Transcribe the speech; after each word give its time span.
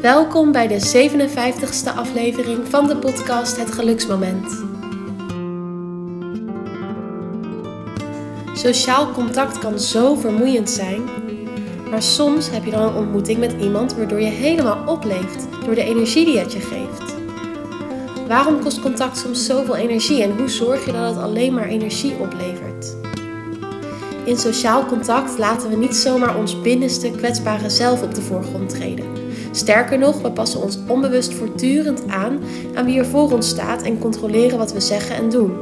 Welkom 0.00 0.52
bij 0.52 0.68
de 0.68 1.08
57ste 1.10 1.96
aflevering 1.96 2.68
van 2.68 2.86
de 2.86 2.96
podcast 2.96 3.56
Het 3.56 3.72
Geluksmoment. 3.72 4.64
Sociaal 8.52 9.10
contact 9.10 9.58
kan 9.58 9.78
zo 9.78 10.14
vermoeiend 10.14 10.70
zijn, 10.70 11.02
maar 11.90 12.02
soms 12.02 12.50
heb 12.50 12.64
je 12.64 12.70
dan 12.70 12.82
een 12.82 12.94
ontmoeting 12.94 13.38
met 13.38 13.54
iemand 13.60 13.94
waardoor 13.94 14.20
je 14.20 14.30
helemaal 14.30 14.94
opleeft 14.94 15.46
door 15.64 15.74
de 15.74 15.84
energie 15.84 16.24
die 16.24 16.38
het 16.38 16.52
je 16.52 16.60
geeft. 16.60 17.15
Waarom 18.26 18.62
kost 18.62 18.80
contact 18.80 19.18
soms 19.18 19.46
zoveel 19.46 19.76
energie 19.76 20.22
en 20.22 20.36
hoe 20.36 20.48
zorg 20.48 20.86
je 20.86 20.92
dat 20.92 21.14
het 21.14 21.24
alleen 21.24 21.54
maar 21.54 21.66
energie 21.66 22.14
oplevert? 22.20 22.96
In 24.24 24.36
sociaal 24.36 24.86
contact 24.86 25.38
laten 25.38 25.70
we 25.70 25.76
niet 25.76 25.96
zomaar 25.96 26.36
ons 26.36 26.60
binnenste 26.60 27.10
kwetsbare 27.10 27.70
zelf 27.70 28.02
op 28.02 28.14
de 28.14 28.22
voorgrond 28.22 28.68
treden. 28.68 29.04
Sterker 29.50 29.98
nog, 29.98 30.22
we 30.22 30.30
passen 30.30 30.62
ons 30.62 30.78
onbewust 30.86 31.34
voortdurend 31.34 32.08
aan 32.08 32.40
aan 32.74 32.84
wie 32.84 32.98
er 32.98 33.06
voor 33.06 33.32
ons 33.32 33.48
staat 33.48 33.82
en 33.82 33.98
controleren 33.98 34.58
wat 34.58 34.72
we 34.72 34.80
zeggen 34.80 35.16
en 35.16 35.28
doen. 35.28 35.56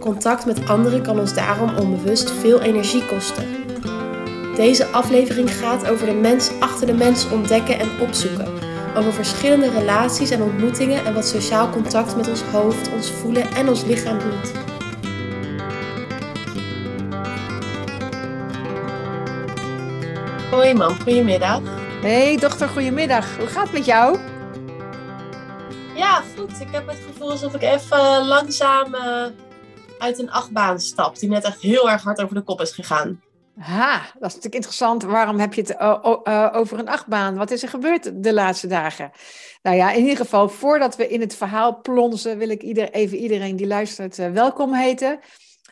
Contact 0.00 0.46
met 0.46 0.68
anderen 0.68 1.02
kan 1.02 1.20
ons 1.20 1.34
daarom 1.34 1.76
onbewust 1.76 2.30
veel 2.30 2.60
energie 2.60 3.06
kosten. 3.06 3.44
Deze 4.56 4.86
aflevering 4.86 5.54
gaat 5.54 5.90
over 5.90 6.06
de 6.06 6.14
mens 6.14 6.50
achter 6.60 6.86
de 6.86 6.94
mens 6.94 7.30
ontdekken 7.30 7.78
en 7.78 7.88
opzoeken. 8.00 8.67
Over 8.98 9.12
verschillende 9.12 9.70
relaties 9.70 10.30
en 10.30 10.42
ontmoetingen 10.42 11.04
en 11.04 11.14
wat 11.14 11.28
sociaal 11.28 11.70
contact 11.70 12.16
met 12.16 12.28
ons 12.28 12.42
hoofd, 12.42 12.92
ons 12.92 13.10
voelen 13.10 13.50
en 13.50 13.68
ons 13.68 13.84
lichaam 13.84 14.18
doet. 14.18 14.52
Hoi 20.50 20.74
mam, 20.74 20.94
goedemiddag. 21.00 21.60
Hey 22.00 22.36
dochter, 22.36 22.68
goedemiddag. 22.68 23.36
Hoe 23.36 23.46
gaat 23.46 23.62
het 23.62 23.72
met 23.72 23.84
jou? 23.84 24.18
Ja, 25.94 26.22
goed. 26.36 26.60
Ik 26.60 26.68
heb 26.70 26.86
het 26.88 26.98
gevoel 27.06 27.30
alsof 27.30 27.54
ik 27.54 27.62
even 27.62 28.26
langzaam 28.26 28.94
uh, 28.94 29.26
uit 29.98 30.18
een 30.18 30.30
achtbaan 30.30 30.80
stap, 30.80 31.18
die 31.18 31.28
net 31.28 31.44
echt 31.44 31.60
heel 31.60 31.90
erg 31.90 32.02
hard 32.02 32.22
over 32.22 32.34
de 32.34 32.42
kop 32.42 32.60
is 32.60 32.72
gegaan. 32.72 33.20
Ha, 33.58 33.98
dat 33.98 34.28
is 34.28 34.34
natuurlijk 34.34 34.54
interessant. 34.54 35.02
Waarom 35.02 35.38
heb 35.38 35.54
je 35.54 35.60
het 35.60 35.70
uh, 35.70 36.16
uh, 36.24 36.50
over 36.52 36.78
een 36.78 36.88
achtbaan? 36.88 37.36
Wat 37.36 37.50
is 37.50 37.62
er 37.62 37.68
gebeurd 37.68 38.22
de 38.22 38.32
laatste 38.32 38.66
dagen? 38.66 39.10
Nou 39.62 39.76
ja, 39.76 39.92
in 39.92 40.00
ieder 40.00 40.16
geval, 40.16 40.48
voordat 40.48 40.96
we 40.96 41.08
in 41.08 41.20
het 41.20 41.34
verhaal 41.34 41.80
plonzen, 41.80 42.38
wil 42.38 42.48
ik 42.48 42.62
ieder, 42.62 42.90
even 42.90 43.18
iedereen 43.18 43.56
die 43.56 43.66
luistert 43.66 44.16
welkom 44.16 44.74
heten. 44.74 45.20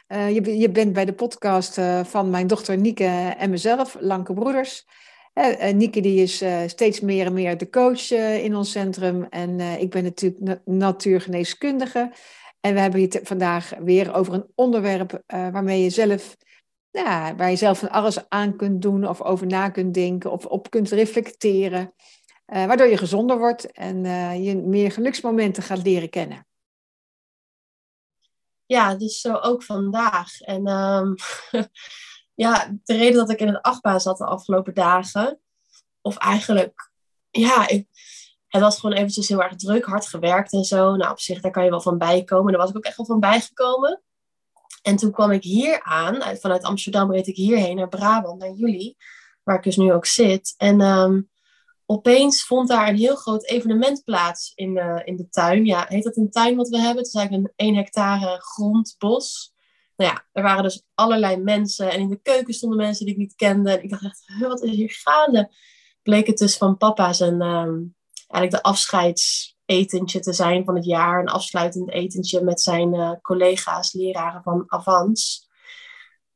Je, 0.09 0.59
je, 0.59 0.71
bent 0.71 0.93
bij 0.93 1.05
de 1.05 1.13
podcast 1.13 1.81
van 2.03 2.31
mijn 2.31 2.47
dochter 2.47 2.77
Nieke 2.77 3.35
en 3.39 3.51
mezelf, 3.51 3.97
Lanke 4.01 4.33
Broeders. 4.33 4.87
Uh, 5.35 5.73
Nieke 5.73 6.01
die 6.01 6.23
is 6.23 6.45
steeds 6.67 7.01
meer 7.01 7.27
en 7.27 7.33
meer 7.33 7.57
de 7.57 7.71
coach 7.71 8.11
in 8.11 8.57
ons 8.57 8.71
centrum. 8.71 9.27
En 9.31 9.61
ik 9.61 9.91
ben 9.91 10.03
natuurlijk 10.03 10.41
na 10.41 10.61
natuurgeneeskundige. 10.65 12.13
En 12.61 12.75
we 12.75 12.81
hebben 12.81 13.01
het 13.01 13.21
vandaag 13.23 13.73
weer 13.79 14.15
over 14.15 14.35
een 14.35 14.47
onderwerp 14.55 15.23
waarmee 15.27 15.83
je 15.83 15.91
zelf, 15.91 16.37
ja, 17.05 17.35
waar 17.37 17.51
je 17.51 17.57
zelf 17.57 17.79
van 17.79 17.91
alles 17.91 18.29
aan 18.29 18.57
kunt 18.57 18.83
doen 18.83 19.09
of 19.09 19.23
over 19.23 19.47
na 19.47 19.69
kunt 19.69 19.95
denken 19.95 20.31
of 20.31 20.47
op 20.47 20.71
kunt 20.71 20.91
reflecteren. 20.91 21.95
waardoor 22.47 22.87
je 22.87 22.97
gezonder 22.97 23.39
wordt 23.39 23.73
en 23.73 24.05
je 24.43 24.57
meer 24.57 24.93
geluksmomenten 24.93 25.63
gaat 25.63 25.83
leren 25.83 26.11
kennen. 26.11 26.47
Ja, 28.67 28.95
dus 28.95 29.21
zo 29.21 29.35
ook 29.35 29.63
vandaag. 29.63 30.41
En 30.41 30.67
um, 30.67 31.15
ja, 32.45 32.79
de 32.85 32.97
reden 32.97 33.17
dat 33.17 33.31
ik 33.31 33.41
in 33.41 33.49
het 33.49 33.63
achtbaan 33.63 34.01
zat 34.01 34.19
de 34.19 34.25
afgelopen 34.25 34.75
dagen, 34.75 35.41
of 36.01 36.17
eigenlijk, 36.17 36.91
ja, 37.31 37.69
ik, 37.69 37.89
het 38.49 38.63
was 38.63 38.81
gewoon 38.81 38.97
eventjes 38.97 39.29
heel 39.29 39.43
erg 39.43 39.57
druk, 39.57 39.85
hard 39.85 40.07
gewerkt 40.07 40.53
en 40.53 40.65
zo. 40.65 40.97
Nou, 40.97 41.11
op 41.11 41.21
zich, 41.21 41.41
daar 41.41 41.51
kan 41.51 41.65
je 41.65 41.71
wel 41.71 41.81
van 41.81 41.99
bijkomen. 41.99 42.53
Daar 42.53 42.61
was 42.61 42.71
ik 42.71 42.77
ook 42.77 42.85
echt 42.85 42.97
wel 42.97 43.07
van 43.07 43.21
bijgekomen. 43.21 44.03
En 44.87 44.97
toen 44.97 45.13
kwam 45.13 45.31
ik 45.31 45.43
hier 45.43 45.83
aan, 45.83 46.39
vanuit 46.39 46.63
Amsterdam 46.63 47.13
reed 47.13 47.27
ik 47.27 47.37
hierheen 47.37 47.77
naar 47.77 47.89
Brabant, 47.89 48.39
naar 48.39 48.53
jullie, 48.53 48.97
waar 49.43 49.57
ik 49.57 49.63
dus 49.63 49.77
nu 49.77 49.93
ook 49.93 50.07
zit. 50.07 50.55
En 50.57 50.81
um, 50.81 51.31
opeens 51.87 52.45
vond 52.45 52.69
daar 52.69 52.89
een 52.89 52.97
heel 52.97 53.17
groot 53.17 53.45
evenement 53.45 54.05
plaats 54.05 54.53
in, 54.55 54.77
in 55.05 55.17
de 55.17 55.29
tuin. 55.29 55.65
Ja, 55.65 55.85
heet 55.89 56.05
dat 56.05 56.17
een 56.17 56.31
tuin 56.31 56.57
wat 56.57 56.69
we 56.69 56.77
hebben? 56.77 56.97
Het 56.97 57.07
is 57.07 57.15
eigenlijk 57.15 57.49
een 57.57 57.67
1 57.67 57.75
hectare 57.75 58.41
grondbos. 58.41 59.55
Nou 59.97 60.11
ja, 60.11 60.27
er 60.33 60.43
waren 60.43 60.63
dus 60.63 60.83
allerlei 60.95 61.37
mensen. 61.37 61.91
En 61.91 62.01
in 62.01 62.09
de 62.09 62.21
keuken 62.23 62.55
stonden 62.55 62.79
mensen 62.79 63.05
die 63.05 63.15
ik 63.15 63.21
niet 63.21 63.35
kende. 63.35 63.71
En 63.71 63.83
ik 63.83 63.91
dacht 63.91 64.05
echt, 64.05 64.39
wat 64.39 64.63
is 64.63 64.71
hier 64.71 64.91
gaande? 65.03 65.51
Bleek 66.03 66.27
het 66.27 66.39
dus 66.39 66.57
van 66.57 66.77
papa 66.77 67.13
zijn, 67.13 67.43
um, 67.43 67.95
eigenlijk 68.27 68.51
de 68.51 68.63
afscheidsetentje 69.67 70.21
te 70.21 70.33
zijn 70.33 70.65
van 70.65 70.75
het 70.75 70.85
jaar. 70.85 71.21
Een 71.21 71.29
afsluitend 71.29 71.91
etentje 71.91 72.41
met 72.41 72.61
zijn 72.61 72.95
uh, 72.95 73.13
collega's, 73.23 73.93
leraren 73.93 74.43
van 74.43 74.65
Avans. 74.67 75.49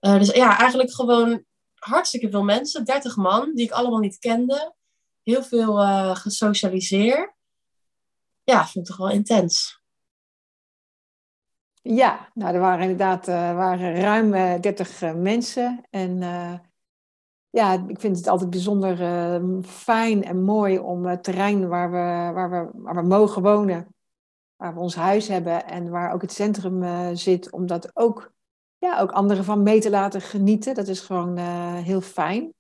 Uh, 0.00 0.18
dus 0.18 0.30
ja, 0.30 0.58
eigenlijk 0.58 0.92
gewoon 0.92 1.44
hartstikke 1.74 2.30
veel 2.30 2.44
mensen. 2.44 2.84
30 2.84 3.16
man, 3.16 3.54
die 3.54 3.64
ik 3.64 3.70
allemaal 3.70 4.00
niet 4.00 4.18
kende. 4.18 4.74
Heel 5.22 5.42
veel 5.42 5.82
uh, 5.82 6.16
gesocialiseerd. 6.16 7.32
Ja, 8.44 8.66
vond 8.66 8.76
ik 8.76 8.84
toch 8.84 9.06
wel 9.06 9.14
intens. 9.14 9.80
Ja, 11.82 12.30
nou, 12.34 12.54
er 12.54 12.60
waren 12.60 12.82
inderdaad 12.82 13.26
waren 13.26 14.00
ruim 14.00 14.34
uh, 14.34 14.54
eh, 14.54 14.60
30 14.60 15.02
uh, 15.02 15.08
eh, 15.08 15.16
mensen. 15.16 15.86
En 15.91 16.22
ja, 17.50 17.84
ik 17.87 18.00
vind 18.00 18.16
het 18.16 18.28
altijd 18.28 18.50
bijzonder 18.50 18.97
fijn 19.62 20.25
en 20.25 20.43
mooi 20.43 20.78
om 20.78 21.06
het 21.06 21.22
terrein 21.22 21.69
waar 21.69 21.91
we, 21.91 22.33
waar, 22.34 22.50
we, 22.50 22.71
waar 22.75 22.94
we 22.94 23.03
mogen 23.03 23.43
wonen, 23.43 23.87
waar 24.56 24.75
we 24.75 24.81
ons 24.81 24.94
huis 24.94 25.28
hebben 25.28 25.66
en 25.66 25.91
waar 25.91 26.12
ook 26.12 26.22
het 26.22 26.33
centrum 26.33 27.16
zit, 27.16 27.50
om 27.50 27.66
dat 27.66 27.91
ook, 27.97 28.33
ja, 28.78 29.00
ook 29.00 29.10
anderen 29.10 29.44
van 29.44 29.62
mee 29.62 29.81
te 29.81 29.91
laten 29.91 30.21
genieten. 30.21 30.75
Dat 30.75 30.89
is 30.89 31.00
gewoon 31.00 31.37
heel 31.77 32.00
fijn. 32.00 32.55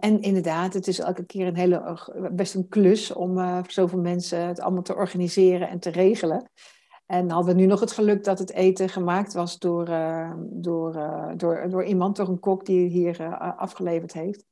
en 0.00 0.20
inderdaad, 0.20 0.74
het 0.74 0.86
is 0.86 0.98
elke 0.98 1.24
keer 1.24 1.46
een 1.46 1.56
hele, 1.56 1.98
best 2.32 2.54
een 2.54 2.68
klus 2.68 3.12
om 3.12 3.38
voor 3.38 3.72
zoveel 3.72 4.00
mensen 4.00 4.46
het 4.46 4.60
allemaal 4.60 4.82
te 4.82 4.94
organiseren 4.94 5.68
en 5.68 5.78
te 5.78 5.90
regelen. 5.90 6.50
En 7.10 7.30
hadden 7.30 7.54
we 7.54 7.60
nu 7.60 7.66
nog 7.66 7.80
het 7.80 7.92
geluk 7.92 8.24
dat 8.24 8.38
het 8.38 8.52
eten 8.52 8.88
gemaakt 8.88 9.32
was 9.32 9.58
door, 9.58 9.88
uh, 9.88 10.32
door, 10.38 10.94
uh, 10.94 11.30
door, 11.36 11.70
door 11.70 11.84
iemand, 11.84 12.16
door 12.16 12.28
een 12.28 12.40
kok 12.40 12.66
die 12.66 12.88
hier 12.88 13.20
uh, 13.20 13.58
afgeleverd 13.58 14.12
heeft. 14.12 14.44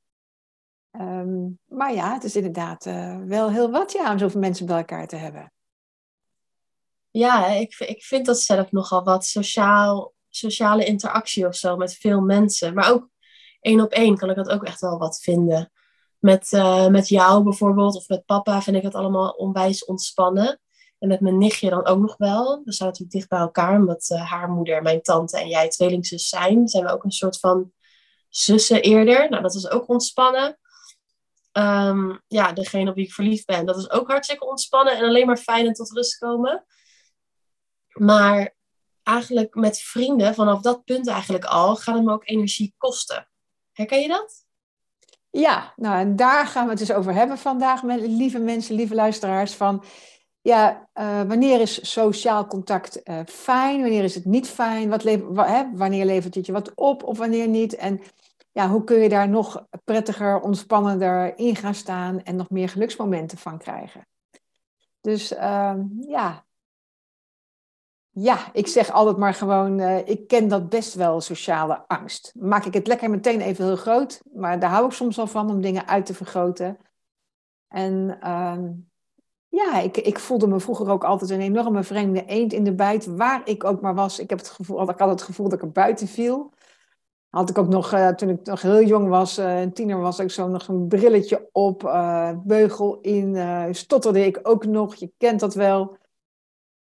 Um, 0.93 1.59
maar 1.65 1.95
ja, 1.95 2.13
het 2.13 2.25
is 2.25 2.37
inderdaad 2.37 2.85
wel 3.27 3.51
heel 3.51 3.71
wat 3.71 3.93
ja, 3.93 4.13
om 4.13 4.19
zoveel 4.19 4.41
mensen 4.41 4.67
bij 4.67 4.77
elkaar 4.77 5.07
te 5.07 5.17
hebben. 5.17 5.53
Ja, 7.11 7.47
ik, 7.47 7.75
ik 7.79 8.03
vind 8.03 8.27
dat 8.27 8.41
zelf 8.41 8.73
nogal 8.73 9.05
wat 9.05 9.25
sociaal, 9.25 10.13
sociale 10.29 10.85
interactie 10.85 11.47
of 11.47 11.55
zo 11.55 11.77
met 11.77 11.95
veel 11.95 12.21
mensen. 12.21 12.75
Maar 12.75 12.91
ook 12.91 13.09
één 13.61 13.81
op 13.81 13.93
één 13.93 14.17
kan 14.17 14.31
ik 14.31 14.37
dat 14.37 14.49
ook 14.49 14.65
echt 14.65 14.81
wel 14.81 14.99
wat 14.99 15.21
vinden. 15.21 15.73
Met, 16.19 16.51
met 16.91 17.09
jou 17.09 17.43
bijvoorbeeld 17.43 17.97
of 17.97 18.09
met 18.09 18.25
papa 18.25 18.63
vind 18.63 18.77
ik 18.77 18.83
het 18.83 18.95
allemaal 18.95 19.31
onwijs 19.31 19.85
ontspannen. 19.85 20.61
En 20.99 21.09
met 21.09 21.21
mijn 21.21 21.39
nichtje 21.39 21.71
dan 21.71 21.87
ook 21.87 21.99
nog 21.99 22.17
wel. 22.17 22.63
We 22.65 22.77
natuurlijk 22.79 23.11
dicht 23.11 23.29
bij 23.29 23.39
elkaar, 23.39 23.77
omdat 23.77 24.11
uh, 24.13 24.31
haar 24.31 24.51
moeder, 24.51 24.83
mijn 24.83 25.03
tante 25.03 25.39
en 25.41 25.49
jij 25.49 25.69
tweelingzus 25.69 26.29
zijn. 26.29 26.69
Zijn 26.69 26.85
we 26.85 26.91
ook 26.91 27.05
een 27.05 27.11
soort 27.11 27.39
van 27.39 27.73
zussen 28.29 28.83
eerder. 28.83 29.31
Nou, 29.31 29.43
dat 29.43 29.55
is 29.55 29.71
ook 29.71 29.89
ontspannen. 29.89 30.59
Um, 31.53 32.21
ja, 32.27 32.53
degene 32.53 32.91
op 32.91 32.97
wie 32.97 33.05
ik 33.05 33.13
verliefd 33.13 33.47
ben, 33.47 33.67
dat 33.67 33.77
is 33.77 33.91
ook 33.91 34.09
hartstikke 34.09 34.47
ontspannen 34.47 34.97
en 34.97 35.05
alleen 35.05 35.27
maar 35.27 35.37
fijn 35.37 35.67
en 35.67 35.73
tot 35.73 35.91
rust 35.91 36.19
komen. 36.19 36.65
Maar 37.93 38.55
eigenlijk 39.03 39.55
met 39.55 39.81
vrienden, 39.81 40.35
vanaf 40.35 40.61
dat 40.61 40.85
punt 40.85 41.09
eigenlijk 41.09 41.45
al, 41.45 41.77
gaat 41.77 41.95
het 41.95 42.05
me 42.05 42.13
ook 42.13 42.29
energie 42.29 42.75
kosten. 42.79 43.29
Herken 43.73 44.01
je 44.01 44.09
dat? 44.09 44.47
Ja, 45.31 45.73
nou 45.77 45.99
en 45.99 46.17
daar 46.17 46.47
gaan 46.47 46.65
we 46.65 46.71
het 46.71 46.79
dus 46.79 46.93
over 46.93 47.15
hebben 47.15 47.39
vandaag, 47.39 47.83
lieve 47.83 48.39
mensen, 48.39 48.75
lieve 48.75 48.95
luisteraars. 48.95 49.55
Van 49.55 49.85
ja, 50.41 50.89
uh, 50.95 51.23
wanneer 51.23 51.61
is 51.61 51.91
sociaal 51.93 52.47
contact 52.47 53.01
uh, 53.05 53.21
fijn? 53.27 53.81
Wanneer 53.81 54.05
is 54.05 54.15
het 54.15 54.25
niet 54.25 54.49
fijn? 54.49 54.89
Wat 54.89 55.03
hè, 55.03 55.65
wanneer 55.73 56.05
levert 56.05 56.35
het 56.35 56.47
je 56.47 56.53
wat 56.53 56.75
op 56.75 57.03
of 57.03 57.19
wanneer 57.19 57.49
niet? 57.49 57.75
En 57.77 58.01
ja, 58.53 58.69
hoe 58.69 58.85
kun 58.85 58.99
je 58.99 59.09
daar 59.09 59.29
nog 59.29 59.67
prettiger, 59.85 60.41
ontspannender 60.41 61.39
in 61.39 61.57
gaan 61.57 61.75
staan 61.75 62.23
en 62.23 62.37
nog 62.37 62.51
meer 62.51 62.69
geluksmomenten 62.69 63.39
van 63.39 63.59
krijgen? 63.59 64.07
Dus 65.01 65.33
uh, 65.33 65.75
ja. 66.01 66.47
Ja, 68.11 68.53
ik 68.53 68.67
zeg 68.67 68.91
altijd 68.91 69.17
maar 69.17 69.35
gewoon, 69.35 69.81
uh, 69.81 70.09
ik 70.09 70.29
ken 70.29 70.49
dat 70.49 70.69
best 70.69 70.95
wel, 70.95 71.21
sociale 71.21 71.85
angst. 71.87 72.35
Maak 72.39 72.65
ik 72.65 72.75
het 72.75 72.87
lekker 72.87 73.11
meteen 73.11 73.41
even 73.41 73.65
heel 73.65 73.77
groot, 73.77 74.23
maar 74.33 74.61
daar 74.61 74.71
hou 74.71 74.87
ik 74.87 74.93
soms 74.93 75.17
wel 75.17 75.27
van 75.27 75.51
om 75.51 75.61
dingen 75.61 75.87
uit 75.87 76.07
te 76.07 76.15
vergroten. 76.15 76.79
En 77.69 78.19
ehm, 78.21 78.71
Ja, 79.49 79.81
ik, 79.81 79.97
ik 79.97 80.19
voelde 80.19 80.47
me 80.47 80.61
vroeger 80.61 80.91
ook 80.91 81.05
altijd 81.05 81.31
een 81.31 81.41
enorme 81.41 81.83
vreemde 81.83 82.25
eend 82.25 82.53
in 82.53 82.65
de 82.65 82.75
bijt, 82.75 83.07
waar 83.07 83.49
ik 83.49 83.65
ook 83.65 83.81
maar 83.81 83.95
was. 83.95 84.19
Ik, 84.19 84.31
heb 84.31 84.39
het 84.39 84.49
gevoel, 84.49 84.91
ik 84.91 84.99
had 84.99 85.09
het 85.09 85.23
gevoel 85.23 85.49
dat 85.49 85.59
ik 85.59 85.65
er 85.65 85.73
buiten 85.73 86.09
viel. 86.09 86.53
Had 87.29 87.51
ik 87.51 87.59
ook 87.59 87.69
nog, 87.69 87.95
uh, 87.95 88.09
toen 88.09 88.29
ik 88.29 88.45
nog 88.45 88.63
heel 88.63 88.83
jong 88.83 89.09
was, 89.09 89.39
uh, 89.39 89.61
een 89.61 89.73
tiener 89.73 90.01
was, 90.01 90.19
ik 90.19 90.31
zo 90.31 90.49
nog 90.49 90.69
een 90.69 90.89
brilletje 90.89 91.49
op, 91.53 91.83
uh, 91.83 92.33
beugel 92.45 93.01
in, 93.01 93.75
stotterde 93.75 94.27
ik 94.27 94.41
ook 94.43 94.67
nog. 94.67 94.95
Je 94.95 95.13
kent 95.17 95.41
dat 95.41 95.55
wel. 95.55 95.97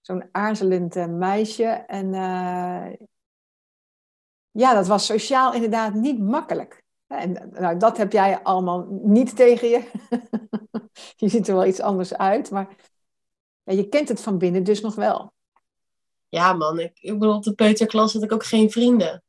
Zo'n 0.00 0.29
aarzelend 0.32 1.09
meisje. 1.09 1.64
En 1.67 2.12
ja, 4.50 4.75
dat 4.75 4.87
was 4.87 5.06
sociaal 5.06 5.55
inderdaad 5.55 5.94
niet 5.94 6.21
makkelijk. 6.21 6.85
En 7.09 7.51
nou, 7.53 7.79
dat 7.79 7.97
heb 7.97 8.13
jij 8.13 8.43
allemaal 8.43 8.87
niet 9.03 9.37
tegen 9.37 9.69
je. 9.69 9.91
je 11.17 11.29
ziet 11.29 11.49
er 11.49 11.55
wel 11.55 11.67
iets 11.67 11.81
anders 11.81 12.15
uit, 12.15 12.51
maar 12.51 12.77
ja, 13.63 13.73
je 13.73 13.89
kent 13.89 14.09
het 14.09 14.21
van 14.21 14.39
binnen 14.39 14.65
dus 14.65 14.81
nog 14.81 14.95
wel. 14.95 15.33
Ja, 16.29 16.53
man. 16.53 16.79
Ik, 16.79 16.99
ik 17.01 17.19
bedoel, 17.19 17.35
op 17.35 17.43
de 17.43 17.55
peuterklas 17.55 18.13
had 18.13 18.23
ik 18.23 18.33
ook 18.33 18.45
geen 18.45 18.71
vrienden. 18.71 19.23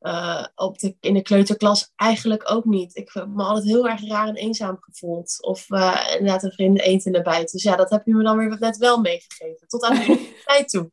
Uh, 0.00 0.46
op 0.54 0.78
de, 0.78 0.96
in 1.00 1.14
de 1.14 1.22
kleuterklas 1.22 1.92
eigenlijk 1.96 2.50
ook 2.50 2.64
niet. 2.64 2.96
Ik 2.96 3.10
heb 3.12 3.28
me 3.28 3.42
altijd 3.42 3.64
heel 3.64 3.88
erg 3.88 4.08
raar 4.08 4.28
en 4.28 4.34
eenzaam 4.34 4.76
gevoeld. 4.80 5.36
Of 5.40 5.70
uh, 5.70 6.06
inderdaad 6.18 6.42
een 6.42 6.76
eend 6.76 7.04
in 7.04 7.12
de 7.12 7.22
bijt. 7.22 7.52
Dus 7.52 7.62
ja, 7.62 7.76
dat 7.76 7.90
heb 7.90 8.06
je 8.06 8.14
me 8.14 8.22
dan 8.22 8.36
weer 8.36 8.58
net 8.58 8.76
wel 8.76 9.00
meegegeven. 9.00 9.68
Tot 9.68 9.82
aan 9.82 9.94
de 9.94 10.32
tijd 10.44 10.68
toe. 10.68 10.90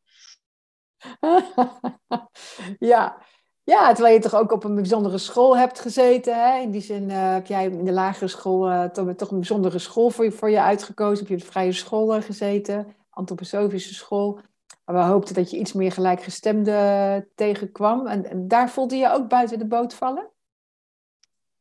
ja, 2.80 3.26
ja, 3.64 3.94
terwijl 3.94 4.14
je 4.16 4.22
toch 4.22 4.36
ook 4.36 4.52
op 4.52 4.64
een 4.64 4.76
bijzondere 4.76 5.18
school 5.18 5.58
hebt 5.58 5.80
gezeten. 5.80 6.36
Hè? 6.36 6.60
In 6.60 6.72
die 6.72 6.82
zin 6.82 7.10
uh, 7.10 7.34
heb 7.34 7.46
jij 7.46 7.66
in 7.66 7.86
de 7.86 7.92
lagere 7.92 8.28
school 8.28 8.72
uh, 8.72 8.84
toch, 8.84 9.14
toch, 9.16 9.32
een 9.32 9.38
bijzondere 9.38 9.80
school 9.80 10.10
voor 10.10 10.24
je, 10.24 10.32
voor 10.32 10.50
je 10.50 10.62
uitgekozen. 10.62 11.18
Heb 11.18 11.28
je 11.28 11.34
op 11.34 11.40
de 11.40 11.46
vrije 11.46 11.72
school 11.72 12.16
uh, 12.16 12.24
gezeten, 12.24 12.96
antroposofische 13.10 13.94
school. 13.94 14.40
Maar 14.86 14.96
we 14.96 15.02
hoopten 15.02 15.36
dat 15.36 15.50
je 15.50 15.58
iets 15.58 15.74
meer 15.74 15.92
gelijkgestemde 15.92 17.30
tegenkwam. 17.36 18.08
En, 18.08 18.30
en, 18.30 18.48
daar 18.48 18.70
voelde 18.70 18.96
je 18.96 19.12
ook 19.12 19.28
buiten 19.28 19.60
de 19.60 19.68
boot 19.68 19.94
vallen? 19.94 20.30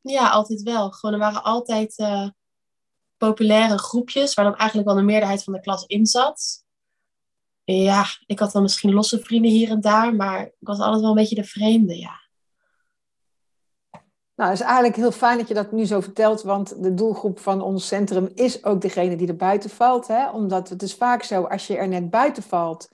Ja, 0.01 0.31
altijd 0.31 0.63
wel. 0.63 0.91
Gewoon, 0.91 1.15
er 1.15 1.21
waren 1.21 1.43
altijd 1.43 1.95
populaire 3.17 3.79
groepjes 3.79 4.35
waar 4.35 4.45
dan 4.45 4.57
eigenlijk 4.57 4.89
wel 4.89 4.99
de 4.99 5.05
meerderheid 5.05 5.45
van 5.45 5.53
de 5.53 5.61
klas 5.61 5.85
in 5.87 6.07
zat 6.07 6.60
ja, 7.75 8.05
ik 8.27 8.39
had 8.39 8.53
dan 8.53 8.63
misschien 8.63 8.93
losse 8.93 9.19
vrienden 9.19 9.51
hier 9.51 9.71
en 9.71 9.81
daar, 9.81 10.15
maar 10.15 10.43
ik 10.43 10.53
was 10.59 10.79
altijd 10.79 11.01
wel 11.01 11.11
een 11.11 11.17
beetje 11.17 11.35
de 11.35 11.45
vreemde, 11.45 11.99
ja. 11.99 12.19
Nou, 14.35 14.53
het 14.53 14.61
is 14.61 14.67
eigenlijk 14.67 14.97
heel 14.97 15.13
fijn 15.13 15.39
dat 15.39 15.49
je 15.49 15.55
dat 15.55 15.73
nu 15.73 15.85
zo 15.85 16.01
vertelt, 16.01 16.43
want 16.43 16.83
de 16.83 16.95
doelgroep 16.95 17.39
van 17.39 17.63
ons 17.63 17.87
centrum 17.87 18.29
is 18.35 18.65
ook 18.65 18.81
degene 18.81 19.17
die 19.17 19.29
er 19.29 19.37
buiten 19.37 19.71
valt. 19.71 20.07
Hè? 20.07 20.31
Omdat 20.31 20.69
het 20.69 20.83
is 20.83 20.95
vaak 20.95 21.23
zo, 21.23 21.43
als 21.43 21.67
je 21.67 21.77
er 21.77 21.89
net 21.89 22.11
buiten 22.11 22.43
valt 22.43 22.91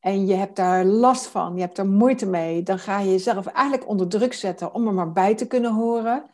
en 0.00 0.26
je 0.26 0.34
hebt 0.34 0.56
daar 0.56 0.84
last 0.84 1.26
van, 1.26 1.54
je 1.54 1.60
hebt 1.60 1.78
er 1.78 1.86
moeite 1.86 2.26
mee, 2.26 2.62
dan 2.62 2.78
ga 2.78 3.00
je 3.00 3.10
jezelf 3.10 3.46
eigenlijk 3.46 3.88
onder 3.88 4.08
druk 4.08 4.32
zetten 4.32 4.74
om 4.74 4.86
er 4.86 4.94
maar 4.94 5.12
bij 5.12 5.34
te 5.34 5.46
kunnen 5.46 5.74
horen 5.74 6.24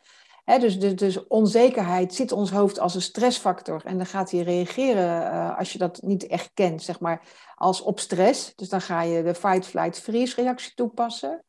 dus, 0.57 0.79
dus, 0.79 0.95
dus, 0.95 1.27
onzekerheid 1.27 2.13
ziet 2.13 2.31
ons 2.31 2.51
hoofd 2.51 2.79
als 2.79 2.95
een 2.95 3.01
stressfactor. 3.01 3.81
En 3.85 3.97
dan 3.97 4.05
gaat 4.05 4.31
hij 4.31 4.41
reageren 4.41 5.21
uh, 5.21 5.57
als 5.57 5.71
je 5.71 5.77
dat 5.77 6.01
niet 6.01 6.27
echt 6.27 6.51
kent, 6.53 6.83
zeg 6.83 6.99
maar, 6.99 7.21
als 7.55 7.81
op 7.81 7.99
stress. 7.99 8.55
Dus 8.55 8.69
dan 8.69 8.81
ga 8.81 9.01
je 9.01 9.23
de 9.23 9.35
fight, 9.35 9.65
flight, 9.65 9.99
freeze 9.99 10.41
reactie 10.41 10.73
toepassen. 10.75 11.43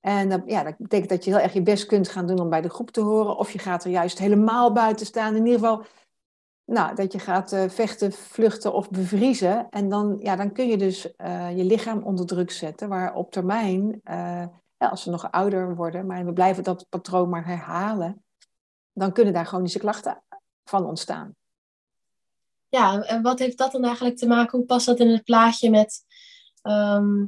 En 0.00 0.28
dat, 0.28 0.42
ja, 0.46 0.62
dat 0.62 0.76
betekent 0.78 1.08
dat 1.08 1.24
je 1.24 1.30
heel 1.30 1.40
erg 1.40 1.52
je 1.52 1.62
best 1.62 1.86
kunt 1.86 2.08
gaan 2.08 2.26
doen 2.26 2.40
om 2.40 2.50
bij 2.50 2.60
de 2.60 2.70
groep 2.70 2.90
te 2.90 3.00
horen. 3.00 3.36
Of 3.36 3.50
je 3.50 3.58
gaat 3.58 3.84
er 3.84 3.90
juist 3.90 4.18
helemaal 4.18 4.72
buiten 4.72 5.06
staan. 5.06 5.34
In 5.34 5.46
ieder 5.46 5.60
geval, 5.60 5.84
nou, 6.64 6.94
dat 6.94 7.12
je 7.12 7.18
gaat 7.18 7.52
uh, 7.52 7.68
vechten, 7.68 8.12
vluchten 8.12 8.72
of 8.72 8.90
bevriezen. 8.90 9.66
En 9.70 9.88
dan, 9.88 10.18
ja, 10.18 10.36
dan 10.36 10.52
kun 10.52 10.68
je 10.68 10.76
dus 10.76 11.12
uh, 11.16 11.56
je 11.56 11.64
lichaam 11.64 12.02
onder 12.02 12.26
druk 12.26 12.50
zetten. 12.50 12.88
Waar 12.88 13.14
op 13.14 13.32
termijn 13.32 14.00
ja, 14.80 14.88
als 14.88 15.02
ze 15.02 15.10
nog 15.10 15.30
ouder 15.30 15.76
worden, 15.76 16.06
maar 16.06 16.24
we 16.24 16.32
blijven 16.32 16.64
dat 16.64 16.86
patroon 16.88 17.28
maar 17.28 17.46
herhalen, 17.46 18.24
dan 18.92 19.12
kunnen 19.12 19.32
daar 19.32 19.46
chronische 19.46 19.78
klachten 19.78 20.22
van 20.64 20.86
ontstaan. 20.86 21.36
Ja, 22.68 23.02
en 23.02 23.22
wat 23.22 23.38
heeft 23.38 23.58
dat 23.58 23.72
dan 23.72 23.84
eigenlijk 23.84 24.16
te 24.16 24.26
maken? 24.26 24.58
Hoe 24.58 24.66
past 24.66 24.86
dat 24.86 24.98
in 24.98 25.08
het 25.08 25.24
plaatje 25.24 25.70
met 25.70 26.04
ehm, 26.62 27.26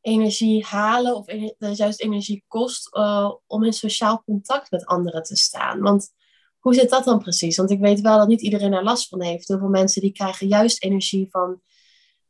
energie 0.00 0.64
halen 0.64 1.16
of 1.16 1.26
juist 1.58 2.00
energie 2.00 2.44
kost 2.48 2.96
uh, 2.96 3.32
om 3.46 3.64
in 3.64 3.72
sociaal 3.72 4.22
contact 4.24 4.70
met 4.70 4.86
anderen 4.86 5.22
te 5.22 5.36
staan? 5.36 5.80
Want 5.80 6.14
hoe 6.58 6.74
zit 6.74 6.90
dat 6.90 7.04
dan 7.04 7.18
precies? 7.18 7.56
Want 7.56 7.70
ik 7.70 7.80
weet 7.80 8.00
wel 8.00 8.18
dat 8.18 8.28
niet 8.28 8.42
iedereen 8.42 8.72
er 8.72 8.84
last 8.84 9.08
van 9.08 9.22
heeft. 9.22 9.48
Heel 9.48 9.58
veel 9.58 9.68
mensen 9.68 10.02
die 10.02 10.12
krijgen 10.12 10.48
juist 10.48 10.82
energie 10.82 11.28
van 11.30 11.60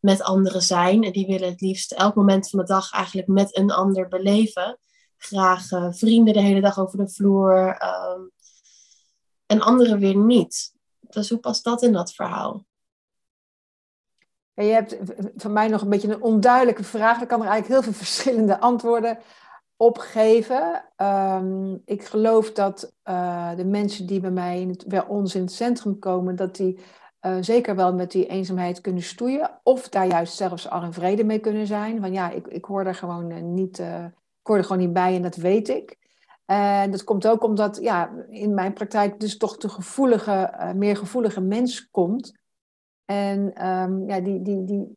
met 0.01 0.23
anderen 0.23 0.63
zijn. 0.63 1.05
En 1.05 1.13
die 1.13 1.27
willen 1.27 1.49
het 1.49 1.61
liefst 1.61 1.93
elk 1.93 2.15
moment 2.15 2.51
van 2.51 2.59
de 2.59 2.65
dag 2.65 2.93
eigenlijk 2.93 3.29
met 3.29 3.57
een 3.57 3.71
ander 3.71 4.09
beleven. 4.09 4.79
Graag 5.17 5.71
uh, 5.71 5.87
vrienden 5.91 6.35
de 6.35 6.41
hele 6.41 6.61
dag 6.61 6.79
over 6.79 6.99
de 6.99 7.11
vloer. 7.11 7.83
Um, 7.83 8.31
en 9.47 9.61
anderen 9.61 9.99
weer 9.99 10.17
niet. 10.17 10.73
Dus 11.01 11.29
hoe 11.29 11.39
past 11.39 11.65
dat 11.65 11.83
in 11.83 11.93
dat 11.93 12.13
verhaal? 12.13 12.67
Je 14.55 14.63
hebt 14.63 14.99
voor 15.37 15.51
mij 15.51 15.69
nog 15.69 15.83
een 15.83 15.89
beetje 15.89 16.13
een 16.13 16.23
onduidelijke 16.23 16.85
vraag. 16.85 17.21
Ik 17.21 17.29
kan 17.29 17.43
er 17.43 17.49
eigenlijk 17.49 17.75
heel 17.75 17.93
veel 17.93 18.03
verschillende 18.07 18.61
antwoorden 18.61 19.19
op 19.77 19.99
geven. 19.99 20.85
Um, 20.97 21.83
ik 21.85 22.05
geloof 22.05 22.53
dat 22.53 22.93
uh, 23.05 23.57
de 23.57 23.65
mensen 23.65 24.07
die 24.07 24.21
bij 24.21 24.31
mij 24.31 24.79
bij 24.87 25.07
ons 25.07 25.35
in 25.35 25.41
het 25.41 25.53
centrum 25.53 25.99
komen, 25.99 26.37
dat 26.37 26.57
die 26.57 26.79
uh, 27.27 27.37
zeker 27.41 27.77
wel 27.77 27.95
met 27.95 28.11
die 28.11 28.27
eenzaamheid 28.27 28.81
kunnen 28.81 29.03
stoeien. 29.03 29.61
Of 29.63 29.89
daar 29.89 30.07
juist 30.07 30.37
zelfs 30.37 30.71
al 30.71 30.83
in 30.83 30.93
vrede 30.93 31.25
mee 31.25 31.39
kunnen 31.39 31.67
zijn. 31.67 32.01
Van 32.01 32.13
ja, 32.13 32.31
ik, 32.31 32.47
ik 32.47 32.65
hoor 32.65 32.85
er 32.85 32.95
gewoon 32.95 33.31
uh, 33.31 33.43
niet, 33.43 33.79
uh, 33.79 34.05
hoor 34.43 34.57
er 34.57 34.65
gewoon 34.65 34.83
niet 34.83 34.93
bij 34.93 35.15
en 35.15 35.23
dat 35.23 35.37
weet 35.37 35.69
ik. 35.69 35.97
En 36.45 36.91
dat 36.91 37.05
komt 37.05 37.27
ook 37.27 37.43
omdat 37.43 37.79
ja, 37.81 38.13
in 38.29 38.55
mijn 38.55 38.73
praktijk 38.73 39.21
dus 39.21 39.37
toch 39.37 39.57
de 39.57 39.69
gevoelige, 39.69 40.73
meer 40.77 40.97
gevoelige 40.97 41.41
mens 41.41 41.91
komt. 41.91 42.39
En 43.05 43.67
um, 43.67 44.09
ja, 44.09 44.21
die, 44.21 44.43
die, 44.43 44.65
die, 44.65 44.97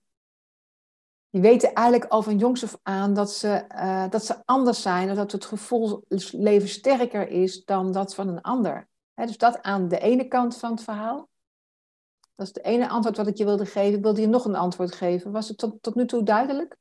die 1.29 1.41
weten 1.41 1.74
eigenlijk 1.74 2.12
al 2.12 2.21
van 2.24 2.38
jongs 2.38 2.63
af 2.63 2.79
aan 2.83 3.13
dat 3.13 3.31
ze, 3.31 3.65
dat 4.09 4.25
ze 4.25 4.35
anders 4.45 4.81
zijn. 4.81 5.09
En 5.09 5.15
dat 5.15 5.31
het 5.31 5.45
gevoelsleven 5.45 6.69
sterker 6.69 7.27
is 7.27 7.65
dan 7.65 7.91
dat 7.91 8.15
van 8.15 8.27
een 8.27 8.41
ander. 8.41 8.88
dus 9.13 9.38
dat 9.38 9.62
aan 9.62 9.88
de 9.88 10.00
ene 10.00 10.27
kant 10.27 10.57
van 10.57 10.71
het 10.71 10.83
verhaal. 10.83 11.29
Dat 12.41 12.49
is 12.49 12.55
het 12.55 12.73
ene 12.73 12.89
antwoord 12.89 13.17
wat 13.17 13.27
ik 13.27 13.38
je 13.38 13.45
wilde 13.45 13.65
geven. 13.65 13.97
Ik 13.97 14.03
wilde 14.03 14.21
je 14.21 14.27
nog 14.27 14.45
een 14.45 14.55
antwoord 14.55 14.95
geven. 14.95 15.31
Was 15.31 15.47
het 15.47 15.57
tot, 15.57 15.81
tot 15.81 15.95
nu 15.95 16.05
toe 16.05 16.23
duidelijk? 16.23 16.77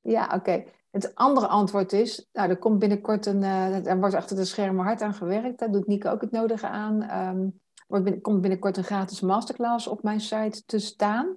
Ja, 0.00 0.30
oké. 0.34 0.64
Het 0.90 1.14
andere 1.14 1.46
antwoord 1.46 1.92
is, 1.92 2.28
nou, 2.32 2.48
er 2.50 2.58
komt 2.58 2.78
binnenkort 2.78 3.26
een, 3.26 3.42
uh, 3.42 3.86
er 3.86 3.98
wordt 3.98 4.14
achter 4.14 4.36
de 4.36 4.44
schermen 4.44 4.84
hard 4.84 5.02
aan 5.02 5.14
gewerkt. 5.14 5.58
Daar 5.58 5.70
doet 5.70 5.86
Nico 5.86 6.10
ook 6.10 6.20
het 6.20 6.30
nodige 6.30 6.66
aan. 6.66 7.02
Er 7.88 8.20
komt 8.20 8.40
binnenkort 8.40 8.76
een 8.76 8.84
gratis 8.84 9.20
masterclass 9.20 9.86
op 9.86 10.02
mijn 10.02 10.20
site 10.20 10.62
te 10.64 10.78
staan. 10.78 11.36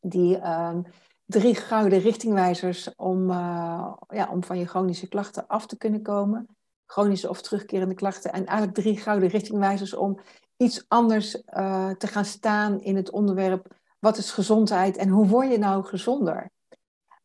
Die 0.00 0.48
um, 0.50 0.84
drie 1.24 1.54
gouden 1.54 1.98
richtingwijzers 1.98 2.94
om, 2.94 3.30
uh, 3.30 3.92
ja, 4.08 4.28
om 4.30 4.44
van 4.44 4.58
je 4.58 4.66
chronische 4.66 5.08
klachten 5.08 5.46
af 5.46 5.66
te 5.66 5.76
kunnen 5.76 6.02
komen. 6.02 6.56
Chronische 6.86 7.28
of 7.28 7.42
terugkerende 7.42 7.94
klachten. 7.94 8.32
En 8.32 8.46
eigenlijk 8.46 8.78
drie 8.78 8.96
gouden 8.96 9.28
richtingwijzers 9.28 9.94
om 9.94 10.20
iets 10.56 10.84
anders 10.88 11.42
uh, 11.56 11.90
te 11.90 12.06
gaan 12.06 12.24
staan 12.24 12.80
in 12.80 12.96
het 12.96 13.10
onderwerp 13.10 13.74
wat 13.98 14.16
is 14.16 14.30
gezondheid 14.30 14.96
en 14.96 15.08
hoe 15.08 15.26
word 15.26 15.50
je 15.50 15.58
nou 15.58 15.84
gezonder? 15.84 16.50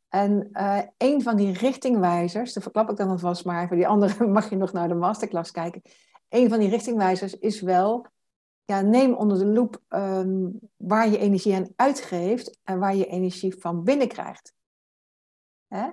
En 0.09 0.49
uh, 0.53 0.81
een 0.97 1.21
van 1.21 1.35
die 1.35 1.53
richtingwijzers, 1.53 2.53
dat 2.53 2.63
verklap 2.63 2.89
ik 2.89 2.97
dan 2.97 3.09
alvast 3.09 3.45
maar, 3.45 3.67
voor 3.67 3.77
die 3.77 3.87
andere 3.87 4.27
mag 4.37 4.49
je 4.49 4.55
nog 4.55 4.73
naar 4.73 4.87
de 4.87 4.93
masterclass 4.93 5.51
kijken. 5.51 5.81
Een 6.29 6.49
van 6.49 6.59
die 6.59 6.69
richtingwijzers 6.69 7.37
is 7.37 7.61
wel, 7.61 8.05
ja, 8.65 8.81
neem 8.81 9.13
onder 9.13 9.37
de 9.37 9.45
loep 9.45 9.81
um, 9.89 10.59
waar 10.75 11.09
je 11.09 11.17
energie 11.17 11.55
aan 11.55 11.67
uitgeeft 11.75 12.57
en 12.63 12.79
waar 12.79 12.95
je 12.95 13.05
energie 13.05 13.55
van 13.59 13.83
binnenkrijgt. 13.83 14.53
Hè? 15.67 15.89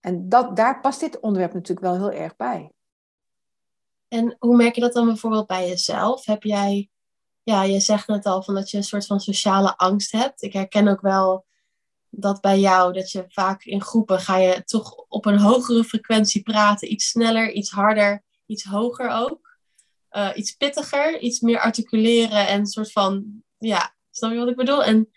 En 0.00 0.28
dat, 0.28 0.56
daar 0.56 0.80
past 0.80 1.00
dit 1.00 1.20
onderwerp 1.20 1.52
natuurlijk 1.52 1.86
wel 1.86 1.94
heel 1.94 2.20
erg 2.20 2.36
bij. 2.36 2.70
En 4.12 4.36
hoe 4.38 4.56
merk 4.56 4.74
je 4.74 4.80
dat 4.80 4.92
dan 4.92 5.06
bijvoorbeeld 5.06 5.46
bij 5.46 5.68
jezelf? 5.68 6.24
Heb 6.24 6.42
jij, 6.42 6.90
ja, 7.42 7.62
je 7.62 7.80
zegt 7.80 8.08
net 8.08 8.26
al 8.26 8.42
van 8.42 8.54
dat 8.54 8.70
je 8.70 8.76
een 8.76 8.82
soort 8.84 9.06
van 9.06 9.20
sociale 9.20 9.76
angst 9.76 10.12
hebt. 10.12 10.42
Ik 10.42 10.52
herken 10.52 10.88
ook 10.88 11.00
wel 11.00 11.46
dat 12.10 12.40
bij 12.40 12.58
jou, 12.58 12.92
dat 12.92 13.10
je 13.10 13.24
vaak 13.28 13.64
in 13.64 13.82
groepen 13.82 14.20
ga 14.20 14.36
je 14.36 14.64
toch 14.64 14.94
op 14.94 15.26
een 15.26 15.38
hogere 15.38 15.84
frequentie 15.84 16.42
praten. 16.42 16.92
Iets 16.92 17.08
sneller, 17.08 17.52
iets 17.52 17.70
harder, 17.70 18.24
iets 18.46 18.64
hoger 18.64 19.10
ook. 19.10 19.58
Uh, 20.10 20.30
iets 20.34 20.52
pittiger, 20.52 21.18
iets 21.18 21.40
meer 21.40 21.60
articuleren 21.60 22.46
en 22.46 22.58
een 22.58 22.66
soort 22.66 22.92
van, 22.92 23.42
ja, 23.58 23.94
snap 24.10 24.32
je 24.32 24.38
wat 24.38 24.48
ik 24.48 24.56
bedoel? 24.56 24.84
En 24.84 25.10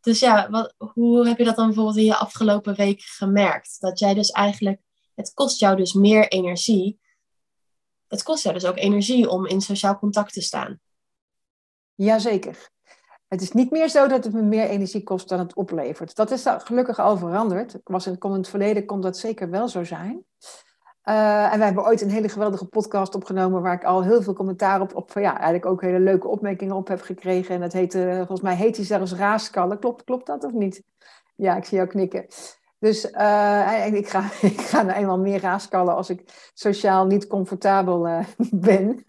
dus 0.00 0.18
ja, 0.18 0.50
wat, 0.50 0.74
hoe 0.78 1.28
heb 1.28 1.38
je 1.38 1.44
dat 1.44 1.56
dan 1.56 1.66
bijvoorbeeld 1.66 1.96
in 1.96 2.04
je 2.04 2.16
afgelopen 2.16 2.74
week 2.74 3.00
gemerkt? 3.00 3.80
Dat 3.80 3.98
jij 3.98 4.14
dus 4.14 4.30
eigenlijk, 4.30 4.80
het 5.14 5.34
kost 5.34 5.60
jou 5.60 5.76
dus 5.76 5.92
meer 5.92 6.28
energie 6.28 6.99
het 8.10 8.22
kost 8.22 8.42
jou 8.42 8.54
dus 8.54 8.66
ook 8.66 8.76
energie 8.76 9.28
om 9.28 9.46
in 9.46 9.60
sociaal 9.60 9.98
contact 9.98 10.32
te 10.32 10.40
staan. 10.40 10.80
Jazeker. 11.94 12.70
Het 13.28 13.42
is 13.42 13.52
niet 13.52 13.70
meer 13.70 13.88
zo 13.88 14.08
dat 14.08 14.24
het 14.24 14.32
me 14.32 14.42
meer 14.42 14.68
energie 14.68 15.02
kost 15.02 15.28
dan 15.28 15.38
het 15.38 15.54
oplevert. 15.54 16.14
Dat 16.16 16.30
is 16.30 16.44
gelukkig 16.46 16.98
al 16.98 17.16
veranderd. 17.16 17.78
Was 17.84 18.06
in, 18.06 18.16
het 18.20 18.48
verleden 18.48 18.86
kon 18.86 19.00
dat 19.00 19.16
zeker 19.16 19.50
wel 19.50 19.68
zo 19.68 19.84
zijn. 19.84 20.24
Uh, 21.04 21.52
en 21.52 21.58
wij 21.58 21.66
hebben 21.66 21.84
ooit 21.84 22.00
een 22.00 22.10
hele 22.10 22.28
geweldige 22.28 22.64
podcast 22.64 23.14
opgenomen 23.14 23.62
waar 23.62 23.74
ik 23.74 23.84
al 23.84 24.02
heel 24.02 24.22
veel 24.22 24.32
commentaar 24.32 24.80
op, 24.80 24.94
op 24.94 25.10
ja, 25.14 25.32
eigenlijk 25.32 25.66
ook 25.66 25.80
hele 25.80 26.00
leuke 26.00 26.28
opmerkingen 26.28 26.76
op 26.76 26.88
heb 26.88 27.00
gekregen. 27.00 27.54
En 27.54 27.60
dat 27.60 27.72
heette, 27.72 28.14
volgens 28.16 28.40
mij 28.40 28.54
heet 28.54 28.76
hij 28.76 28.84
zelfs 28.84 29.12
Raaskallen. 29.12 29.78
Klopt, 29.78 30.04
klopt 30.04 30.26
dat 30.26 30.44
of 30.44 30.52
niet? 30.52 30.82
Ja, 31.36 31.56
ik 31.56 31.64
zie 31.64 31.76
jou 31.76 31.88
knikken. 31.88 32.26
Dus 32.80 33.10
uh, 33.10 33.92
ik, 33.92 34.08
ga, 34.08 34.24
ik 34.42 34.60
ga 34.60 34.82
nou 34.82 34.98
eenmaal 34.98 35.18
meer 35.18 35.40
raaskallen 35.40 35.94
als 35.94 36.10
ik 36.10 36.50
sociaal 36.54 37.06
niet 37.06 37.26
comfortabel 37.26 38.08
uh, 38.08 38.24
ben. 38.50 39.04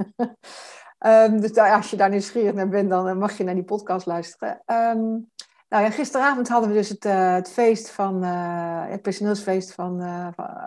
um, 1.00 1.40
dus 1.42 1.54
daar, 1.54 1.76
als 1.76 1.90
je 1.90 1.98
daar 1.98 2.10
nieuwsgierig 2.10 2.54
naar 2.54 2.70
bent, 2.70 2.90
dan 2.90 3.18
mag 3.18 3.38
je 3.38 3.44
naar 3.44 3.56
die 3.56 3.64
podcast 3.64 4.06
luisteren. 4.06 4.62
Um, 4.66 5.30
nou 5.70 5.84
ja, 5.84 5.90
gisteravond 5.90 6.50
hadden 6.50 6.70
we 6.70 6.76
dus 6.76 6.90
het, 6.90 7.04
het 7.04 7.50
feest 7.50 7.90
van, 7.90 8.24
het 8.24 9.02
personeelsfeest 9.02 9.74
van, 9.74 10.02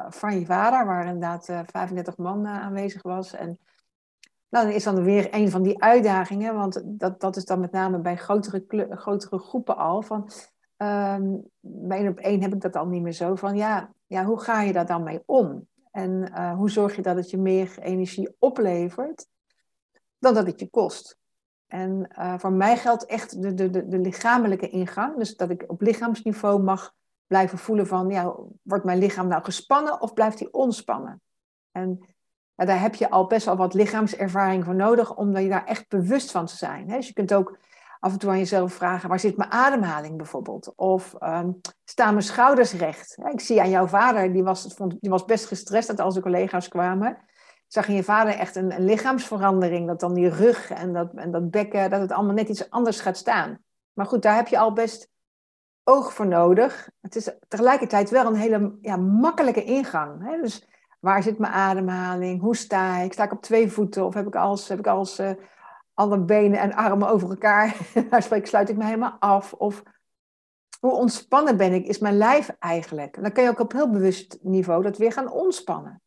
van 0.08 0.38
je 0.38 0.46
vader, 0.46 0.86
waar 0.86 1.06
inderdaad 1.06 1.44
35 1.44 2.16
man 2.16 2.46
aanwezig 2.46 3.02
was. 3.02 3.34
En 3.34 3.58
nou, 4.48 4.66
dan 4.66 4.74
is 4.74 4.84
dan 4.84 5.02
weer 5.02 5.34
een 5.34 5.50
van 5.50 5.62
die 5.62 5.82
uitdagingen, 5.82 6.54
want 6.54 6.82
dat, 6.84 7.20
dat 7.20 7.36
is 7.36 7.44
dan 7.44 7.60
met 7.60 7.72
name 7.72 7.98
bij 7.98 8.16
grotere, 8.16 8.64
grotere 8.90 9.38
groepen 9.38 9.76
al. 9.76 10.02
Van, 10.02 10.30
um, 10.84 11.50
bij 11.60 11.98
één 11.98 12.08
op 12.08 12.18
één 12.18 12.42
heb 12.42 12.54
ik 12.54 12.60
dat 12.60 12.76
al 12.76 12.86
niet 12.86 13.02
meer 13.02 13.12
zo 13.12 13.34
van, 13.34 13.56
ja, 13.56 13.92
ja 14.06 14.24
hoe 14.24 14.40
ga 14.40 14.60
je 14.60 14.72
daar 14.72 14.86
dan 14.86 15.02
mee 15.02 15.22
om? 15.26 15.66
En 15.90 16.38
hoe 16.54 16.70
zorg 16.70 16.96
je 16.96 17.02
dat 17.02 17.16
het 17.16 17.30
je 17.30 17.38
meer 17.38 17.78
energie 17.78 18.36
oplevert 18.38 19.26
dan 20.18 20.34
dat 20.34 20.46
het 20.46 20.60
je 20.60 20.70
kost? 20.70 21.18
En 21.66 22.08
uh, 22.18 22.38
voor 22.38 22.52
mij 22.52 22.76
geldt 22.76 23.06
echt 23.06 23.42
de, 23.42 23.54
de, 23.54 23.70
de, 23.70 23.88
de, 23.88 23.98
lichamelijke 23.98 24.68
ingang. 24.68 25.16
Dus 25.16 25.36
dat 25.36 25.50
ik 25.50 25.64
op 25.66 25.80
lichaamsniveau 25.80 26.62
mag 26.62 26.94
blijven 27.26 27.58
voelen 27.58 27.86
van, 27.86 28.08
ja, 28.08 28.36
wordt 28.62 28.84
mijn 28.84 28.98
lichaam 28.98 29.28
nou 29.28 29.44
gespannen 29.44 30.00
of 30.00 30.12
blijft 30.12 30.38
hij 30.38 30.48
ontspannen? 30.50 31.22
En 31.72 32.06
ja, 32.54 32.64
daar 32.64 32.80
heb 32.80 32.94
je 32.94 33.10
al 33.10 33.26
best 33.26 33.46
wel 33.46 33.56
wat 33.56 33.74
lichaamservaring 33.74 34.64
voor 34.64 34.74
nodig 34.74 35.16
om 35.16 35.36
je 35.36 35.48
daar 35.48 35.64
echt 35.64 35.88
bewust 35.88 36.30
van 36.30 36.46
te 36.46 36.56
zijn. 36.56 36.90
Hè? 36.90 36.96
Dus 36.96 37.06
je 37.06 37.12
kunt 37.12 37.34
ook 37.34 37.58
af 38.04 38.12
en 38.12 38.18
toe 38.18 38.30
aan 38.30 38.38
jezelf 38.38 38.72
vragen, 38.72 39.08
waar 39.08 39.20
zit 39.20 39.36
mijn 39.36 39.50
ademhaling 39.50 40.16
bijvoorbeeld? 40.16 40.72
Of 40.76 41.14
um, 41.20 41.60
staan 41.84 42.12
mijn 42.12 42.24
schouders 42.24 42.72
recht? 42.72 43.18
Ik 43.32 43.40
zie 43.40 43.60
aan 43.60 43.70
jouw 43.70 43.86
vader, 43.86 44.32
die 44.32 44.44
was, 44.44 44.76
die 44.76 45.10
was 45.10 45.24
best 45.24 45.46
gestrest 45.46 45.88
dat 45.88 46.00
al 46.00 46.10
zijn 46.10 46.24
collega's 46.24 46.68
kwamen 46.68 47.18
zag 47.74 47.88
in 47.88 47.94
je 47.94 48.04
vader 48.04 48.34
echt 48.34 48.56
een, 48.56 48.84
lichaamsverandering. 48.84 49.86
Dat 49.86 50.00
dan 50.00 50.14
die 50.14 50.28
rug 50.28 50.70
en 50.70 50.92
dat, 50.92 51.12
en 51.14 51.30
dat 51.30 51.50
bekken, 51.50 51.90
dat 51.90 52.00
het 52.00 52.12
allemaal 52.12 52.34
net 52.34 52.48
iets 52.48 52.70
anders 52.70 53.00
gaat 53.00 53.16
staan. 53.16 53.58
Maar 53.92 54.06
goed, 54.06 54.22
daar 54.22 54.36
heb 54.36 54.48
je 54.48 54.58
al 54.58 54.72
best 54.72 55.10
oog 55.84 56.12
voor 56.12 56.26
nodig. 56.26 56.90
Het 57.00 57.16
is 57.16 57.30
tegelijkertijd 57.48 58.10
wel 58.10 58.26
een 58.26 58.34
hele 58.34 58.78
ja, 58.80 58.96
makkelijke 58.96 59.64
ingang. 59.64 60.30
Hè? 60.30 60.40
Dus 60.40 60.68
waar 61.00 61.22
zit 61.22 61.38
mijn 61.38 61.52
ademhaling? 61.52 62.40
Hoe 62.40 62.56
sta 62.56 62.96
ik? 62.96 63.12
Sta 63.12 63.24
ik 63.24 63.32
op 63.32 63.42
twee 63.42 63.70
voeten? 63.70 64.04
Of 64.04 64.14
heb 64.14 64.26
ik 64.26 64.36
als, 64.36 64.68
heb 64.68 64.78
ik 64.78 64.86
als 64.86 65.20
uh, 65.20 65.30
alle 65.94 66.18
benen 66.18 66.60
en 66.60 66.74
armen 66.74 67.08
over 67.08 67.30
elkaar? 67.30 67.76
Daar 68.10 68.22
sluit 68.22 68.68
ik 68.68 68.76
me 68.76 68.84
helemaal 68.84 69.16
af. 69.18 69.52
Of 69.52 69.82
hoe 70.80 70.92
ontspannen 70.92 71.56
ben 71.56 71.72
ik? 71.72 71.86
Is 71.86 71.98
mijn 71.98 72.16
lijf 72.16 72.48
eigenlijk? 72.58 73.16
En 73.16 73.22
dan 73.22 73.32
kan 73.32 73.44
je 73.44 73.50
ook 73.50 73.60
op 73.60 73.72
heel 73.72 73.90
bewust 73.90 74.38
niveau 74.42 74.82
dat 74.82 74.98
weer 74.98 75.12
gaan 75.12 75.30
ontspannen. 75.30 76.02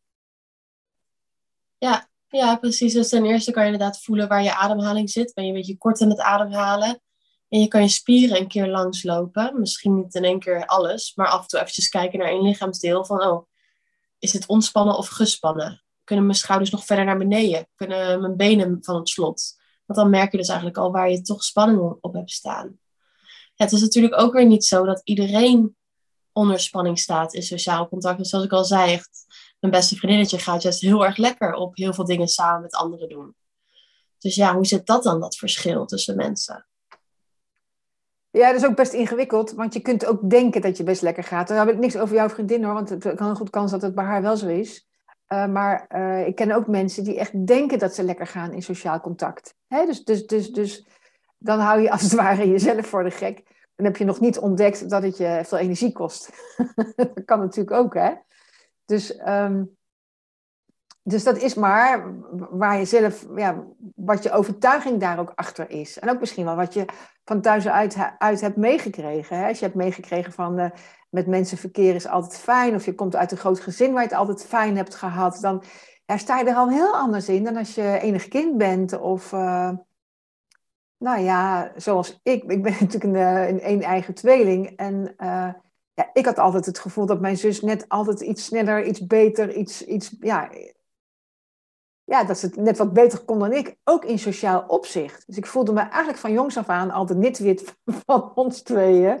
Ja, 1.78 2.08
ja, 2.28 2.56
precies. 2.56 2.92
Dus 2.92 3.08
ten 3.08 3.24
eerste 3.24 3.50
kan 3.50 3.66
je 3.66 3.72
inderdaad 3.72 4.02
voelen 4.02 4.28
waar 4.28 4.42
je 4.42 4.54
ademhaling 4.54 5.10
zit. 5.10 5.34
Ben 5.34 5.44
je 5.44 5.50
een 5.50 5.56
beetje 5.56 5.76
kort 5.76 6.02
aan 6.02 6.10
het 6.10 6.20
ademhalen. 6.20 7.00
En 7.48 7.60
je 7.60 7.68
kan 7.68 7.82
je 7.82 7.88
spieren 7.88 8.40
een 8.40 8.48
keer 8.48 8.66
langslopen. 8.66 9.60
Misschien 9.60 9.96
niet 9.96 10.14
in 10.14 10.24
één 10.24 10.38
keer 10.38 10.66
alles, 10.66 11.14
maar 11.14 11.28
af 11.28 11.40
en 11.40 11.46
toe 11.46 11.58
eventjes 11.58 11.88
kijken 11.88 12.18
naar 12.18 12.28
één 12.28 12.42
lichaamsdeel. 12.42 13.04
Van, 13.04 13.22
oh, 13.22 13.46
is 14.18 14.32
het 14.32 14.46
ontspannen 14.46 14.96
of 14.96 15.08
gespannen? 15.08 15.82
Kunnen 16.04 16.26
mijn 16.26 16.38
schouders 16.38 16.70
nog 16.70 16.84
verder 16.84 17.04
naar 17.04 17.18
beneden? 17.18 17.68
Kunnen 17.74 18.20
mijn 18.20 18.36
benen 18.36 18.78
van 18.80 18.96
het 18.96 19.08
slot? 19.08 19.57
Want 19.88 20.00
dan 20.00 20.10
merk 20.10 20.30
je 20.30 20.38
dus 20.38 20.48
eigenlijk 20.48 20.78
al 20.78 20.92
waar 20.92 21.10
je 21.10 21.22
toch 21.22 21.44
spanning 21.44 21.96
op 22.00 22.14
hebt 22.14 22.30
staan. 22.30 22.78
Het 23.54 23.72
is 23.72 23.80
natuurlijk 23.80 24.20
ook 24.20 24.32
weer 24.32 24.46
niet 24.46 24.64
zo 24.64 24.84
dat 24.84 25.00
iedereen 25.04 25.76
onder 26.32 26.60
spanning 26.60 26.98
staat 26.98 27.34
in 27.34 27.42
sociaal 27.42 27.88
contact. 27.88 28.18
Dus 28.18 28.28
zoals 28.28 28.44
ik 28.44 28.52
al 28.52 28.64
zei, 28.64 28.92
echt 28.92 29.26
mijn 29.60 29.72
beste 29.72 29.96
vriendinnetje 29.96 30.38
gaat 30.38 30.62
juist 30.62 30.80
heel 30.80 31.04
erg 31.04 31.16
lekker 31.16 31.54
op 31.54 31.76
heel 31.76 31.92
veel 31.92 32.04
dingen 32.04 32.28
samen 32.28 32.62
met 32.62 32.74
anderen 32.74 33.08
doen. 33.08 33.34
Dus 34.18 34.34
ja, 34.34 34.54
hoe 34.54 34.66
zit 34.66 34.86
dat 34.86 35.02
dan, 35.02 35.20
dat 35.20 35.36
verschil 35.36 35.86
tussen 35.86 36.16
mensen? 36.16 36.66
Ja, 38.30 38.52
dat 38.52 38.62
is 38.62 38.68
ook 38.68 38.76
best 38.76 38.92
ingewikkeld, 38.92 39.52
want 39.52 39.74
je 39.74 39.80
kunt 39.80 40.06
ook 40.06 40.30
denken 40.30 40.60
dat 40.60 40.76
je 40.76 40.82
best 40.82 41.02
lekker 41.02 41.24
gaat. 41.24 41.48
Dan 41.48 41.56
heb 41.56 41.68
ik 41.68 41.78
niks 41.78 41.96
over 41.96 42.14
jouw 42.14 42.28
vriendin 42.28 42.64
hoor, 42.64 42.74
want 42.74 42.88
het 42.88 43.14
kan 43.14 43.28
een 43.28 43.36
goed 43.36 43.50
kans 43.50 43.70
dat 43.70 43.82
het 43.82 43.94
bij 43.94 44.04
haar 44.04 44.22
wel 44.22 44.36
zo 44.36 44.46
is. 44.46 44.87
Uh, 45.28 45.46
maar 45.46 45.86
uh, 45.94 46.26
ik 46.26 46.34
ken 46.34 46.52
ook 46.52 46.66
mensen 46.66 47.04
die 47.04 47.18
echt 47.18 47.46
denken 47.46 47.78
dat 47.78 47.94
ze 47.94 48.02
lekker 48.02 48.26
gaan 48.26 48.52
in 48.52 48.62
sociaal 48.62 49.00
contact. 49.00 49.54
Hè? 49.66 49.86
Dus, 49.86 50.04
dus, 50.04 50.26
dus, 50.26 50.50
dus 50.50 50.86
dan 51.38 51.58
hou 51.58 51.80
je 51.80 51.90
als 51.90 52.02
het 52.02 52.12
ware 52.12 52.48
jezelf 52.48 52.86
voor 52.86 53.04
de 53.04 53.10
gek. 53.10 53.42
Dan 53.74 53.86
heb 53.86 53.96
je 53.96 54.04
nog 54.04 54.20
niet 54.20 54.38
ontdekt 54.38 54.90
dat 54.90 55.02
het 55.02 55.16
je 55.16 55.40
veel 55.44 55.58
energie 55.58 55.92
kost. 55.92 56.30
dat 56.96 57.24
kan 57.24 57.38
natuurlijk 57.38 57.76
ook, 57.76 57.94
hè? 57.94 58.12
Dus, 58.84 59.20
um, 59.26 59.76
dus 61.02 61.24
dat 61.24 61.36
is 61.36 61.54
maar 61.54 62.14
waar 62.50 62.78
je 62.78 62.84
zelf, 62.84 63.26
ja, 63.36 63.64
wat 63.94 64.22
je 64.22 64.32
overtuiging 64.32 65.00
daar 65.00 65.18
ook 65.18 65.32
achter 65.34 65.70
is. 65.70 65.98
En 65.98 66.10
ook 66.10 66.20
misschien 66.20 66.44
wel 66.44 66.56
wat 66.56 66.74
je 66.74 66.84
van 67.24 67.40
thuis 67.40 67.68
uit, 67.68 67.96
uit 68.18 68.40
hebt 68.40 68.56
meegekregen. 68.56 69.38
Hè? 69.38 69.48
Als 69.48 69.58
je 69.58 69.64
hebt 69.64 69.76
meegekregen 69.76 70.32
van 70.32 70.72
met 71.08 71.26
mensen 71.26 71.58
verkeer 71.58 71.94
is 71.94 72.06
altijd 72.06 72.38
fijn, 72.38 72.74
of 72.74 72.84
je 72.84 72.94
komt 72.94 73.16
uit 73.16 73.32
een 73.32 73.38
groot 73.38 73.60
gezin 73.60 73.92
waar 73.92 74.02
je 74.02 74.08
het 74.08 74.18
altijd 74.18 74.44
fijn 74.44 74.76
hebt 74.76 74.94
gehad, 74.94 75.38
dan 75.40 75.62
ja, 76.08 76.16
sta 76.16 76.38
je 76.38 76.44
er 76.44 76.54
al 76.54 76.68
heel 76.68 76.96
anders 76.96 77.28
in 77.28 77.44
dan 77.44 77.56
als 77.56 77.74
je 77.74 77.98
enig 78.00 78.28
kind 78.28 78.56
bent. 78.56 78.98
Of, 78.98 79.32
uh, 79.32 79.70
nou 80.98 81.20
ja, 81.20 81.72
zoals 81.76 82.20
ik. 82.22 82.42
Ik 82.44 82.62
ben 82.62 82.72
natuurlijk 82.80 83.04
een, 83.04 83.16
eh, 83.16 83.48
een, 83.48 83.70
een 83.70 83.82
eigen 83.82 84.14
tweeling. 84.14 84.76
En 84.76 85.14
uh, 85.18 85.52
ja, 85.94 86.10
ik 86.12 86.24
had 86.24 86.38
altijd 86.38 86.66
het 86.66 86.78
gevoel 86.78 87.06
dat 87.06 87.20
mijn 87.20 87.36
zus 87.36 87.60
net 87.60 87.88
altijd 87.88 88.20
iets 88.20 88.44
sneller, 88.44 88.84
iets 88.84 89.06
beter, 89.06 89.54
iets, 89.54 89.84
iets 89.84 90.16
ja, 90.20 90.50
ja, 92.04 92.24
dat 92.24 92.38
ze 92.38 92.46
het 92.46 92.56
net 92.56 92.78
wat 92.78 92.92
beter 92.92 93.18
kon 93.18 93.38
dan 93.38 93.52
ik, 93.52 93.76
ook 93.84 94.04
in 94.04 94.18
sociaal 94.18 94.64
opzicht. 94.66 95.26
Dus 95.26 95.36
ik 95.36 95.46
voelde 95.46 95.72
me 95.72 95.80
eigenlijk 95.80 96.18
van 96.18 96.32
jongs 96.32 96.56
af 96.56 96.68
aan 96.68 96.90
altijd 96.90 97.18
nitwit 97.18 97.76
van 98.06 98.34
ons 98.34 98.62
tweeën. 98.62 99.20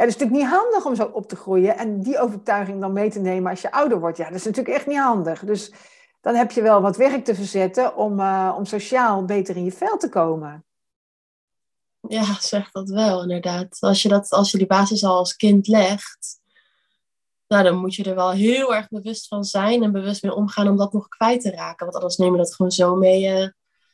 Ja, 0.00 0.06
dat 0.06 0.14
is 0.14 0.20
natuurlijk 0.20 0.50
niet 0.50 0.60
handig 0.60 0.84
om 0.84 0.94
zo 0.94 1.04
op 1.04 1.28
te 1.28 1.36
groeien 1.36 1.76
en 1.76 2.00
die 2.00 2.18
overtuiging 2.18 2.80
dan 2.80 2.92
mee 2.92 3.10
te 3.10 3.18
nemen 3.18 3.50
als 3.50 3.60
je 3.60 3.72
ouder 3.72 4.00
wordt. 4.00 4.16
Ja, 4.16 4.24
dat 4.24 4.34
is 4.34 4.44
natuurlijk 4.44 4.76
echt 4.76 4.86
niet 4.86 4.98
handig. 4.98 5.44
Dus 5.44 5.72
dan 6.20 6.34
heb 6.34 6.50
je 6.50 6.62
wel 6.62 6.80
wat 6.80 6.96
werk 6.96 7.24
te 7.24 7.34
verzetten 7.34 7.96
om, 7.96 8.20
uh, 8.20 8.54
om 8.58 8.64
sociaal 8.64 9.24
beter 9.24 9.56
in 9.56 9.64
je 9.64 9.72
vel 9.72 9.96
te 9.96 10.08
komen. 10.08 10.64
Ja, 12.08 12.40
zeg 12.40 12.70
dat 12.70 12.88
wel, 12.88 13.22
inderdaad. 13.22 13.76
Als 13.80 14.02
je, 14.02 14.08
dat, 14.08 14.30
als 14.30 14.50
je 14.50 14.58
die 14.58 14.66
basis 14.66 15.04
al 15.04 15.16
als 15.16 15.36
kind 15.36 15.66
legt, 15.66 16.40
nou, 17.46 17.62
dan 17.62 17.76
moet 17.76 17.94
je 17.94 18.04
er 18.04 18.14
wel 18.14 18.30
heel 18.30 18.74
erg 18.74 18.88
bewust 18.88 19.28
van 19.28 19.44
zijn 19.44 19.82
en 19.82 19.92
bewust 19.92 20.22
mee 20.22 20.34
omgaan 20.34 20.68
om 20.68 20.76
dat 20.76 20.92
nog 20.92 21.08
kwijt 21.08 21.40
te 21.40 21.50
raken. 21.50 21.84
Want 21.84 21.94
anders 21.96 22.16
neem 22.16 22.32
je 22.32 22.38
dat 22.38 22.54
gewoon 22.54 22.72
zo 22.72 22.96
mee 22.96 23.22
uh, 23.22 23.48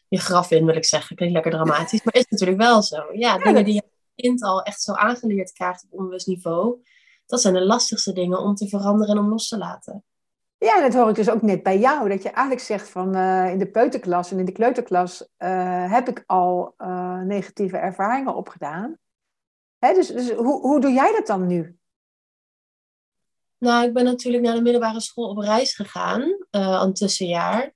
je 0.09 0.19
graf 0.19 0.51
in, 0.51 0.67
wil 0.67 0.77
ik 0.77 0.85
zeggen. 0.85 1.17
Klinkt 1.17 1.35
lekker 1.35 1.53
dramatisch, 1.53 2.03
maar 2.03 2.15
is 2.15 2.27
natuurlijk 2.29 2.61
wel 2.61 2.83
zo. 2.83 3.07
Ja, 3.13 3.39
dingen 3.39 3.65
die 3.65 3.75
je 3.75 3.95
kind 4.17 4.43
al 4.43 4.63
echt 4.63 4.83
zo 4.83 4.93
aangeleerd 4.93 5.53
krijgt 5.53 5.85
op 5.85 5.99
onbewust 5.99 6.27
niveau, 6.27 6.83
dat 7.27 7.41
zijn 7.41 7.55
de 7.55 7.65
lastigste 7.65 8.13
dingen 8.13 8.39
om 8.39 8.55
te 8.55 8.69
veranderen 8.69 9.17
en 9.17 9.23
om 9.23 9.29
los 9.29 9.49
te 9.49 9.59
laten. 9.59 10.05
Ja, 10.59 10.81
dat 10.81 10.95
hoor 10.95 11.09
ik 11.09 11.15
dus 11.15 11.31
ook 11.31 11.43
net 11.43 11.63
bij 11.63 11.79
jou. 11.79 12.09
Dat 12.09 12.23
je 12.23 12.29
eigenlijk 12.29 12.67
zegt 12.67 12.89
van 12.89 13.17
uh, 13.17 13.51
in 13.51 13.59
de 13.59 13.71
peuterklas 13.71 14.31
en 14.31 14.39
in 14.39 14.45
de 14.45 14.53
kleuterklas 14.53 15.29
uh, 15.39 15.93
heb 15.93 16.09
ik 16.09 16.25
al 16.27 16.75
uh, 16.79 17.21
negatieve 17.21 17.77
ervaringen 17.77 18.35
opgedaan. 18.35 18.99
Hè, 19.79 19.95
dus 19.95 20.09
dus 20.09 20.31
hoe, 20.31 20.61
hoe 20.61 20.81
doe 20.81 20.93
jij 20.93 21.13
dat 21.13 21.27
dan 21.27 21.47
nu? 21.47 21.79
Nou, 23.59 23.87
ik 23.87 23.93
ben 23.93 24.05
natuurlijk 24.05 24.45
naar 24.45 24.55
de 24.55 24.63
middelbare 24.63 25.01
school 25.01 25.29
op 25.29 25.39
reis 25.39 25.75
gegaan, 25.75 26.47
een 26.51 26.95
tussenjaar. 26.95 27.75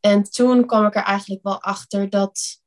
En 0.00 0.22
toen 0.22 0.66
kwam 0.66 0.86
ik 0.86 0.94
er 0.94 1.02
eigenlijk 1.02 1.42
wel 1.42 1.62
achter 1.62 2.10
dat 2.10 2.62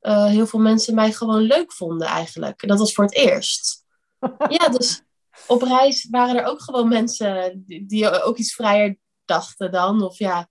heel 0.00 0.46
veel 0.46 0.60
mensen 0.60 0.94
mij 0.94 1.12
gewoon 1.12 1.40
leuk 1.40 1.72
vonden 1.72 2.06
eigenlijk. 2.06 2.62
En 2.62 2.68
dat 2.68 2.78
was 2.78 2.92
voor 2.92 3.04
het 3.04 3.14
eerst. 3.14 3.84
ja, 4.58 4.68
dus 4.68 5.02
op 5.46 5.62
reis 5.62 6.08
waren 6.10 6.36
er 6.36 6.44
ook 6.44 6.62
gewoon 6.62 6.88
mensen 6.88 7.64
die, 7.66 8.22
ook 8.22 8.36
iets 8.36 8.54
vrijer 8.54 8.98
dachten 9.24 9.70
dan. 9.72 10.02
Of 10.02 10.18
ja, 10.18 10.48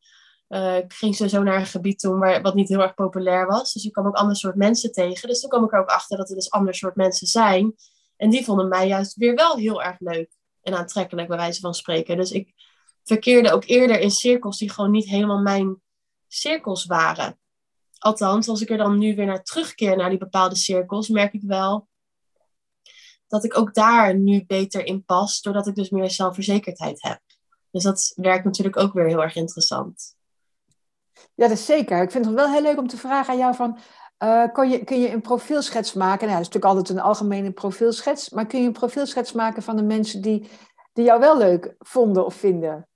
uh, 0.49 0.77
ik 0.77 0.93
ging 0.93 1.15
sowieso 1.15 1.43
naar 1.43 1.59
een 1.59 1.65
gebied 1.65 1.99
toen 1.99 2.19
waar, 2.19 2.41
wat 2.41 2.55
niet 2.55 2.69
heel 2.69 2.81
erg 2.81 2.93
populair 2.93 3.47
was. 3.47 3.73
Dus 3.73 3.85
ik 3.85 3.91
kwam 3.91 4.07
ook 4.07 4.15
ander 4.15 4.35
soort 4.35 4.55
mensen 4.55 4.91
tegen. 4.91 5.27
Dus 5.27 5.39
toen 5.39 5.49
kwam 5.49 5.63
ik 5.63 5.73
er 5.73 5.79
ook 5.79 5.89
achter 5.89 6.17
dat 6.17 6.29
er 6.29 6.35
dus 6.35 6.51
ander 6.51 6.75
soort 6.75 6.95
mensen 6.95 7.27
zijn. 7.27 7.75
En 8.17 8.29
die 8.29 8.43
vonden 8.43 8.67
mij 8.67 8.87
juist 8.87 9.15
weer 9.15 9.35
wel 9.35 9.57
heel 9.57 9.83
erg 9.83 9.99
leuk 9.99 10.31
en 10.61 10.73
aantrekkelijk, 10.73 11.27
bij 11.27 11.37
wijze 11.37 11.59
van 11.59 11.73
spreken. 11.73 12.17
Dus 12.17 12.31
ik 12.31 12.53
verkeerde 13.03 13.51
ook 13.51 13.65
eerder 13.65 13.99
in 13.99 14.11
cirkels 14.11 14.57
die 14.57 14.71
gewoon 14.71 14.91
niet 14.91 15.09
helemaal 15.09 15.41
mijn 15.41 15.81
cirkels 16.27 16.85
waren. 16.85 17.39
Althans, 17.99 18.47
als 18.47 18.61
ik 18.61 18.69
er 18.69 18.77
dan 18.77 18.97
nu 18.97 19.15
weer 19.15 19.25
naar 19.25 19.43
terugkeer 19.43 19.97
naar 19.97 20.09
die 20.09 20.17
bepaalde 20.17 20.55
cirkels, 20.55 21.07
merk 21.07 21.33
ik 21.33 21.43
wel 21.43 21.87
dat 23.27 23.43
ik 23.43 23.57
ook 23.57 23.73
daar 23.73 24.15
nu 24.15 24.45
beter 24.45 24.85
in 24.85 25.05
pas, 25.05 25.41
doordat 25.41 25.67
ik 25.67 25.75
dus 25.75 25.89
meer 25.89 26.11
zelfverzekerdheid 26.11 27.01
heb. 27.01 27.21
Dus 27.71 27.83
dat 27.83 28.13
werkt 28.15 28.45
natuurlijk 28.45 28.77
ook 28.77 28.93
weer 28.93 29.07
heel 29.07 29.21
erg 29.21 29.35
interessant. 29.35 30.15
Ja, 31.13 31.47
dat 31.47 31.51
is 31.51 31.65
zeker. 31.65 32.01
Ik 32.01 32.11
vind 32.11 32.25
het 32.25 32.33
wel 32.33 32.51
heel 32.51 32.61
leuk 32.61 32.77
om 32.77 32.87
te 32.87 32.97
vragen 32.97 33.33
aan 33.33 33.39
jou 33.39 33.55
van, 33.55 33.79
uh, 34.23 34.51
kun, 34.53 34.69
je, 34.69 34.83
kun 34.83 34.99
je 34.99 35.11
een 35.11 35.21
profielschets 35.21 35.93
maken? 35.93 36.27
Nou, 36.27 36.37
dat 36.37 36.47
is 36.47 36.53
natuurlijk 36.53 36.73
altijd 36.73 36.89
een 36.89 37.03
algemene 37.03 37.51
profielschets, 37.51 38.29
maar 38.29 38.45
kun 38.45 38.59
je 38.61 38.67
een 38.67 38.73
profielschets 38.73 39.31
maken 39.31 39.63
van 39.63 39.75
de 39.75 39.83
mensen 39.83 40.21
die, 40.21 40.49
die 40.93 41.05
jou 41.05 41.19
wel 41.19 41.37
leuk 41.37 41.75
vonden 41.79 42.25
of 42.25 42.35
vinden? 42.35 42.87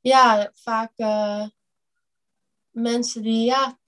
Ja, 0.00 0.50
vaak 0.54 0.92
uh, 0.96 1.46
mensen 2.70 3.22
die, 3.22 3.44
ja, 3.44 3.78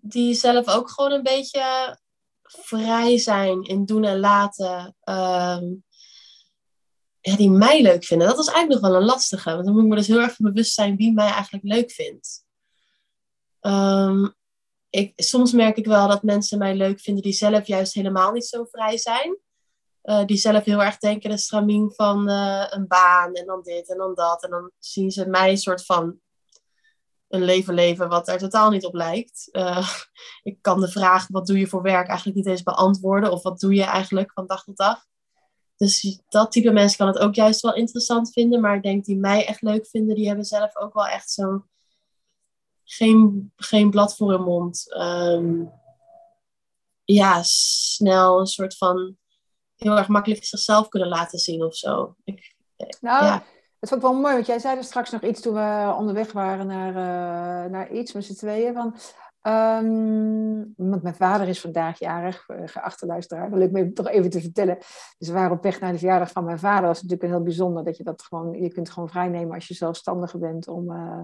die 0.00 0.34
zelf 0.34 0.68
ook 0.68 0.90
gewoon 0.90 1.12
een 1.12 1.22
beetje 1.22 1.98
vrij 2.42 3.18
zijn 3.18 3.62
in 3.62 3.84
doen 3.84 4.04
en 4.04 4.20
laten. 4.20 4.96
Um, 5.04 5.84
ja, 7.20 7.36
die 7.36 7.50
mij 7.50 7.82
leuk 7.82 8.04
vinden. 8.04 8.26
Dat 8.28 8.38
is 8.38 8.46
eigenlijk 8.46 8.80
nog 8.80 8.90
wel 8.90 9.00
een 9.00 9.06
lastige. 9.06 9.50
Want 9.50 9.64
dan 9.64 9.74
moet 9.74 9.82
ik 9.82 9.88
me 9.88 9.96
dus 9.96 10.06
heel 10.06 10.20
erg 10.20 10.36
bewust 10.36 10.74
zijn 10.74 10.96
wie 10.96 11.12
mij 11.12 11.30
eigenlijk 11.30 11.64
leuk 11.64 11.90
vindt. 11.90 12.44
Um, 13.60 14.34
ik, 14.90 15.12
soms 15.16 15.52
merk 15.52 15.76
ik 15.76 15.86
wel 15.86 16.08
dat 16.08 16.22
mensen 16.22 16.58
mij 16.58 16.74
leuk 16.74 17.00
vinden 17.00 17.22
die 17.22 17.32
zelf 17.32 17.66
juist 17.66 17.94
helemaal 17.94 18.32
niet 18.32 18.46
zo 18.46 18.64
vrij 18.64 18.98
zijn. 18.98 19.38
Uh, 20.04 20.24
die 20.24 20.36
zelf 20.36 20.64
heel 20.64 20.82
erg 20.82 20.98
denken 20.98 21.30
de 21.30 21.36
stramien 21.36 21.92
van 21.94 22.30
uh, 22.30 22.66
een 22.68 22.86
baan 22.86 23.34
en 23.34 23.46
dan 23.46 23.62
dit 23.62 23.90
en 23.90 23.96
dan 23.96 24.14
dat. 24.14 24.42
En 24.44 24.50
dan 24.50 24.70
zien 24.78 25.10
ze 25.10 25.26
mij 25.26 25.50
een 25.50 25.58
soort 25.58 25.84
van 25.84 26.20
een 27.30 27.42
leven 27.44 27.74
leven 27.74 28.08
wat 28.08 28.28
er 28.28 28.38
totaal 28.38 28.70
niet 28.70 28.84
op 28.84 28.94
lijkt. 28.94 29.48
Uh, 29.52 29.88
ik 30.42 30.58
kan 30.60 30.80
de 30.80 30.88
vraag 30.88 31.26
wat 31.28 31.46
doe 31.46 31.58
je 31.58 31.66
voor 31.66 31.82
werk 31.82 32.08
eigenlijk 32.08 32.36
niet 32.36 32.46
eens 32.46 32.62
beantwoorden. 32.62 33.32
Of 33.32 33.42
wat 33.42 33.60
doe 33.60 33.74
je 33.74 33.84
eigenlijk 33.84 34.32
van 34.32 34.46
dag 34.46 34.64
tot 34.64 34.76
dag. 34.76 35.04
Dus 35.76 36.20
dat 36.28 36.52
type 36.52 36.70
mensen 36.70 36.98
kan 36.98 37.06
het 37.06 37.18
ook 37.18 37.34
juist 37.34 37.60
wel 37.60 37.74
interessant 37.74 38.32
vinden. 38.32 38.60
Maar 38.60 38.76
ik 38.76 38.82
denk 38.82 39.04
die 39.04 39.16
mij 39.16 39.46
echt 39.46 39.62
leuk 39.62 39.86
vinden, 39.86 40.14
die 40.14 40.26
hebben 40.26 40.44
zelf 40.44 40.76
ook 40.76 40.94
wel 40.94 41.06
echt 41.06 41.30
zo'n 41.30 41.64
geen, 42.84 43.52
geen 43.56 43.90
blad 43.90 44.16
voor 44.16 44.30
hun 44.30 44.42
mond. 44.42 44.94
Um, 44.96 45.72
ja, 47.04 47.42
snel 47.42 48.40
een 48.40 48.46
soort 48.46 48.76
van 48.76 49.16
heel 49.76 49.96
erg 49.96 50.08
makkelijk 50.08 50.44
zichzelf 50.44 50.88
kunnen 50.88 51.08
laten 51.08 51.38
zien 51.38 51.64
of 51.64 51.76
zo. 51.76 52.16
Ik, 52.24 52.56
nou, 53.00 53.24
ja. 53.24 53.44
Het 53.80 53.88
vond 53.88 54.02
ik 54.02 54.08
wel 54.08 54.20
mooi, 54.20 54.34
want 54.34 54.46
jij 54.46 54.58
zei 54.58 54.76
er 54.76 54.84
straks 54.84 55.10
nog 55.10 55.22
iets 55.22 55.40
toen 55.40 55.54
we 55.54 55.94
onderweg 55.98 56.32
waren 56.32 56.66
naar, 56.66 56.88
uh, 56.88 57.70
naar 57.70 57.90
iets 57.90 58.12
met 58.12 58.24
z'n 58.24 58.34
tweeën. 58.34 58.74
Van, 58.74 58.94
um, 59.42 60.74
want 60.76 61.02
mijn 61.02 61.14
vader 61.14 61.48
is 61.48 61.60
vandaag 61.60 61.98
jarig, 61.98 62.48
uh, 62.48 62.56
geachte 62.64 63.06
luisteraar. 63.06 63.50
Leuk 63.52 63.70
me 63.70 63.92
toch 63.92 64.08
even 64.08 64.30
te 64.30 64.40
vertellen. 64.40 64.76
Dus 65.18 65.28
we 65.28 65.32
waren 65.32 65.56
op 65.56 65.62
weg 65.62 65.80
naar 65.80 65.92
de 65.92 65.98
verjaardag 65.98 66.30
van 66.30 66.44
mijn 66.44 66.58
vader. 66.58 66.86
Dat 66.86 66.96
is 66.96 67.02
natuurlijk 67.02 67.30
heel 67.30 67.42
bijzonder 67.42 67.84
dat 67.84 67.96
je 67.96 68.04
dat 68.04 68.22
gewoon, 68.22 68.62
je 68.62 68.72
kunt 68.72 68.90
gewoon 68.90 69.08
vrijnemen 69.08 69.54
als 69.54 69.68
je 69.68 69.74
zelfstandige 69.74 70.38
bent 70.38 70.68
om 70.68 70.90
uh, 70.90 71.20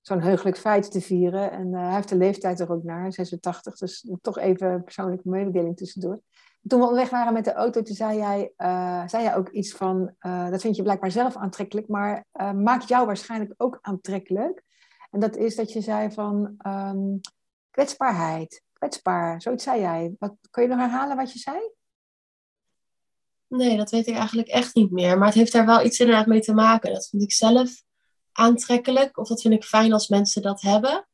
zo'n 0.00 0.20
heugelijk 0.20 0.56
feit 0.56 0.90
te 0.90 1.00
vieren. 1.00 1.50
En 1.50 1.74
hij 1.74 1.94
heeft 1.94 2.08
de 2.08 2.16
leeftijd 2.16 2.60
er 2.60 2.72
ook 2.72 2.82
naar, 2.82 3.12
86. 3.12 3.76
Dus 3.76 4.10
toch 4.20 4.38
even 4.38 4.70
een 4.70 4.84
persoonlijke 4.84 5.28
mededeling 5.28 5.76
tussendoor. 5.76 6.20
Toen 6.68 6.78
we 6.78 6.86
onderweg 6.86 7.10
waren 7.10 7.32
met 7.32 7.44
de 7.44 7.52
auto, 7.52 7.82
toen 7.82 7.94
zei 7.94 8.18
jij, 8.18 8.52
uh, 8.58 9.08
zei 9.08 9.22
jij 9.22 9.36
ook 9.36 9.48
iets 9.48 9.72
van, 9.72 10.14
uh, 10.20 10.50
dat 10.50 10.60
vind 10.60 10.76
je 10.76 10.82
blijkbaar 10.82 11.10
zelf 11.10 11.36
aantrekkelijk, 11.36 11.88
maar 11.88 12.26
uh, 12.40 12.52
maakt 12.52 12.88
jou 12.88 13.06
waarschijnlijk 13.06 13.54
ook 13.56 13.78
aantrekkelijk. 13.80 14.62
En 15.10 15.20
dat 15.20 15.36
is 15.36 15.56
dat 15.56 15.72
je 15.72 15.80
zei 15.80 16.12
van 16.12 16.54
um, 16.66 17.20
kwetsbaarheid, 17.70 18.62
kwetsbaar, 18.72 19.42
zoiets 19.42 19.64
zei 19.64 19.80
jij. 19.80 20.14
Wat, 20.18 20.34
kun 20.50 20.62
je 20.62 20.68
nog 20.68 20.78
herhalen 20.78 21.16
wat 21.16 21.32
je 21.32 21.38
zei? 21.38 21.58
Nee, 23.46 23.76
dat 23.76 23.90
weet 23.90 24.06
ik 24.06 24.14
eigenlijk 24.14 24.48
echt 24.48 24.74
niet 24.74 24.90
meer. 24.90 25.18
Maar 25.18 25.26
het 25.26 25.36
heeft 25.36 25.52
daar 25.52 25.66
wel 25.66 25.84
iets 25.84 26.00
inderdaad 26.00 26.26
mee 26.26 26.40
te 26.40 26.54
maken. 26.54 26.92
Dat 26.92 27.08
vind 27.08 27.22
ik 27.22 27.32
zelf 27.32 27.82
aantrekkelijk, 28.32 29.18
of 29.18 29.28
dat 29.28 29.40
vind 29.40 29.54
ik 29.54 29.64
fijn 29.64 29.92
als 29.92 30.08
mensen 30.08 30.42
dat 30.42 30.60
hebben. 30.60 31.08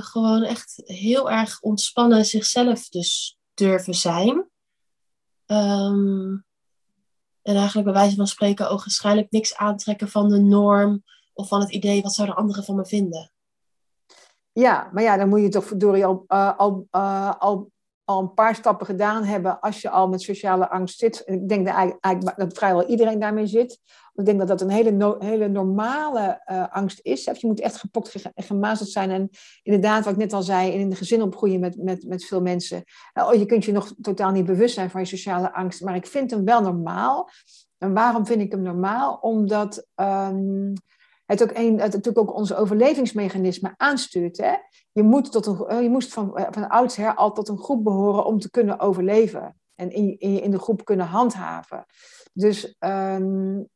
gewoon 0.00 0.42
echt 0.42 0.82
heel 0.84 1.30
erg 1.30 1.60
ontspannen 1.60 2.24
zichzelf 2.24 2.88
dus 2.88 3.39
durven 3.60 3.94
zijn. 3.94 4.48
Um, 5.46 6.44
en 7.42 7.56
eigenlijk 7.56 7.84
bij 7.84 7.96
wijze 7.96 8.16
van 8.16 8.26
spreken 8.26 8.70
ook 8.70 8.78
waarschijnlijk 8.78 9.30
niks 9.30 9.56
aantrekken 9.56 10.08
van 10.08 10.28
de 10.28 10.38
norm 10.38 11.02
of 11.32 11.48
van 11.48 11.60
het 11.60 11.70
idee 11.70 12.02
wat 12.02 12.14
zouden 12.14 12.36
anderen 12.36 12.64
van 12.64 12.76
me 12.76 12.86
vinden. 12.86 13.32
Ja, 14.52 14.90
maar 14.92 15.02
ja, 15.02 15.16
dan 15.16 15.28
moet 15.28 15.40
je 15.40 15.48
toch 15.48 15.64
verdorie 15.64 16.06
al, 16.06 16.24
uh, 16.28 16.58
al, 16.58 16.86
uh, 16.90 17.34
al 17.38 17.70
al 18.10 18.20
een 18.20 18.34
paar 18.34 18.54
stappen 18.54 18.86
gedaan 18.86 19.24
hebben 19.24 19.60
als 19.60 19.80
je 19.80 19.90
al 19.90 20.08
met 20.08 20.22
sociale 20.22 20.70
angst 20.70 20.98
zit. 20.98 21.22
Ik 21.24 21.48
denk 21.48 21.66
dat, 21.66 21.74
eigenlijk, 21.74 22.38
dat 22.38 22.58
vrijwel 22.58 22.86
iedereen 22.86 23.18
daarmee 23.18 23.46
zit. 23.46 23.80
Ik 24.14 24.24
denk 24.24 24.38
dat 24.38 24.48
dat 24.48 24.60
een 24.60 24.70
hele, 24.70 25.16
hele 25.18 25.48
normale 25.48 26.42
uh, 26.46 26.68
angst 26.70 27.00
is. 27.02 27.24
Je 27.24 27.46
moet 27.46 27.60
echt 27.60 27.76
gepokt 27.76 28.30
en 28.34 28.44
gemazeld 28.44 28.88
zijn. 28.88 29.10
En 29.10 29.30
inderdaad, 29.62 30.04
wat 30.04 30.12
ik 30.12 30.18
net 30.18 30.32
al 30.32 30.42
zei, 30.42 30.72
in 30.72 30.80
een 30.80 30.96
gezin 30.96 31.22
opgroeien 31.22 31.60
met, 31.60 31.76
met, 31.76 32.04
met 32.04 32.24
veel 32.24 32.40
mensen. 32.40 32.84
Uh, 33.14 33.32
je 33.32 33.46
kunt 33.46 33.64
je 33.64 33.72
nog 33.72 33.94
totaal 34.00 34.30
niet 34.30 34.46
bewust 34.46 34.74
zijn 34.74 34.90
van 34.90 35.00
je 35.00 35.06
sociale 35.06 35.52
angst. 35.52 35.82
Maar 35.82 35.94
ik 35.94 36.06
vind 36.06 36.30
hem 36.30 36.44
wel 36.44 36.60
normaal. 36.60 37.28
En 37.78 37.94
waarom 37.94 38.26
vind 38.26 38.40
ik 38.40 38.52
hem 38.52 38.62
normaal? 38.62 39.18
Omdat 39.20 39.86
um, 39.96 40.72
het 41.30 41.42
ook 41.42 41.56
een, 41.56 41.80
het 41.80 41.92
natuurlijk 41.92 42.18
ook 42.18 42.34
onze 42.34 42.56
overlevingsmechanisme 42.56 43.74
aanstuurt. 43.76 44.36
Hè? 44.36 44.54
Je, 44.92 45.02
moet 45.02 45.32
tot 45.32 45.46
een, 45.46 45.66
eh, 45.66 45.82
je 45.82 45.90
moest 45.90 46.12
van, 46.12 46.36
eh, 46.36 46.46
van 46.50 46.68
oudsher 46.68 47.14
al 47.14 47.32
tot 47.32 47.48
een 47.48 47.58
groep 47.58 47.84
behoren 47.84 48.24
om 48.24 48.38
te 48.38 48.50
kunnen 48.50 48.78
overleven. 48.78 49.56
En 49.74 49.90
in, 49.90 50.18
in, 50.18 50.50
de 50.50 50.58
groep 50.58 50.84
kunnen 50.84 51.06
handhaven. 51.06 51.86
Dus, 52.32 52.76
um, 52.78 53.68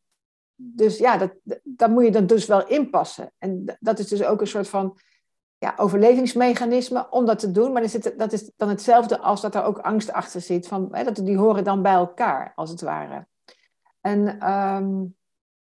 dus 0.54 0.98
ja, 0.98 1.16
dat, 1.16 1.32
dat 1.62 1.90
moet 1.90 2.04
je 2.04 2.10
dan 2.10 2.26
dus 2.26 2.46
wel 2.46 2.66
inpassen. 2.66 3.32
En 3.38 3.76
dat 3.80 3.98
is 3.98 4.08
dus 4.08 4.24
ook 4.24 4.40
een 4.40 4.46
soort 4.46 4.68
van 4.68 4.98
ja, 5.58 5.74
overlevingsmechanisme 5.76 7.10
om 7.10 7.26
dat 7.26 7.38
te 7.38 7.50
doen. 7.50 7.72
Maar 7.72 7.88
zit, 7.88 8.14
dat 8.18 8.32
is 8.32 8.50
dan 8.56 8.68
hetzelfde 8.68 9.18
als 9.18 9.40
dat 9.40 9.54
er 9.54 9.64
ook 9.64 9.78
angst 9.78 10.12
achter 10.12 10.40
zit. 10.40 10.66
Van, 10.66 10.88
hè, 10.90 11.04
dat, 11.04 11.16
die 11.16 11.36
horen 11.36 11.64
dan 11.64 11.82
bij 11.82 11.92
elkaar, 11.92 12.52
als 12.54 12.70
het 12.70 12.80
ware. 12.80 13.26
En 14.00 14.50
um, 14.50 15.16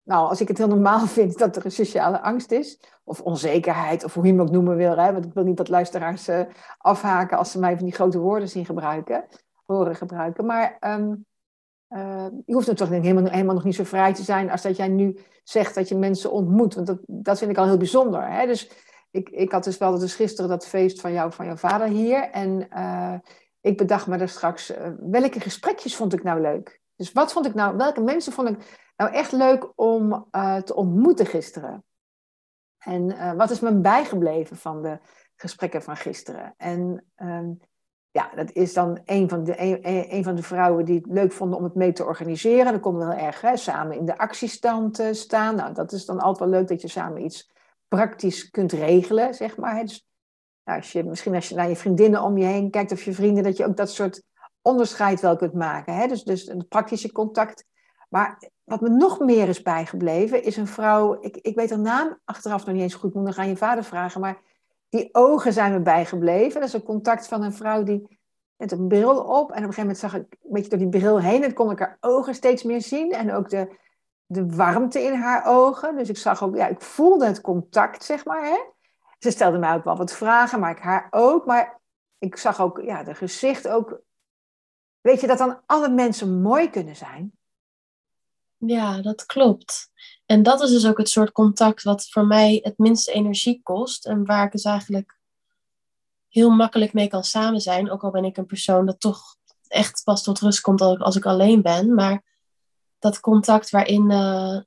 nou, 0.06 0.30
als 0.30 0.42
ik 0.42 0.48
het 0.48 0.58
heel 0.58 0.68
normaal 0.68 1.08
vind 1.18 1.38
dat 1.38 1.56
er 1.56 1.66
een 1.66 1.72
sociale 1.72 2.22
angst 2.22 2.52
is, 2.52 2.80
of 3.04 3.22
onzekerheid, 3.22 4.04
of 4.04 4.14
hoe 4.14 4.26
je 4.26 4.32
hem 4.32 4.42
ook 4.42 4.52
noemen 4.52 4.76
wil, 4.76 4.98
hè, 4.98 5.14
want 5.14 5.26
ik 5.26 5.34
wil 5.34 5.44
niet 5.44 5.58
dat 5.58 5.70
luisteraars 5.70 6.30
uh, 6.30 6.42
afhaken 6.78 7.38
als 7.38 7.52
ze 7.52 7.60
mij 7.60 7.76
van 7.76 7.86
die 7.86 7.94
grote 7.94 8.20
woorden 8.20 8.50
zien 8.50 8.66
gebruiken, 8.66 9.26
horen 9.66 9.96
gebruiken. 9.96 10.46
Maar 10.46 10.78
um, 10.80 11.26
uh, 11.90 12.28
je 12.46 12.54
hoeft 12.54 12.68
natuurlijk 12.68 13.04
helemaal, 13.04 13.32
helemaal 13.32 13.56
nog 13.56 13.64
niet 13.64 13.76
zo 13.76 13.84
vrij 13.84 14.14
te 14.14 14.24
zijn 14.24 14.52
als 14.52 14.62
dat 14.62 14.76
jij 14.76 14.88
nu 14.88 15.20
zegt 15.44 15.76
dat 15.76 15.90
je 15.90 15.96
mensen 15.96 16.32
ontmoet, 16.32 16.74
want 16.74 16.88
dat, 16.88 17.00
dat 17.08 17.38
vind 17.38 17.52
ik 17.52 17.58
al 17.58 17.66
heel 17.66 17.78
bijzonder. 17.78 18.32
Hè? 18.32 18.46
Dus 18.46 18.72
ik, 19.12 19.30
ik 19.30 19.52
had 19.52 19.64
dus 19.64 19.78
wel 19.78 20.00
dus 20.00 20.16
gisteren 20.16 20.50
dat 20.50 20.68
feest 20.68 21.02
van, 21.02 21.14
jou, 21.14 21.32
van 21.32 21.46
jouw 21.46 21.56
vader 21.56 21.88
hier 21.88 22.30
en 22.30 22.68
uh, 22.74 23.14
ik 23.62 23.78
bedacht 23.78 24.08
me 24.08 24.18
daar 24.18 24.30
straks, 24.30 24.74
welke 25.00 25.40
gesprekjes 25.40 25.96
vond 25.96 26.14
ik 26.14 26.24
nou 26.24 26.42
leuk? 26.42 26.82
Dus 26.96 27.12
wat 27.12 27.32
vond 27.32 27.46
ik 27.46 27.54
nou, 27.54 27.78
welke 27.78 28.02
mensen 28.02 28.34
vond 28.34 28.50
ik 28.50 28.85
nou 28.96 29.12
echt 29.12 29.32
leuk 29.32 29.72
om 29.76 30.28
uh, 30.32 30.58
te 30.58 30.76
ontmoeten 30.76 31.26
gisteren. 31.26 31.84
En 32.78 33.12
uh, 33.12 33.34
wat 33.34 33.50
is 33.50 33.60
me 33.60 33.80
bijgebleven 33.80 34.58
van 34.58 34.82
de 34.82 35.00
gesprekken 35.36 35.82
van 35.84 35.98
gisteren? 35.98 36.54
En 36.58 37.06
um, 37.16 37.60
ja, 38.12 38.32
dat 38.36 38.52
is 38.52 38.74
dan 38.74 39.00
een 39.06 39.30
van, 39.30 39.44
de, 39.44 39.62
een, 39.62 39.80
een, 40.16 40.24
van 40.24 40.36
de 40.36 40.44
vrouwen 40.44 40.86
die 40.86 40.96
het 40.96 41.06
leuk 41.06 41.32
vonden 41.32 41.58
om 41.58 41.64
het 41.64 41.76
mee 41.76 41.92
te 41.92 42.06
organiseren. 42.06 42.72
Dan 42.72 42.82
konden 42.82 43.08
we 43.08 43.16
heel 43.16 43.26
erg 43.26 43.42
hè, 43.42 43.58
samen 43.58 43.98
in 43.98 44.06
de 44.06 44.18
actiestand 44.18 45.00
uh, 45.00 45.12
staan. 45.12 45.56
Nou, 45.56 45.74
dat 45.74 45.92
is 45.92 46.06
dan 46.06 46.20
altijd 46.20 46.50
wel 46.50 46.60
leuk 46.60 46.68
dat 46.68 46.82
je 46.82 46.88
samen 46.88 47.24
iets 47.24 47.52
praktisch 47.88 48.50
kunt 48.50 48.72
regelen, 48.72 49.34
zeg 49.34 49.58
maar. 49.58 49.82
Dus, 49.82 50.08
nou, 50.64 50.80
als 50.80 50.92
je, 50.92 51.04
misschien 51.04 51.36
als 51.36 51.50
je 51.50 51.56
naar 51.56 51.70
je 51.70 51.76
vriendinnen 51.76 52.22
om 52.22 52.38
je 52.38 52.46
heen 52.46 52.70
kijkt 52.70 52.92
of 52.92 53.04
je 53.04 53.14
vrienden, 53.14 53.44
dat 53.44 53.58
je 53.58 53.66
ook 53.66 53.78
dat 53.78 53.90
soort 53.90 54.24
onderscheid 54.62 55.22
wel 55.22 55.36
kunt 55.36 55.54
maken. 55.54 55.96
Hè? 55.96 56.08
Dus, 56.08 56.24
dus 56.24 56.46
het 56.46 56.68
praktische 56.68 57.12
contact. 57.12 57.66
Maar 58.16 58.42
wat 58.64 58.82
me 58.82 58.90
nog 58.90 59.20
meer 59.20 59.48
is 59.48 59.62
bijgebleven, 59.62 60.44
is 60.44 60.58
een 60.58 60.68
vrouw, 60.68 61.18
ik, 61.22 61.38
ik 61.38 61.56
weet 61.56 61.70
haar 61.70 61.80
naam 61.80 62.20
achteraf 62.26 62.66
nog 62.66 62.76
niet 62.76 62.84
eens 62.84 62.94
goed, 62.94 63.14
moet 63.14 63.24
nog 63.24 63.38
aan 63.38 63.48
je 63.48 63.58
vader 63.58 63.84
vragen, 63.84 64.22
maar 64.22 64.42
die 64.90 65.10
ogen 65.12 65.54
zijn 65.54 65.72
me 65.72 65.80
bijgebleven. 65.80 66.60
Dat 66.60 66.70
is 66.70 66.74
een 66.74 66.84
contact 66.84 67.28
van 67.28 67.44
een 67.44 67.54
vrouw 67.54 67.84
die 67.84 68.20
met 68.56 68.72
een 68.72 68.88
bril 68.88 69.18
op. 69.18 69.28
En 69.28 69.40
op 69.40 69.50
een 69.50 69.60
gegeven 69.60 69.82
moment 69.82 69.98
zag 69.98 70.16
ik 70.16 70.26
een 70.44 70.52
beetje 70.52 70.70
door 70.70 70.80
die 70.80 70.90
bril 70.90 71.20
heen 71.20 71.44
en 71.44 71.54
kon 71.54 71.72
ik 71.72 71.80
haar 71.80 71.98
ogen 72.00 72.36
steeds 72.36 72.64
meer 72.64 72.82
zien. 72.82 73.12
En 73.12 73.34
ook 73.34 73.50
de, 73.50 73.76
de 74.26 74.56
warmte 74.56 75.00
in 75.00 75.14
haar 75.14 75.46
ogen. 75.46 75.98
Dus 75.98 76.10
ik 76.10 76.18
zag 76.18 76.44
ook, 76.44 76.56
ja, 76.56 76.68
ik 76.68 76.82
voelde 76.82 77.26
het 77.26 77.42
contact, 77.42 78.04
zeg 78.04 78.26
maar. 78.26 78.44
Hè? 78.44 78.58
Ze 79.20 79.32
stelde 79.32 79.58
mij 79.58 79.74
ook 79.74 79.84
wel 79.84 79.98
wat 79.98 80.14
vragen, 80.14 80.60
maar 80.60 80.72
ik 80.72 80.80
haar 80.80 81.08
ook. 81.10 81.46
Maar 81.46 81.80
ik 82.18 82.38
zag 82.38 82.62
ook, 82.62 82.82
ja, 82.82 83.04
de 83.04 83.16
gezicht 83.16 83.68
ook. 83.68 84.02
Weet 85.02 85.22
je 85.22 85.28
dat 85.28 85.38
dan 85.38 85.62
alle 85.66 85.90
mensen 85.90 86.42
mooi 86.42 86.70
kunnen 86.70 86.96
zijn? 86.96 87.35
Ja, 88.66 89.02
dat 89.02 89.26
klopt. 89.26 89.90
En 90.26 90.44
dat 90.44 90.62
is 90.62 90.70
dus 90.70 90.88
ook 90.88 90.98
het 90.98 91.10
soort 91.10 91.32
contact 91.32 91.84
wat 91.84 92.10
voor 92.10 92.26
mij 92.26 92.60
het 92.64 92.78
minste 92.78 93.12
energie 93.12 93.60
kost. 93.64 94.06
En 94.06 94.26
waar 94.26 94.46
ik 94.46 94.52
dus 94.52 94.64
eigenlijk 94.64 95.20
heel 96.30 96.50
makkelijk 96.50 96.94
mee 96.94 97.08
kan 97.08 97.24
samen 97.24 97.62
zijn. 97.62 97.92
Ook 97.92 98.04
al 98.04 98.12
ben 98.12 98.26
ik 98.26 98.38
een 98.38 98.46
persoon 98.46 98.86
dat 98.86 99.00
toch 99.00 99.36
echt 99.68 100.02
pas 100.04 100.24
tot 100.24 100.40
rust 100.40 100.62
komt 100.62 100.82
als 100.82 101.16
ik, 101.16 101.26
alleen 101.26 101.62
ben. 101.62 101.94
Maar 101.94 102.24
dat 103.00 103.20
contact 103.20 103.70
waarin 103.70 104.12
uh, 104.12 104.60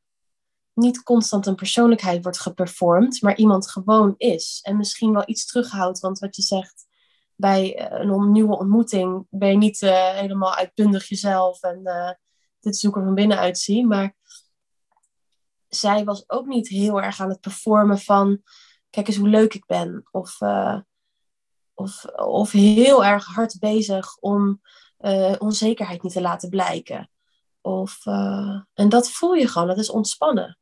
niet 0.72 1.02
constant 1.02 1.46
een 1.46 1.54
persoonlijkheid 1.54 2.22
wordt 2.22 2.40
geperformd, 2.40 3.22
maar 3.22 3.36
iemand 3.36 3.70
gewoon 3.70 4.14
is. 4.16 4.60
En 4.62 4.76
misschien 4.76 5.12
wel 5.12 5.22
iets 5.26 5.46
terughoudt. 5.46 6.00
Want 6.00 6.18
wat 6.18 6.36
je 6.36 6.42
zegt, 6.42 6.86
bij 7.34 7.76
eh, 7.76 8.00
een 8.00 8.32
nieuwe 8.32 8.58
ontmoeting 8.58 9.26
ben 9.30 9.50
je 9.50 9.56
niet 9.56 9.82
uh, 9.82 10.08
helemaal 10.08 10.54
uitbundig 10.54 11.08
jezelf 11.08 11.62
en 11.62 11.82
dit 12.60 12.76
zoeken 12.76 13.04
van 13.04 13.14
binnenuit. 13.14 13.84
Maar 13.86 14.14
zij 15.68 16.04
was 16.04 16.30
ook 16.30 16.46
niet 16.46 16.68
heel 16.68 17.02
erg 17.02 17.20
aan 17.20 17.28
het 17.28 17.40
performen 17.40 17.98
van 17.98 18.42
kijk 18.90 19.08
eens 19.08 19.16
hoe 19.16 19.28
leuk 19.28 19.54
ik 19.54 19.66
ben. 19.66 20.08
Of, 20.10 20.38
of, 21.74 22.04
of 22.16 22.50
heel 22.50 23.04
erg 23.04 23.24
hard 23.24 23.58
bezig 23.58 24.16
om 24.16 24.60
onzekerheid 25.38 26.02
niet 26.02 26.12
te 26.12 26.20
laten 26.20 26.48
blijken. 26.48 27.10
Of, 27.60 28.06
en 28.74 28.88
dat 28.88 29.10
voel 29.10 29.34
je 29.34 29.48
gewoon, 29.48 29.68
dat 29.68 29.78
is 29.78 29.90
ontspannen. 29.90 30.58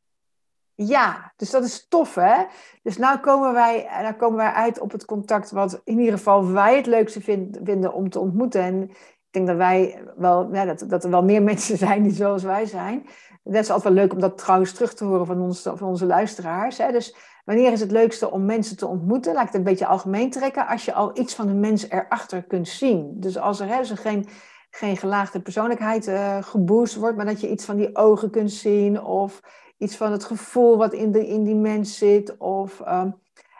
Ja, 0.75 1.33
dus 1.37 1.51
dat 1.51 1.65
is 1.65 1.87
tof, 1.89 2.15
hè? 2.15 2.45
Dus 2.83 2.97
nu 2.97 3.17
komen 3.17 3.53
wij, 3.53 3.87
nou 4.03 4.15
komen 4.15 4.37
wij 4.37 4.53
uit 4.53 4.81
op 4.81 4.93
het 4.93 5.05
contact 5.05 5.51
wat 5.51 5.81
in 5.85 5.99
ieder 5.99 6.17
geval 6.17 6.53
wij 6.53 6.77
het 6.77 6.87
leukste 6.87 7.21
vinden 7.21 7.93
om 7.93 8.11
te 8.11 8.19
ontmoeten. 8.19 8.63
En 8.63 8.91
denk 9.37 9.47
dat 9.47 9.57
wij 9.57 10.03
wel, 10.17 10.49
ja, 10.53 10.65
dat, 10.65 10.85
dat 10.89 11.05
er 11.05 11.11
wel 11.11 11.25
meer 11.25 11.43
mensen 11.53 11.79
zijn 11.79 12.03
die 12.03 12.13
zoals 12.13 12.43
wij 12.43 12.67
zijn. 12.67 13.07
Dat 13.43 13.63
is 13.63 13.71
altijd 13.71 13.95
wel 13.95 14.03
leuk 14.03 14.13
om 14.13 14.21
dat 14.21 14.39
trouwens 14.39 14.73
terug 14.73 14.95
te 14.95 15.05
horen 15.05 15.27
van, 15.27 15.41
ons, 15.41 15.63
van 15.63 15.89
onze 15.89 16.07
luisteraars. 16.07 16.79
Hè? 16.79 16.93
Dus 16.93 17.17
wanneer 17.45 17.73
is 17.73 17.81
het 17.81 17.91
leukste 17.91 18.31
om 18.31 18.45
mensen 18.45 18.77
te 18.77 18.87
ontmoeten? 18.87 19.33
Laat 19.33 19.43
ik 19.43 19.49
het 19.49 19.57
een 19.57 19.63
beetje 19.63 19.87
algemeen 19.87 20.31
trekken. 20.31 20.67
Als 20.67 20.85
je 20.85 20.93
al 20.93 21.19
iets 21.19 21.35
van 21.35 21.47
de 21.47 21.55
mens 21.55 21.91
erachter 21.91 22.43
kunt 22.43 22.69
zien. 22.69 23.13
Dus 23.21 23.39
als 23.39 23.61
er, 23.61 23.69
hè, 23.69 23.79
dus 23.79 23.91
geen, 23.91 24.29
geen 24.71 24.97
gelaagde 24.97 25.41
persoonlijkheid 25.41 26.09
uh, 26.09 26.43
geboost 26.43 26.95
wordt, 26.95 27.17
maar 27.17 27.27
dat 27.27 27.41
je 27.41 27.51
iets 27.51 27.65
van 27.65 27.77
die 27.77 27.97
ogen 27.97 28.31
kunt 28.31 28.53
zien 28.53 29.03
of 29.03 29.41
iets 29.79 29.97
van 29.97 30.13
het 30.13 30.25
gevoel 30.25 30.77
wat 30.77 30.93
in, 30.93 31.13
de, 31.13 31.27
in 31.27 31.45
die 31.45 31.55
mens 31.55 31.99
zit. 31.99 32.37
Of 32.37 32.81
um, 32.89 33.15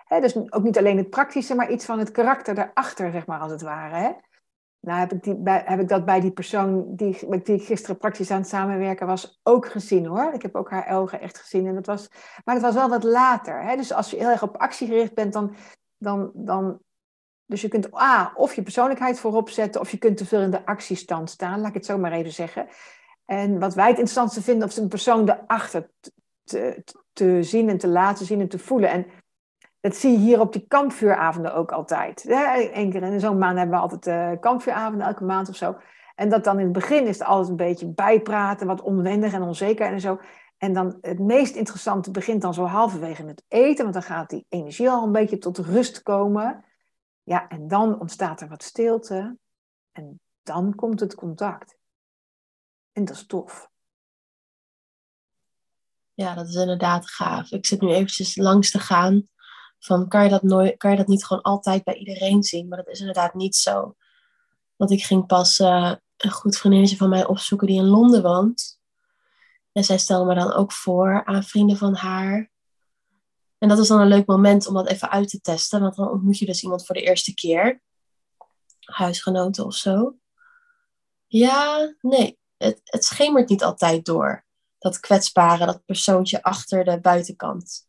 hè, 0.07 0.21
dus 0.21 0.37
ook 0.37 0.63
niet 0.63 0.79
alleen 0.79 0.97
het 0.97 1.11
praktische, 1.11 1.55
maar 1.55 1.71
iets 1.71 1.85
van 1.85 1.99
het 1.99 2.11
karakter 2.11 2.55
daarachter, 2.55 3.11
zeg 3.11 3.27
maar, 3.27 3.41
als 3.41 3.53
het 3.53 3.63
ware. 3.63 3.95
Hè? 3.95 4.11
Nou 4.87 4.99
heb 4.99 5.13
ik, 5.13 5.23
die, 5.23 5.41
heb 5.45 5.81
ik 5.81 5.89
dat 5.89 6.05
bij 6.05 6.21
die 6.21 6.31
persoon 6.31 6.97
die, 6.97 7.29
met 7.29 7.47
die 7.47 7.59
gisteren 7.59 7.99
praktisch 7.99 8.31
aan 8.31 8.41
het 8.41 8.49
samenwerken 8.49 9.07
was 9.07 9.41
ook 9.43 9.67
gezien 9.67 10.07
hoor. 10.07 10.33
Ik 10.33 10.43
heb 10.43 10.55
ook 10.55 10.71
haar 10.71 10.89
ogen 10.89 11.21
echt 11.21 11.39
gezien. 11.39 11.67
En 11.67 11.75
dat 11.75 11.87
was, 11.87 12.09
maar 12.45 12.55
dat 12.55 12.65
was 12.65 12.75
wel 12.75 12.89
wat 12.89 13.05
later. 13.05 13.63
Hè? 13.63 13.77
Dus 13.77 13.93
als 13.93 14.11
je 14.11 14.17
heel 14.17 14.29
erg 14.29 14.43
op 14.43 14.57
actie 14.57 14.87
gericht 14.87 15.15
bent, 15.15 15.33
dan, 15.33 15.55
dan, 15.97 16.31
dan. 16.35 16.79
Dus 17.47 17.61
je 17.61 17.69
kunt 17.69 17.95
A, 17.95 18.33
of 18.35 18.55
je 18.55 18.63
persoonlijkheid 18.63 19.21
voorop 19.21 19.51
zetten, 19.51 19.81
of 19.81 19.91
je 19.91 19.99
kunt 19.99 20.17
te 20.17 20.27
veel 20.27 20.41
in 20.41 20.51
de 20.51 20.67
actiestand 20.67 21.31
staan, 21.31 21.61
laat 21.61 21.69
ik 21.69 21.75
het 21.75 21.87
zo 21.87 21.99
maar 21.99 22.13
even 22.13 22.33
zeggen. 22.33 22.69
En 23.25 23.59
wat 23.59 23.75
wij 23.75 23.89
het 23.89 23.99
interessantste 23.99 24.43
vinden, 24.43 24.69
of 24.69 24.77
een 24.77 24.89
persoon 24.89 25.29
erachter 25.29 25.91
te, 26.45 26.83
te, 27.13 27.43
zien 27.43 27.69
en 27.69 27.79
te 27.79 27.89
laten 27.89 28.27
zien 28.27 28.41
en 28.41 28.49
te 28.49 28.59
voelen. 28.59 28.91
En 28.91 29.07
dat 29.87 29.97
zie 29.97 30.11
je 30.11 30.19
hier 30.19 30.41
op 30.41 30.53
die 30.53 30.67
kampvuuravonden 30.67 31.55
ook 31.55 31.73
altijd. 31.73 32.25
Eén 32.73 32.91
keer 32.91 33.03
in 33.03 33.21
zo'n 33.21 33.39
maand 33.39 33.59
hebben 33.59 33.77
we 33.77 33.83
altijd 33.83 34.07
uh, 34.07 34.41
kampvuuravonden, 34.41 35.07
elke 35.07 35.25
maand 35.25 35.49
of 35.49 35.57
zo. 35.57 35.77
En 36.15 36.29
dat 36.29 36.45
dan 36.45 36.59
in 36.59 36.65
het 36.65 36.73
begin 36.73 37.07
is 37.07 37.19
het 37.19 37.29
altijd 37.29 37.49
een 37.49 37.57
beetje 37.57 37.93
bijpraten, 37.93 38.67
wat 38.67 38.81
onwendig 38.81 39.33
en 39.33 39.43
onzeker 39.43 39.87
en 39.87 40.01
zo. 40.01 40.21
En 40.59 40.73
dan 40.73 40.99
het 41.01 41.19
meest 41.19 41.55
interessante 41.55 42.11
begint 42.11 42.43
dan 42.43 42.55
zo 42.55 42.65
halverwege 42.65 43.25
met 43.25 43.45
eten, 43.49 43.83
want 43.83 43.95
dan 43.95 44.03
gaat 44.03 44.31
die 44.31 44.47
energie 44.49 44.91
al 44.91 45.05
een 45.05 45.13
beetje 45.13 45.39
tot 45.39 45.59
rust 45.59 46.03
komen. 46.03 46.65
Ja, 47.23 47.49
en 47.49 47.69
dan 47.69 48.01
ontstaat 48.01 48.41
er 48.41 48.49
wat 48.49 48.63
stilte. 48.63 49.37
En 49.93 50.21
dan 50.43 50.75
komt 50.75 51.01
het 51.01 51.15
contact. 51.15 51.77
En 52.93 53.05
dat 53.05 53.17
is 53.17 53.27
tof. 53.27 53.71
Ja, 56.13 56.35
dat 56.35 56.49
is 56.49 56.55
inderdaad 56.55 57.11
gaaf. 57.11 57.51
Ik 57.51 57.67
zit 57.67 57.81
nu 57.81 57.89
eventjes 57.89 58.37
langs 58.37 58.71
te 58.71 58.79
gaan 58.79 59.29
van 59.87 60.09
kan 60.09 60.25
je 60.25 60.31
dat, 60.31 60.43
nooit, 60.43 60.77
kan 60.77 60.91
je 60.91 60.97
dat 60.97 61.07
niet 61.07 61.25
gewoon 61.25 61.43
altijd 61.43 61.85
bij 61.85 61.95
iedereen 61.95 62.43
zien? 62.43 62.69
Maar 62.69 62.79
dat 62.79 62.89
is 62.89 63.01
inderdaad 63.01 63.35
niet 63.35 63.57
zo. 63.57 63.97
Want 64.77 64.91
ik 64.91 65.05
ging 65.05 65.27
pas 65.27 65.59
uh, 65.59 65.95
een 66.17 66.31
goed 66.31 66.57
vriendinnetje 66.57 66.97
van 66.97 67.09
mij 67.09 67.27
opzoeken 67.27 67.67
die 67.67 67.77
in 67.77 67.87
Londen 67.87 68.23
woont. 68.23 68.81
En 69.73 69.85
zij 69.85 69.99
stelde 69.99 70.27
me 70.27 70.35
dan 70.35 70.53
ook 70.53 70.73
voor 70.73 71.25
aan 71.25 71.45
vrienden 71.45 71.77
van 71.77 71.95
haar. 71.95 72.51
En 73.59 73.69
dat 73.69 73.79
is 73.79 73.89
dan 73.89 74.01
een 74.01 74.09
leuk 74.09 74.27
moment 74.27 74.67
om 74.67 74.75
dat 74.75 74.89
even 74.89 75.11
uit 75.11 75.29
te 75.29 75.41
testen. 75.41 75.81
Want 75.81 75.97
dan 75.97 76.11
ontmoet 76.11 76.39
je 76.39 76.47
dus 76.47 76.63
iemand 76.63 76.87
voor 76.87 76.95
de 76.95 77.03
eerste 77.03 77.35
keer. 77.35 77.83
Huisgenoten 78.81 79.65
of 79.65 79.75
zo. 79.75 80.17
Ja, 81.27 81.95
nee 82.01 82.39
het, 82.57 82.81
het 82.85 83.05
schemert 83.05 83.49
niet 83.49 83.65
altijd 83.65 84.05
door. 84.05 84.45
Dat 84.79 85.01
kwetsbare, 85.01 85.67
dat 85.67 85.85
persoontje 85.85 86.43
achter 86.43 86.85
de 86.85 87.01
buitenkant. 87.01 87.89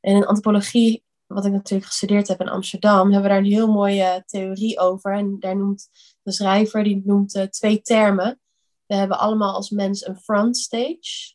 En 0.00 0.14
in 0.14 0.26
antropologie, 0.26 1.04
wat 1.28 1.44
ik 1.44 1.52
natuurlijk 1.52 1.88
gestudeerd 1.88 2.28
heb 2.28 2.40
in 2.40 2.48
Amsterdam, 2.48 3.12
hebben 3.12 3.22
we 3.22 3.28
daar 3.28 3.38
een 3.38 3.52
heel 3.52 3.72
mooie 3.72 4.22
theorie 4.26 4.78
over. 4.78 5.12
En 5.12 5.36
daar 5.38 5.56
noemt 5.56 5.88
de 6.22 6.32
schrijver, 6.32 6.84
die 6.84 7.02
noemt 7.04 7.34
uh, 7.34 7.42
twee 7.42 7.80
termen. 7.80 8.40
We 8.86 8.94
hebben 8.94 9.18
allemaal 9.18 9.54
als 9.54 9.70
mens 9.70 10.06
een 10.06 10.20
frontstage 10.20 11.34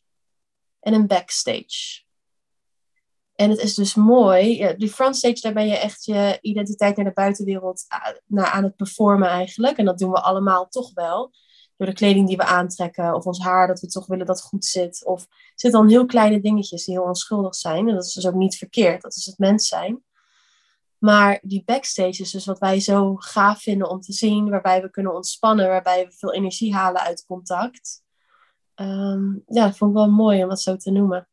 en 0.80 0.94
een 0.94 1.06
backstage. 1.06 2.02
En 3.34 3.50
het 3.50 3.58
is 3.58 3.74
dus 3.74 3.94
mooi. 3.94 4.74
Die 4.76 4.88
frontstage, 4.88 5.40
daar 5.40 5.52
ben 5.52 5.66
je 5.66 5.76
echt 5.76 6.04
je 6.04 6.38
identiteit 6.40 6.96
naar 6.96 7.04
de 7.04 7.12
buitenwereld 7.12 7.84
aan, 7.88 8.44
aan 8.44 8.64
het 8.64 8.76
performen 8.76 9.28
eigenlijk. 9.28 9.76
En 9.76 9.84
dat 9.84 9.98
doen 9.98 10.10
we 10.10 10.20
allemaal 10.20 10.68
toch 10.68 10.92
wel 10.94 11.32
door 11.76 11.86
de 11.86 11.92
kleding 11.92 12.28
die 12.28 12.36
we 12.36 12.44
aantrekken 12.44 13.14
of 13.14 13.24
ons 13.24 13.40
haar, 13.40 13.66
dat 13.66 13.80
we 13.80 13.86
toch 13.86 14.06
willen 14.06 14.26
dat 14.26 14.42
goed 14.42 14.64
zit. 14.64 15.04
Of 15.04 15.26
zitten 15.54 15.80
dan 15.80 15.90
heel 15.90 16.06
kleine 16.06 16.40
dingetjes 16.40 16.84
die 16.84 16.94
heel 16.94 17.04
onschuldig 17.04 17.54
zijn. 17.54 17.88
En 17.88 17.94
dat 17.94 18.04
is 18.04 18.12
dus 18.12 18.26
ook 18.26 18.34
niet 18.34 18.56
verkeerd, 18.56 19.02
dat 19.02 19.16
is 19.16 19.26
het 19.26 19.38
mens 19.38 19.68
zijn. 19.68 20.02
Maar 20.98 21.38
die 21.42 21.62
backstage 21.64 22.22
is 22.22 22.30
dus 22.30 22.44
wat 22.44 22.58
wij 22.58 22.80
zo 22.80 23.14
gaaf 23.16 23.62
vinden 23.62 23.90
om 23.90 24.00
te 24.00 24.12
zien, 24.12 24.50
waarbij 24.50 24.82
we 24.82 24.90
kunnen 24.90 25.14
ontspannen, 25.14 25.68
waarbij 25.68 26.06
we 26.06 26.12
veel 26.12 26.32
energie 26.32 26.74
halen 26.74 27.02
uit 27.02 27.24
contact. 27.26 28.02
Ehm, 28.74 29.32
ja, 29.46 29.66
dat 29.66 29.76
vond 29.76 29.90
ik 29.90 29.96
wel 29.96 30.10
mooi 30.10 30.42
om 30.42 30.48
dat 30.48 30.60
zo 30.60 30.76
te 30.76 30.90
noemen. 30.90 31.28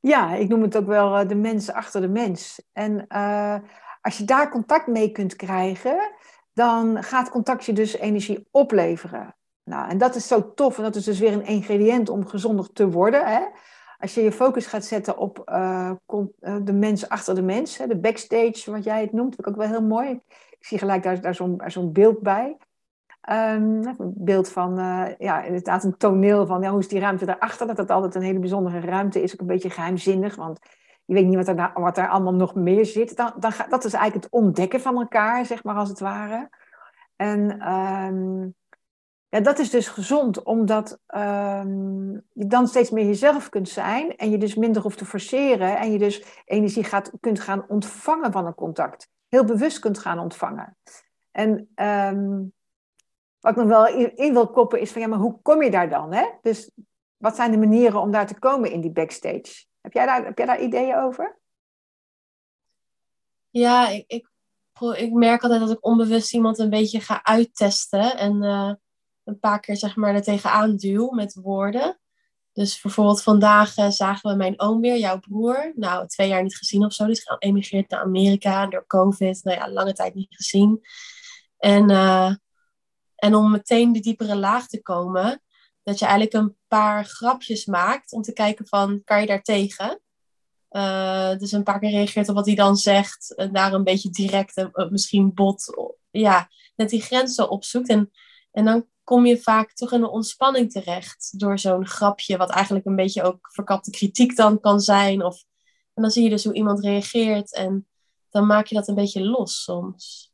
Ja, 0.00 0.34
ik 0.34 0.48
noem 0.48 0.62
het 0.62 0.76
ook 0.76 0.86
wel 0.86 1.16
eh, 1.16 1.28
de 1.28 1.34
mens 1.34 1.70
achter 1.70 2.00
de 2.00 2.08
mens. 2.08 2.62
En 2.72 3.04
uh, 3.08 3.58
als 4.00 4.18
je 4.18 4.24
daar 4.24 4.50
contact 4.50 4.86
mee 4.86 5.12
kunt 5.12 5.36
krijgen, 5.36 6.10
dan 6.58 7.02
gaat 7.02 7.30
contact 7.30 7.64
je 7.64 7.72
dus 7.72 7.96
energie 7.96 8.46
opleveren. 8.50 9.34
Nou, 9.64 9.88
en 9.88 9.98
dat 9.98 10.14
is 10.14 10.26
zo 10.26 10.54
tof. 10.54 10.76
En 10.76 10.82
dat 10.82 10.96
is 10.96 11.04
dus 11.04 11.18
weer 11.18 11.32
een 11.32 11.46
ingrediënt 11.46 12.08
om 12.08 12.26
gezonder 12.26 12.72
te 12.72 12.90
worden. 12.90 13.26
Hè? 13.26 13.40
Als 13.98 14.14
je 14.14 14.22
je 14.22 14.32
focus 14.32 14.66
gaat 14.66 14.84
zetten 14.84 15.18
op 15.18 15.50
uh, 15.52 15.92
de 16.62 16.72
mens 16.72 17.08
achter 17.08 17.34
de 17.34 17.42
mens, 17.42 17.76
hè? 17.76 17.86
de 17.86 17.98
backstage, 17.98 18.70
wat 18.70 18.84
jij 18.84 19.00
het 19.00 19.12
noemt, 19.12 19.34
vind 19.34 19.46
ik 19.46 19.52
ook 19.52 19.56
wel 19.56 19.68
heel 19.68 19.86
mooi. 19.86 20.20
Ik 20.58 20.66
zie 20.66 20.78
gelijk 20.78 21.02
daar, 21.02 21.20
daar 21.20 21.70
zo'n 21.70 21.92
beeld 21.92 22.20
bij. 22.20 22.56
Um, 23.30 23.86
een 23.86 24.12
beeld 24.16 24.48
van, 24.48 24.78
uh, 24.78 25.06
ja, 25.18 25.42
inderdaad 25.42 25.84
een 25.84 25.96
toneel 25.96 26.46
van 26.46 26.62
ja, 26.62 26.70
hoe 26.70 26.78
is 26.78 26.88
die 26.88 27.00
ruimte 27.00 27.24
daarachter. 27.24 27.66
Dat 27.66 27.76
dat 27.76 27.90
altijd 27.90 28.14
een 28.14 28.22
hele 28.22 28.38
bijzondere 28.38 28.80
ruimte 28.80 29.22
is, 29.22 29.32
ook 29.32 29.40
een 29.40 29.46
beetje 29.46 29.70
geheimzinnig. 29.70 30.36
Want 30.36 30.58
je 31.08 31.14
weet 31.14 31.26
niet 31.26 31.36
wat 31.36 31.48
er, 31.48 31.54
nou, 31.54 31.70
wat 31.74 31.98
er 31.98 32.08
allemaal 32.08 32.34
nog 32.34 32.54
meer 32.54 32.86
zit. 32.86 33.16
Dan, 33.16 33.32
dan 33.38 33.52
dat 33.68 33.84
is 33.84 33.92
eigenlijk 33.92 34.24
het 34.24 34.32
ontdekken 34.32 34.80
van 34.80 34.98
elkaar, 34.98 35.46
zeg 35.46 35.64
maar, 35.64 35.74
als 35.74 35.88
het 35.88 36.00
ware. 36.00 36.50
En 37.16 37.72
um, 37.72 38.54
ja, 39.28 39.40
dat 39.40 39.58
is 39.58 39.70
dus 39.70 39.88
gezond, 39.88 40.42
omdat 40.42 40.98
um, 41.06 42.12
je 42.32 42.46
dan 42.46 42.66
steeds 42.66 42.90
meer 42.90 43.06
jezelf 43.06 43.48
kunt 43.48 43.68
zijn 43.68 44.16
en 44.16 44.30
je 44.30 44.38
dus 44.38 44.54
minder 44.54 44.82
hoeft 44.82 44.98
te 44.98 45.04
forceren 45.04 45.78
en 45.78 45.92
je 45.92 45.98
dus 45.98 46.42
energie 46.44 46.84
gaat, 46.84 47.10
kunt 47.20 47.40
gaan 47.40 47.64
ontvangen 47.68 48.32
van 48.32 48.46
een 48.46 48.54
contact. 48.54 49.10
Heel 49.28 49.44
bewust 49.44 49.78
kunt 49.78 49.98
gaan 49.98 50.18
ontvangen. 50.18 50.76
En 51.30 51.70
um, 51.74 52.52
wat 53.40 53.52
ik 53.52 53.58
nog 53.58 53.68
wel 53.68 53.86
in 54.14 54.32
wil 54.32 54.50
koppen 54.50 54.80
is 54.80 54.92
van, 54.92 55.00
ja, 55.02 55.08
maar 55.08 55.18
hoe 55.18 55.38
kom 55.42 55.62
je 55.62 55.70
daar 55.70 55.88
dan? 55.88 56.12
Hè? 56.12 56.24
Dus 56.42 56.70
wat 57.16 57.36
zijn 57.36 57.50
de 57.50 57.58
manieren 57.58 58.00
om 58.00 58.10
daar 58.10 58.26
te 58.26 58.38
komen 58.38 58.70
in 58.70 58.80
die 58.80 58.92
backstage? 58.92 59.67
Heb 59.92 60.36
jij 60.38 60.46
daar, 60.46 60.60
ideeën 60.60 60.96
over? 60.96 61.38
Ja, 63.50 63.88
ik, 63.88 64.04
ik, 64.06 64.28
ik 64.96 65.12
merk 65.12 65.42
altijd 65.42 65.60
dat 65.60 65.70
ik 65.70 65.86
onbewust 65.86 66.34
iemand 66.34 66.58
een 66.58 66.70
beetje 66.70 67.00
ga 67.00 67.24
uittesten. 67.24 68.16
En 68.16 68.42
uh, 68.42 68.72
een 69.24 69.38
paar 69.38 69.60
keer 69.60 69.76
zeg 69.76 69.96
maar 69.96 70.14
er 70.14 70.22
tegenaan 70.22 70.76
duw 70.76 71.10
met 71.10 71.34
woorden. 71.34 72.00
Dus 72.52 72.80
bijvoorbeeld 72.80 73.22
vandaag 73.22 73.76
uh, 73.76 73.88
zagen 73.88 74.30
we 74.30 74.36
mijn 74.36 74.60
oom 74.60 74.80
weer, 74.80 74.96
jouw 74.96 75.18
broer. 75.18 75.72
Nou, 75.74 76.06
twee 76.06 76.28
jaar 76.28 76.42
niet 76.42 76.56
gezien 76.56 76.84
of 76.84 76.92
zo. 76.92 77.04
Die 77.04 77.12
is 77.12 77.22
geëmigreerd 77.24 77.90
naar 77.90 78.00
Amerika 78.00 78.66
door 78.66 78.86
COVID. 78.86 79.44
Nou 79.44 79.58
ja, 79.58 79.70
lange 79.70 79.92
tijd 79.92 80.14
niet 80.14 80.36
gezien. 80.36 80.80
En, 81.58 81.90
uh, 81.90 82.34
en 83.14 83.34
om 83.34 83.50
meteen 83.50 83.92
de 83.92 84.00
diepere 84.00 84.36
laag 84.36 84.66
te 84.66 84.82
komen, 84.82 85.42
dat 85.82 85.98
je 85.98 86.04
eigenlijk 86.04 86.34
een 86.34 86.57
paar 86.68 87.04
grapjes 87.04 87.66
maakt 87.66 88.12
om 88.12 88.22
te 88.22 88.32
kijken 88.32 88.66
van, 88.66 89.02
kan 89.04 89.20
je 89.20 89.26
daar 89.26 89.42
tegen? 89.42 90.00
Uh, 90.70 91.36
dus 91.36 91.52
een 91.52 91.62
paar 91.62 91.78
keer 91.78 91.90
reageert 91.90 92.28
op 92.28 92.34
wat 92.34 92.46
hij 92.46 92.54
dan 92.54 92.76
zegt. 92.76 93.34
En 93.34 93.52
daar 93.52 93.72
een 93.72 93.84
beetje 93.84 94.10
direct, 94.10 94.56
uh, 94.56 94.88
misschien 94.90 95.34
bot. 95.34 95.64
Ja, 96.10 96.48
net 96.76 96.90
die 96.90 97.00
grenzen 97.00 97.50
opzoekt. 97.50 97.88
En, 97.88 98.10
en 98.52 98.64
dan 98.64 98.86
kom 99.04 99.26
je 99.26 99.40
vaak 99.40 99.72
toch 99.72 99.92
in 99.92 100.02
een 100.02 100.08
ontspanning 100.08 100.72
terecht. 100.72 101.38
Door 101.40 101.58
zo'n 101.58 101.86
grapje, 101.86 102.36
wat 102.36 102.50
eigenlijk 102.50 102.86
een 102.86 102.96
beetje 102.96 103.22
ook 103.22 103.48
verkapte 103.52 103.90
kritiek 103.90 104.36
dan 104.36 104.60
kan 104.60 104.80
zijn. 104.80 105.24
Of, 105.24 105.44
en 105.94 106.02
dan 106.02 106.10
zie 106.10 106.22
je 106.22 106.30
dus 106.30 106.44
hoe 106.44 106.54
iemand 106.54 106.80
reageert. 106.80 107.54
En 107.54 107.86
dan 108.30 108.46
maak 108.46 108.66
je 108.66 108.74
dat 108.74 108.88
een 108.88 108.94
beetje 108.94 109.24
los 109.24 109.62
soms. 109.62 110.32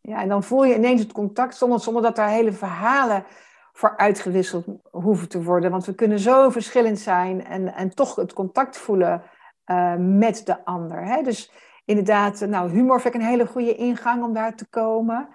Ja, 0.00 0.22
en 0.22 0.28
dan 0.28 0.44
voel 0.44 0.64
je 0.64 0.74
ineens 0.74 1.00
het 1.00 1.12
contact 1.12 1.56
zonder, 1.56 1.80
zonder 1.80 2.02
dat 2.02 2.16
daar 2.16 2.30
hele 2.30 2.52
verhalen 2.52 3.24
voor 3.72 3.96
uitgewisseld 3.96 4.64
hoeven 4.90 5.28
te 5.28 5.42
worden. 5.42 5.70
Want 5.70 5.84
we 5.84 5.94
kunnen 5.94 6.18
zo 6.18 6.50
verschillend 6.50 6.98
zijn 6.98 7.44
en, 7.44 7.74
en 7.74 7.94
toch 7.94 8.14
het 8.14 8.32
contact 8.32 8.78
voelen 8.78 9.22
uh, 9.66 9.94
met 9.98 10.42
de 10.46 10.64
ander. 10.64 11.04
Hè? 11.04 11.22
Dus 11.22 11.52
inderdaad, 11.84 12.40
nou, 12.40 12.70
humor 12.70 13.00
vind 13.00 13.14
ik 13.14 13.20
een 13.20 13.26
hele 13.26 13.46
goede 13.46 13.74
ingang 13.74 14.24
om 14.24 14.34
daar 14.34 14.56
te 14.56 14.68
komen. 14.68 15.28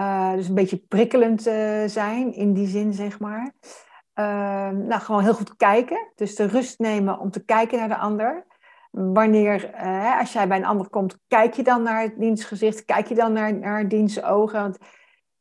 Uh, 0.00 0.32
dus 0.32 0.48
een 0.48 0.54
beetje 0.54 0.84
prikkelend 0.88 1.46
uh, 1.46 1.82
zijn 1.86 2.34
in 2.34 2.52
die 2.52 2.66
zin, 2.66 2.92
zeg 2.92 3.18
maar. 3.18 3.52
Ehm, 4.14 4.86
nou, 4.86 5.00
gewoon 5.00 5.22
heel 5.22 5.34
goed 5.34 5.56
kijken. 5.56 6.08
Dus 6.14 6.34
de 6.34 6.46
rust 6.46 6.78
nemen 6.78 7.18
om 7.18 7.30
te 7.30 7.44
kijken 7.44 7.78
naar 7.78 7.88
de 7.88 7.96
ander. 7.96 8.46
Wanneer, 8.90 9.74
als 10.18 10.32
jij 10.32 10.48
bij 10.48 10.56
een 10.56 10.64
ander 10.64 10.88
komt, 10.88 11.18
kijk 11.28 11.54
je 11.54 11.62
dan 11.62 11.82
naar 11.82 12.14
diens 12.18 12.44
gezicht? 12.44 12.84
Kijk 12.84 13.06
je 13.06 13.14
dan 13.14 13.32
naar, 13.32 13.54
naar 13.54 13.88
diens 13.88 14.22
ogen? 14.22 14.60
Want 14.60 14.78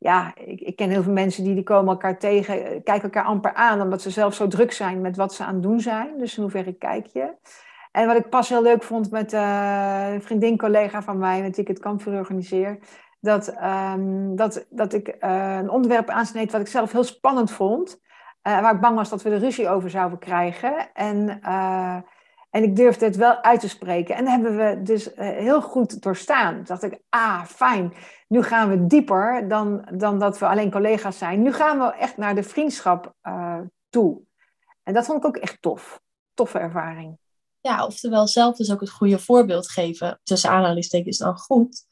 ja, 0.04 0.34
ik, 0.36 0.62
ik, 0.62 0.76
ken 0.76 0.90
heel 0.90 1.04
veel 1.04 1.14
mensen 1.14 1.44
die, 1.44 1.54
die 1.54 1.64
komen 1.64 1.92
elkaar 1.92 2.20
tegen, 2.20 2.84
kijken 2.84 3.04
elkaar 3.04 3.24
amper 3.24 3.54
aan, 3.54 3.82
omdat 3.82 4.02
ze 4.02 4.10
zelf 4.10 4.34
zo 4.34 4.48
druk 4.48 4.72
zijn 4.72 5.02
met 5.02 5.16
wat 5.16 5.34
ze 5.34 5.44
aan 5.44 5.54
het 5.54 5.64
doen 5.64 5.80
zijn. 5.80 6.18
Dus 6.18 6.36
in 6.36 6.42
hoeverre 6.42 6.74
kijk 6.74 7.06
je? 7.06 7.34
En 7.92 8.08
wat 8.08 8.16
ik 8.16 8.30
pas 8.30 8.50
heel 8.50 8.62
leuk 8.62 8.84
vond 8.84 9.12
met 9.12 9.34
uh, 9.34 10.14
een 10.14 10.22
vriendin, 10.22 10.58
collega 10.58 11.02
van 11.02 11.18
mij, 11.18 11.42
met 11.42 11.56
wie 11.56 11.62
ik 11.62 11.68
het 11.68 11.80
kampvuur 11.80 12.18
organiseer, 12.18 12.78
dat, 13.20 13.56
um, 13.94 14.36
dat, 14.36 14.66
dat 14.70 14.94
ik 14.94 15.08
uh, 15.08 15.58
een 15.60 15.70
onderwerp 15.70 16.10
aansneed 16.10 16.52
wat 16.52 16.62
ik 16.62 16.68
zelf 16.68 16.92
heel 16.92 17.04
spannend 17.04 17.52
vond, 17.52 18.02
waar 18.42 18.74
ik 18.74 18.82
bang 18.82 18.96
was 18.96 19.10
dat 19.10 19.22
we 19.22 19.30
er 19.30 19.40
ruzie 19.40 19.70
over 19.70 19.90
zouden 19.90 20.20
krijgen. 20.20 20.94
En, 20.94 21.42
en 22.52 22.64
ik 22.64 22.76
durfde 22.76 23.06
het 23.06 23.16
wel 23.16 23.44
uit 23.44 23.60
te 23.60 23.70
spreken. 23.70 24.16
En 24.16 24.24
dat 24.24 24.34
hebben 24.34 24.58
we 24.58 24.82
dus 24.82 25.10
heel 25.16 25.62
goed 25.62 26.02
doorstaan. 26.02 26.56
Toen 26.56 26.64
dacht 26.64 26.84
ik, 26.84 27.00
ah, 27.10 27.46
fijn, 27.46 27.94
nu 28.28 28.44
gaan 28.44 28.70
we 28.70 28.88
dieper 28.88 29.48
dan, 29.48 29.88
dan 29.94 30.20
dat 30.20 30.40
we 30.40 30.48
alleen 30.48 30.72
collega's 30.72 31.18
zijn. 31.18 31.42
Nu 31.42 31.54
gaan 31.54 31.80
we 31.80 31.94
echt 31.94 32.18
naar 32.18 32.36
de 32.36 32.44
vriendschap 32.44 33.14
toe. 33.90 34.22
En 34.84 34.94
dat 34.94 35.06
vond 35.06 35.18
ik 35.18 35.26
ook 35.26 35.38
echt 35.38 35.62
tof. 35.62 36.02
Toffe 36.34 36.60
ervaring 36.60 37.20
ja, 37.62 37.86
oftewel 37.86 38.28
zelf 38.28 38.56
dus 38.56 38.72
ook 38.72 38.80
het 38.80 38.90
goede 38.90 39.20
voorbeeld 39.20 39.70
geven. 39.70 40.20
Tussen 40.24 40.50
aanhalingstekens 40.50 41.18
dan 41.18 41.38
goed. 41.38 41.86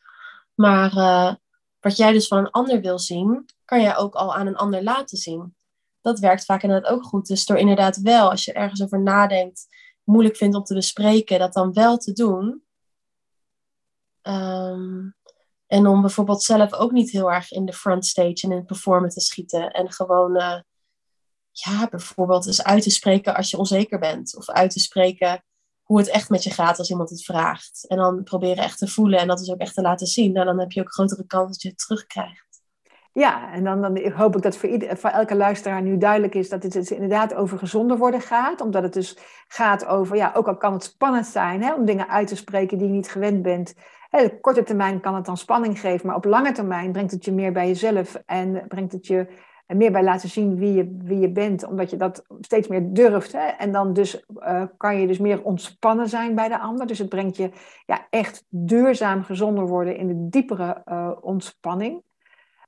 Maar 0.56 0.94
uh, 0.94 1.34
wat 1.80 1.98
jij 1.98 2.12
dus 2.12 2.28
van 2.28 2.38
een 2.38 2.52
ander 2.52 2.82
wil 2.82 3.00
zien, 3.00 3.46
kan 3.66 3.82
jij 3.82 3.98
ook 3.98 4.16
al 4.16 4.36
aan 4.36 4.48
een 4.48 4.56
ander 4.56 4.84
laten 4.84 5.18
zien. 5.18 5.56
Dat 6.02 6.20
werkt 6.20 6.46
vaak 6.46 6.64
inderdaad 6.64 6.92
ook 6.92 7.04
goed. 7.04 7.28
Dus 7.28 7.46
door 7.46 7.58
inderdaad 7.58 7.98
wel, 7.98 8.30
als 8.30 8.46
je 8.46 8.54
ergens 8.54 8.84
over 8.84 9.02
nadenkt, 9.02 9.68
moeilijk 10.10 10.36
vindt 10.36 10.56
om 10.56 10.64
te 10.64 10.74
bespreken, 10.74 11.40
dat 11.40 11.54
dan 11.54 11.74
wel 11.74 11.98
te 11.98 12.14
doen. 12.14 12.64
Um, 14.22 15.16
en 15.68 15.88
om 15.88 16.02
bijvoorbeeld 16.02 16.44
zelf 16.44 16.74
ook 16.74 16.92
niet 16.92 17.12
heel 17.12 17.32
erg 17.32 17.52
in 17.52 17.66
de 17.66 17.74
frontstage 17.74 18.42
en 18.42 18.52
in 18.52 18.58
het 18.58 18.66
performen 18.66 19.10
te 19.10 19.20
schieten. 19.20 19.72
En 19.72 19.92
gewoon, 19.92 20.36
uh, 20.36 20.60
ja, 21.52 21.88
bijvoorbeeld 21.90 22.48
eens 22.48 22.64
uit 22.64 22.84
te 22.84 22.90
spreken 22.90 23.36
als 23.36 23.50
je 23.50 23.58
onzeker 23.58 24.00
bent. 24.00 24.36
Of 24.36 24.50
uit 24.50 24.72
te 24.72 24.80
spreken 24.80 25.44
hoe 25.84 25.98
het 25.98 26.08
echt 26.08 26.30
met 26.30 26.44
je 26.44 26.52
gaat 26.52 26.78
als 26.78 26.90
iemand 26.90 27.10
het 27.10 27.24
vraagt. 27.24 27.86
En 27.88 27.98
dan 27.98 28.24
proberen 28.24 28.64
echt 28.64 28.78
te 28.78 28.88
voelen 28.88 29.20
en 29.20 29.28
dat 29.28 29.42
is 29.42 29.52
ook 29.52 29.60
echt 29.60 29.74
te 29.74 29.82
laten 29.82 30.08
zien. 30.08 30.32
Nou, 30.32 30.46
dan 30.46 30.60
heb 30.60 30.72
je 30.72 30.82
ook 30.82 30.94
grotere 30.94 31.26
kans 31.26 31.52
dat 31.52 31.62
je 31.62 31.70
het 31.70 31.78
terugkrijgt. 31.78 32.49
Ja, 33.20 33.52
en 33.52 33.64
dan, 33.64 33.82
dan 33.82 34.12
hoop 34.12 34.36
ik 34.36 34.42
dat 34.42 34.58
voor, 34.58 34.70
ieder, 34.70 34.98
voor 34.98 35.10
elke 35.10 35.36
luisteraar 35.36 35.82
nu 35.82 35.98
duidelijk 35.98 36.36
is 36.36 36.50
dat 36.50 36.64
het 36.64 36.72
dus 36.72 36.92
inderdaad 36.92 37.36
over 37.36 37.58
gezonder 37.58 37.98
worden 37.98 38.22
gaat. 38.22 38.62
Omdat 38.62 38.84
het 38.84 38.94
dus 38.94 39.18
gaat 39.48 39.86
over, 39.86 40.16
ja, 40.16 40.32
ook 40.36 40.48
al 40.48 40.58
kan 40.58 40.74
het 40.74 40.84
spannend 40.84 41.26
zijn 41.26 41.64
hè, 41.64 41.74
om 41.74 41.86
dingen 41.86 42.10
uit 42.10 42.28
te 42.28 42.36
spreken 42.36 42.78
die 42.78 42.88
je 42.88 42.94
niet 42.94 43.12
gewend 43.12 43.42
bent. 43.42 43.76
Hè, 44.10 44.24
op 44.24 44.42
korte 44.42 44.64
termijn 44.64 45.00
kan 45.00 45.16
het 45.16 45.26
dan 45.26 45.38
spanning 45.38 45.80
geven, 45.80 46.08
maar 46.08 46.16
op 46.16 46.26
lange 46.26 46.52
termijn 46.52 46.92
brengt 46.92 47.12
het 47.12 47.26
je 47.26 47.32
meer 47.32 47.52
bij 47.52 47.68
jezelf 47.68 48.22
en 48.26 48.66
brengt 48.68 48.92
het 48.92 49.08
je 49.08 49.28
meer 49.68 49.92
bij 49.92 50.04
laten 50.04 50.30
zien 50.30 50.58
wie 50.58 50.74
je, 50.74 50.98
wie 51.04 51.20
je 51.20 51.32
bent, 51.32 51.66
omdat 51.66 51.90
je 51.90 51.98
dat 51.98 52.26
steeds 52.42 52.68
meer 52.68 52.94
durft. 52.94 53.32
Hè? 53.32 53.48
En 53.48 53.72
dan 53.72 53.94
dus, 53.94 54.26
uh, 54.38 54.64
kan 54.78 55.00
je 55.00 55.08
dus 55.08 55.20
meer 55.20 55.44
ontspannen 55.44 56.10
zijn 56.10 56.36
bij 56.36 56.48
de 56.48 56.60
ander. 56.60 56.88
Dus 56.88 57.00
het 57.00 57.10
brengt 57.10 57.38
je 57.38 57.52
ja, 57.86 58.08
echt 58.10 58.46
duurzaam 58.50 59.24
gezonder 59.24 59.68
worden 59.68 59.98
in 59.98 60.08
de 60.08 60.30
diepere 60.30 60.82
uh, 60.86 61.12
ontspanning. 61.22 62.02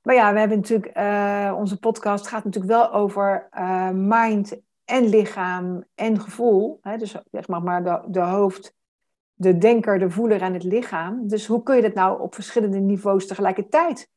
Maar 0.02 0.14
ja, 0.14 0.32
we 0.32 0.38
hebben 0.38 0.58
natuurlijk, 0.58 0.96
uh, 0.98 1.54
onze 1.56 1.78
podcast 1.78 2.26
gaat 2.26 2.44
natuurlijk 2.44 2.72
wel 2.72 2.92
over 2.92 3.48
mind 3.94 4.60
en 4.84 5.08
lichaam 5.08 5.84
en 5.94 6.20
gevoel. 6.20 6.78
Hè? 6.82 6.96
Dus 6.96 7.16
zeg 7.30 7.48
maar, 7.48 7.62
maar 7.62 7.84
de, 7.84 8.00
de 8.06 8.20
hoofd, 8.20 8.74
de 9.34 9.58
denker, 9.58 9.98
de 9.98 10.10
voeler 10.10 10.42
en 10.42 10.52
het 10.52 10.64
lichaam. 10.64 11.28
Dus 11.28 11.46
hoe 11.46 11.62
kun 11.62 11.76
je 11.76 11.82
dat 11.82 11.94
nou 11.94 12.20
op 12.20 12.34
verschillende 12.34 12.78
niveaus 12.78 13.26
tegelijkertijd 13.26 14.10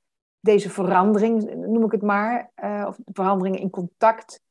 deze 0.46 0.70
verandering, 0.70 1.56
noem 1.56 1.84
ik 1.84 1.92
het 1.92 2.02
maar, 2.02 2.52
uh, 2.64 2.86
of 2.88 2.98
verandering 3.06 3.60
in 3.60 3.70
contact. 3.70 4.42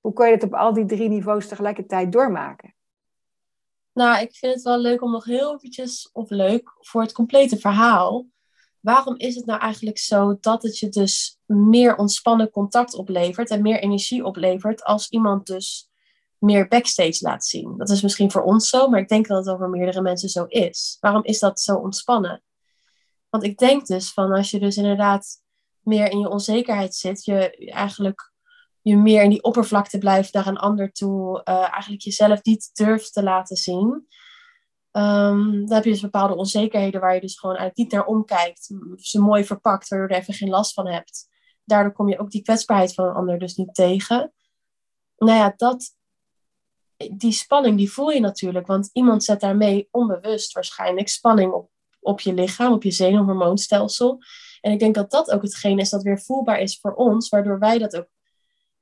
Hoe 0.00 0.12
kun 0.12 0.26
je 0.26 0.32
het 0.32 0.42
op 0.42 0.54
al 0.54 0.72
die 0.72 0.84
drie 0.84 1.08
niveaus 1.08 1.48
tegelijkertijd 1.48 2.12
doormaken? 2.12 2.74
Nou, 3.92 4.20
ik 4.22 4.34
vind 4.34 4.54
het 4.54 4.62
wel 4.62 4.78
leuk 4.78 5.02
om 5.02 5.10
nog 5.10 5.24
heel 5.24 5.54
eventjes, 5.54 6.10
of 6.12 6.30
leuk, 6.30 6.74
voor 6.80 7.02
het 7.02 7.12
complete 7.12 7.56
verhaal. 7.56 8.26
Waarom 8.86 9.14
is 9.16 9.34
het 9.34 9.46
nou 9.46 9.60
eigenlijk 9.60 9.98
zo 9.98 10.36
dat 10.40 10.62
het 10.62 10.78
je 10.78 10.88
dus 10.88 11.38
meer 11.46 11.96
ontspannen 11.96 12.50
contact 12.50 12.94
oplevert 12.94 13.50
en 13.50 13.62
meer 13.62 13.78
energie 13.78 14.24
oplevert 14.24 14.84
als 14.84 15.08
iemand 15.08 15.46
dus 15.46 15.90
meer 16.38 16.68
backstage 16.68 17.18
laat 17.20 17.44
zien? 17.44 17.74
Dat 17.76 17.90
is 17.90 18.02
misschien 18.02 18.30
voor 18.30 18.42
ons 18.42 18.68
zo, 18.68 18.88
maar 18.88 19.00
ik 19.00 19.08
denk 19.08 19.26
dat 19.26 19.44
het 19.44 19.54
over 19.54 19.68
meerdere 19.68 20.02
mensen 20.02 20.28
zo 20.28 20.44
is. 20.44 20.96
Waarom 21.00 21.24
is 21.24 21.38
dat 21.38 21.60
zo 21.60 21.74
ontspannen? 21.74 22.42
Want 23.28 23.44
ik 23.44 23.58
denk 23.58 23.86
dus 23.86 24.12
van 24.12 24.32
als 24.32 24.50
je 24.50 24.60
dus 24.60 24.76
inderdaad 24.76 25.26
meer 25.80 26.10
in 26.10 26.18
je 26.18 26.28
onzekerheid 26.28 26.94
zit, 26.94 27.24
je 27.24 27.56
eigenlijk 27.56 28.32
je 28.82 28.96
meer 28.96 29.22
in 29.22 29.30
die 29.30 29.42
oppervlakte 29.42 29.98
blijft 29.98 30.32
naar 30.32 30.46
een 30.46 30.56
ander 30.56 30.92
toe, 30.92 31.40
uh, 31.44 31.54
eigenlijk 31.72 32.02
jezelf 32.02 32.42
niet 32.42 32.70
durft 32.72 33.12
te 33.12 33.22
laten 33.22 33.56
zien. 33.56 34.06
Um, 34.96 35.66
dan 35.66 35.74
heb 35.74 35.84
je 35.84 35.90
dus 35.90 36.00
bepaalde 36.00 36.36
onzekerheden 36.36 37.00
waar 37.00 37.14
je 37.14 37.20
dus 37.20 37.38
gewoon 37.38 37.56
eigenlijk 37.56 37.90
niet 37.90 37.98
naar 37.98 38.14
omkijkt. 38.14 38.70
Ze 38.96 39.20
mooi 39.20 39.44
verpakt, 39.44 39.88
waardoor 39.88 40.08
je 40.08 40.14
er 40.14 40.20
even 40.20 40.34
geen 40.34 40.48
last 40.48 40.72
van 40.72 40.86
hebt. 40.88 41.28
Daardoor 41.64 41.92
kom 41.92 42.08
je 42.08 42.18
ook 42.18 42.30
die 42.30 42.42
kwetsbaarheid 42.42 42.94
van 42.94 43.06
een 43.06 43.14
ander 43.14 43.38
dus 43.38 43.54
niet 43.54 43.74
tegen. 43.74 44.32
Nou 45.16 45.38
ja, 45.38 45.54
dat, 45.56 45.96
die 47.12 47.32
spanning 47.32 47.76
die 47.76 47.92
voel 47.92 48.10
je 48.10 48.20
natuurlijk, 48.20 48.66
want 48.66 48.90
iemand 48.92 49.24
zet 49.24 49.40
daarmee 49.40 49.88
onbewust 49.90 50.52
waarschijnlijk 50.52 51.08
spanning 51.08 51.52
op 51.52 51.70
op 52.06 52.20
je 52.20 52.34
lichaam, 52.34 52.72
op 52.72 52.82
je 52.82 52.90
zenuwhormoonstelsel. 52.90 54.22
En 54.60 54.72
ik 54.72 54.78
denk 54.78 54.94
dat 54.94 55.10
dat 55.10 55.30
ook 55.30 55.42
hetgeen 55.42 55.78
is 55.78 55.90
dat 55.90 56.02
weer 56.02 56.20
voelbaar 56.20 56.60
is 56.60 56.78
voor 56.80 56.94
ons, 56.94 57.28
waardoor 57.28 57.58
wij 57.58 57.78
dat 57.78 57.96
ook, 57.96 58.08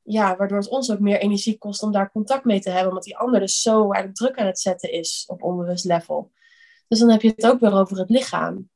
ja, 0.05 0.37
waardoor 0.37 0.59
het 0.59 0.69
ons 0.69 0.93
ook 0.93 0.99
meer 0.99 1.19
energie 1.19 1.59
kost 1.59 1.83
om 1.83 1.93
daar 1.93 2.11
contact 2.11 2.45
mee 2.45 2.61
te 2.61 2.71
hebben, 2.71 2.89
omdat 2.89 3.05
die 3.05 3.17
ander 3.17 3.41
dus 3.41 3.63
zo 3.63 3.83
eigenlijk 3.83 4.15
druk 4.15 4.39
aan 4.39 4.47
het 4.47 4.61
zetten 4.61 4.93
is 4.93 5.25
op 5.27 5.43
onbewust 5.43 5.85
level. 5.85 6.33
Dus 6.89 6.99
dan 6.99 7.11
heb 7.11 7.23
je 7.23 7.29
het 7.29 7.47
ook 7.47 7.61
weer 7.61 7.75
over 7.75 7.99
het 7.99 8.11
lichaam. 8.11 8.69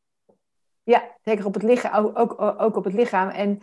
Ja, 0.83 1.03
zeker 1.25 1.47
op 1.47 1.55
het 1.55 1.63
lichaam, 1.63 2.11
ook, 2.15 2.41
ook, 2.41 2.77
op 2.77 2.85
het 2.85 2.95
lichaam. 2.95 3.29
En 3.29 3.59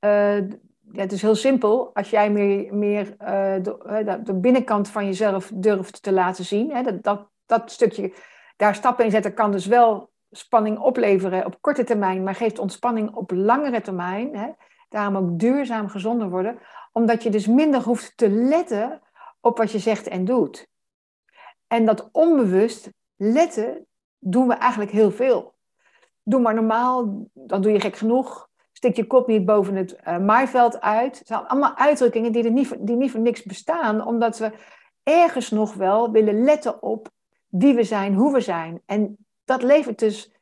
uh, 0.00 0.48
ja, 0.92 1.02
het 1.02 1.12
is 1.12 1.22
heel 1.22 1.34
simpel. 1.34 1.94
Als 1.94 2.10
jij 2.10 2.30
meer, 2.30 2.74
meer 2.74 3.06
uh, 3.10 3.62
de, 3.62 4.20
de, 4.24 4.34
binnenkant 4.34 4.88
van 4.88 5.06
jezelf 5.06 5.50
durft 5.54 6.02
te 6.02 6.12
laten 6.12 6.44
zien, 6.44 6.70
hè, 6.70 6.82
dat, 6.82 7.02
dat, 7.02 7.28
dat 7.46 7.70
stukje, 7.70 8.12
daar 8.56 8.74
stappen 8.74 9.04
in 9.04 9.10
zetten, 9.10 9.34
kan 9.34 9.50
dus 9.50 9.66
wel 9.66 10.10
spanning 10.30 10.78
opleveren 10.78 11.46
op 11.46 11.60
korte 11.60 11.84
termijn, 11.84 12.22
maar 12.22 12.34
geeft 12.34 12.58
ontspanning 12.58 13.14
op 13.14 13.30
langere 13.30 13.80
termijn. 13.80 14.36
Hè? 14.36 14.48
Daarom 14.88 15.16
ook 15.16 15.38
duurzaam 15.38 15.88
gezonder 15.88 16.30
worden, 16.30 16.58
omdat 16.92 17.22
je 17.22 17.30
dus 17.30 17.46
minder 17.46 17.82
hoeft 17.82 18.16
te 18.16 18.30
letten 18.30 19.00
op 19.40 19.58
wat 19.58 19.72
je 19.72 19.78
zegt 19.78 20.08
en 20.08 20.24
doet. 20.24 20.68
En 21.66 21.86
dat 21.86 22.08
onbewust 22.12 22.90
letten 23.16 23.86
doen 24.18 24.48
we 24.48 24.54
eigenlijk 24.54 24.90
heel 24.90 25.10
veel. 25.10 25.54
Doe 26.22 26.40
maar 26.40 26.54
normaal, 26.54 27.26
dan 27.32 27.62
doe 27.62 27.72
je 27.72 27.80
gek 27.80 27.96
genoeg. 27.96 28.48
Stik 28.72 28.96
je 28.96 29.06
kop 29.06 29.26
niet 29.26 29.44
boven 29.44 29.74
het 29.74 29.96
uh, 30.06 30.18
maaiveld 30.18 30.80
uit. 30.80 31.18
Het 31.18 31.26
zijn 31.26 31.46
allemaal 31.46 31.76
uitdrukkingen 31.76 32.32
die, 32.32 32.44
er 32.44 32.50
niet, 32.50 32.76
die 32.78 32.96
niet 32.96 33.10
voor 33.10 33.20
niks 33.20 33.42
bestaan, 33.42 34.06
omdat 34.06 34.38
we 34.38 34.52
ergens 35.02 35.50
nog 35.50 35.74
wel 35.74 36.10
willen 36.10 36.44
letten 36.44 36.82
op 36.82 37.08
wie 37.46 37.74
we 37.74 37.84
zijn, 37.84 38.14
hoe 38.14 38.32
we 38.32 38.40
zijn. 38.40 38.82
En 38.86 39.16
dat 39.44 39.62
levert 39.62 39.98
dus, 39.98 40.32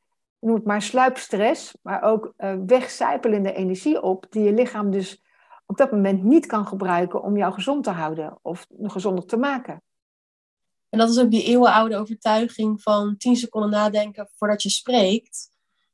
noem 0.40 0.54
het 0.54 0.64
maar 0.64 0.82
sluipstress, 0.82 1.76
maar 1.82 2.02
ook 2.02 2.32
uh, 2.38 2.54
wegcijpelende 2.66 3.52
energie 3.52 4.02
op, 4.02 4.26
die 4.30 4.42
je 4.42 4.52
lichaam 4.52 4.90
dus 4.90 5.22
op 5.70 5.76
dat 5.76 5.90
moment 5.90 6.22
niet 6.22 6.46
kan 6.46 6.66
gebruiken 6.66 7.22
om 7.22 7.36
jou 7.36 7.52
gezond 7.52 7.84
te 7.84 7.90
houden 7.90 8.38
of 8.42 8.66
gezonder 8.82 9.26
te 9.26 9.36
maken. 9.36 9.82
En 10.88 10.98
dat 10.98 11.10
is 11.10 11.18
ook 11.18 11.30
die 11.30 11.44
eeuwenoude 11.44 11.96
overtuiging 11.96 12.82
van 12.82 13.16
10 13.16 13.36
seconden 13.36 13.70
nadenken 13.70 14.28
voordat 14.36 14.62
je 14.62 14.68
spreekt. 14.68 15.50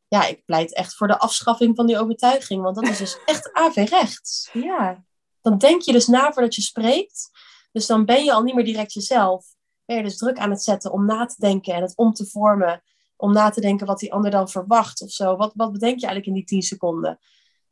Ja, 0.09 0.27
ik 0.27 0.45
pleit 0.45 0.75
echt 0.75 0.95
voor 0.95 1.07
de 1.07 1.19
afschaffing 1.19 1.77
van 1.77 1.87
die 1.87 1.99
overtuiging, 1.99 2.63
want 2.63 2.75
dat 2.75 2.89
is 2.89 2.99
dus 2.99 3.19
echt 3.25 3.53
averechts. 3.53 4.51
Ja. 4.53 5.05
Dan 5.41 5.59
denk 5.59 5.83
je 5.83 5.93
dus 5.93 6.07
na 6.07 6.33
voordat 6.33 6.55
je 6.55 6.63
spreekt. 6.63 7.31
Dus 7.73 7.87
dan 7.87 8.05
ben 8.05 8.25
je 8.25 8.33
al 8.33 8.43
niet 8.43 8.55
meer 8.55 8.65
direct 8.65 8.93
jezelf. 8.93 9.47
Ben 9.85 9.97
je 9.97 10.03
dus 10.03 10.17
druk 10.17 10.39
aan 10.39 10.51
het 10.51 10.63
zetten 10.63 10.93
om 10.93 11.07
na 11.07 11.27
te 11.27 11.37
denken 11.39 11.75
en 11.75 11.83
het 11.83 11.97
om 11.97 12.13
te 12.13 12.27
vormen. 12.27 12.83
Om 13.17 13.33
na 13.33 13.51
te 13.51 13.61
denken 13.61 13.87
wat 13.87 13.99
die 13.99 14.13
ander 14.13 14.31
dan 14.31 14.49
verwacht 14.49 15.03
of 15.03 15.11
zo. 15.11 15.37
Wat, 15.37 15.53
wat 15.55 15.73
bedenk 15.73 16.01
je 16.01 16.07
eigenlijk 16.07 16.27
in 16.27 16.33
die 16.33 16.45
10 16.45 16.63
seconden? 16.63 17.19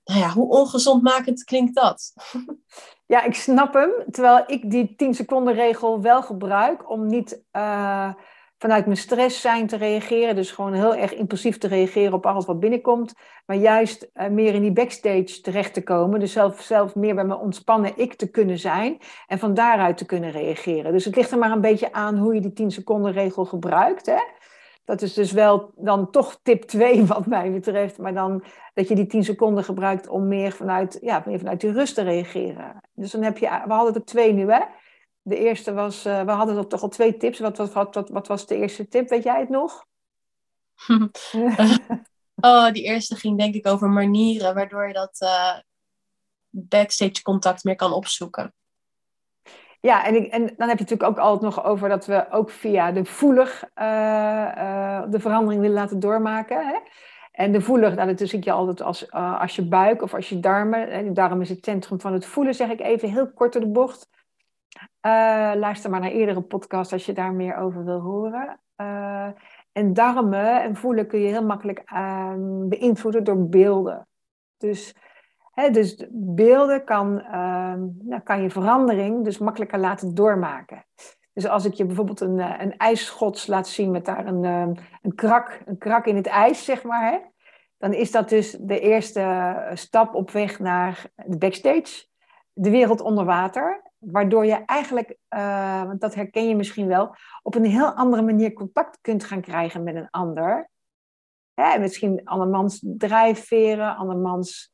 Nou 0.05 0.21
ja, 0.21 0.29
hoe 0.29 0.49
ongezondmakend 0.49 1.45
klinkt 1.45 1.75
dat? 1.75 2.13
Ja, 3.07 3.23
ik 3.23 3.35
snap 3.35 3.75
hem. 3.75 3.91
Terwijl 4.11 4.45
ik 4.47 4.71
die 4.71 4.95
10 4.97 5.15
seconden 5.15 5.55
regel 5.55 6.01
wel 6.01 6.23
gebruik 6.23 6.91
om 6.91 7.07
niet 7.07 7.43
uh, 7.53 8.13
vanuit 8.59 8.85
mijn 8.85 8.97
stress 8.97 9.41
zijn 9.41 9.67
te 9.67 9.77
reageren. 9.77 10.35
Dus 10.35 10.51
gewoon 10.51 10.73
heel 10.73 10.95
erg 10.95 11.15
impulsief 11.15 11.59
te 11.59 11.69
reageren 11.69 12.13
op 12.13 12.27
alles 12.27 12.45
wat 12.45 12.61
binnenkomt. 12.61 13.15
Maar 13.47 13.57
juist 13.57 14.11
uh, 14.15 14.29
meer 14.29 14.55
in 14.55 14.63
die 14.63 14.73
backstage 14.73 15.41
terecht 15.41 15.75
te 15.75 15.83
komen. 15.83 16.21
Dus 16.21 16.33
zelf, 16.33 16.61
zelf 16.61 16.95
meer 16.95 17.15
bij 17.15 17.25
mijn 17.25 17.39
ontspannen 17.39 17.99
ik 17.99 18.15
te 18.15 18.31
kunnen 18.31 18.59
zijn. 18.59 18.99
En 19.27 19.39
van 19.39 19.55
daaruit 19.55 19.97
te 19.97 20.07
kunnen 20.07 20.31
reageren. 20.31 20.93
Dus 20.93 21.05
het 21.05 21.17
ligt 21.17 21.31
er 21.31 21.39
maar 21.39 21.53
een 21.53 21.61
beetje 21.61 21.93
aan 21.93 22.19
hoe 22.19 22.35
je 22.35 22.41
die 22.41 22.53
10 22.53 22.71
seconden 22.71 23.13
regel 23.13 23.45
gebruikt. 23.45 24.07
Hè? 24.07 24.21
Dat 24.93 25.03
is 25.03 25.15
dus 25.15 25.33
wel 25.33 25.73
dan 25.77 26.11
toch 26.11 26.41
tip 26.43 26.63
2 26.63 27.05
wat 27.07 27.27
mij 27.27 27.53
betreft. 27.53 27.99
Maar 27.99 28.15
dan 28.15 28.45
dat 28.75 28.89
je 28.89 28.95
die 28.95 29.07
10 29.07 29.25
seconden 29.25 29.65
gebruikt 29.65 30.09
om 30.09 30.29
meer 30.29 30.53
vanuit, 30.53 30.99
ja, 31.01 31.23
meer 31.27 31.39
vanuit 31.39 31.61
die 31.61 31.73
rust 31.73 31.95
te 31.95 32.03
reageren. 32.03 32.81
Dus 32.95 33.11
dan 33.11 33.23
heb 33.23 33.39
je, 33.39 33.47
we 33.67 33.73
hadden 33.73 33.95
er 33.95 34.05
twee 34.05 34.33
nu 34.33 34.51
hè. 34.53 34.61
De 35.23 35.37
eerste 35.37 35.73
was, 35.73 36.07
uh, 36.07 36.23
we 36.23 36.31
hadden 36.31 36.57
er 36.57 36.67
toch 36.67 36.83
al 36.83 36.89
twee 36.89 37.17
tips. 37.17 37.39
Wat, 37.39 37.57
wat, 37.57 37.73
wat, 37.73 38.09
wat, 38.09 38.27
was 38.27 38.47
de 38.47 38.57
eerste 38.57 38.89
tip? 38.89 39.09
Weet 39.09 39.23
jij 39.23 39.41
het 39.41 39.49
nog? 39.49 39.87
oh, 42.41 42.71
die 42.71 42.83
eerste 42.83 43.17
ging 43.17 43.39
denk 43.39 43.55
ik 43.55 43.67
over 43.67 43.89
manieren 43.89 44.55
waardoor 44.55 44.87
je 44.87 44.93
dat 44.93 45.21
uh, 45.21 45.59
backstage 46.49 47.23
contact 47.23 47.65
meer 47.65 47.77
kan 47.77 47.93
opzoeken. 47.93 48.55
Ja, 49.83 50.07
en, 50.07 50.31
en 50.31 50.41
dan 50.41 50.69
heb 50.69 50.79
je 50.79 50.85
natuurlijk 50.85 51.03
ook 51.03 51.19
altijd 51.19 51.55
nog 51.55 51.65
over 51.65 51.89
dat 51.89 52.07
we 52.07 52.27
ook 52.31 52.51
via 52.51 52.93
de 52.93 53.05
voelig 53.05 53.65
uh, 53.79 55.03
de 55.11 55.21
verandering 55.21 55.61
willen 55.61 55.77
laten 55.77 56.01
doormaken. 56.01 56.67
Hè? 56.67 56.79
En 57.33 57.53
de 57.53 57.61
voelig, 57.61 57.95
nou, 57.95 58.15
dat 58.15 58.29
zie 58.29 58.39
ik 58.39 58.45
je 58.45 58.53
altijd 58.53 58.83
als, 58.83 59.07
uh, 59.11 59.41
als 59.41 59.57
je 59.57 59.69
buik 59.69 60.03
of 60.03 60.15
als 60.15 60.29
je 60.29 60.41
darmen. 60.41 60.91
En 60.91 61.15
daarom 61.15 61.41
is 61.41 61.49
het 61.49 61.65
centrum 61.65 62.01
van 62.01 62.13
het 62.13 62.27
voelen, 62.27 62.55
zeg 62.55 62.71
ik 62.71 62.81
even 62.81 63.11
heel 63.11 63.33
kort 63.33 63.53
door 63.53 63.63
de 63.63 63.69
bocht. 63.69 64.09
luister 65.55 65.91
maar 65.91 66.01
naar 66.01 66.11
eerdere 66.11 66.41
podcast 66.41 66.93
als 66.93 67.07
je 67.07 67.13
daar 67.13 67.33
meer 67.33 67.57
over 67.57 67.85
wil 67.85 68.01
horen. 68.01 68.61
en 69.73 69.93
darmen 69.93 70.63
en 70.63 70.77
voelen 70.77 71.07
kun 71.07 71.21
je 71.21 71.29
heel 71.29 71.45
makkelijk 71.45 71.83
ehm, 71.85 72.69
beïnvloeden 72.69 73.25
door 73.25 73.49
beelden. 73.49 74.07
Dus 74.59 74.95
dus 75.55 76.07
beelden 76.11 76.85
kan, 76.85 77.15
nou, 78.03 78.21
kan 78.25 78.43
je 78.43 78.51
verandering 78.51 79.25
dus 79.25 79.39
makkelijker 79.39 79.79
laten 79.79 80.15
doormaken. 80.15 80.85
Dus 81.33 81.47
als 81.47 81.65
ik 81.65 81.73
je 81.73 81.87
bijvoorbeeld 81.87 82.21
een, 82.21 82.41
eh, 82.41 82.55
een 82.59 82.77
ijsschots 82.77 83.47
laat 83.47 83.69
zien 83.69 83.91
met 83.91 84.05
daar 84.05 84.27
een, 84.27 84.45
ehm, 84.45 84.75
een, 85.03 85.15
krak, 85.15 85.61
een 85.65 85.79
krak 85.79 86.07
in 86.07 86.17
het 86.17 86.27
ijs, 86.27 86.65
zeg 86.65 86.83
maar, 86.83 87.13
hè, 87.13 87.19
dan 87.79 87.93
is 87.93 88.11
dat 88.11 88.29
dus 88.29 88.51
de 88.51 88.81
eerste 88.81 89.71
stap 89.75 90.15
op 90.15 90.31
weg 90.31 90.59
naar 90.59 91.05
de 91.15 91.39
backstage, 91.39 92.07
de 92.53 92.71
wereld 92.71 93.01
onder 93.01 93.25
water. 93.25 93.91
Waardoor 93.99 94.47
je 94.47 94.65
eigenlijk, 94.65 95.17
uh, 95.35 95.83
want 95.83 96.01
dat 96.01 96.15
herken 96.15 96.49
je 96.49 96.57
misschien 96.57 96.87
wel, 96.87 97.15
op 97.43 97.55
een 97.55 97.65
heel 97.65 97.93
andere 97.93 98.23
manier 98.23 98.53
contact 98.53 98.99
kunt 99.01 99.25
gaan 99.25 99.41
krijgen 99.41 99.83
met 99.83 99.95
een 99.95 100.11
ander. 100.11 100.71
Hè, 101.55 101.79
misschien 101.79 102.21
andermans 102.25 102.85
drijfveren, 102.97 103.97
andermans 103.97 104.72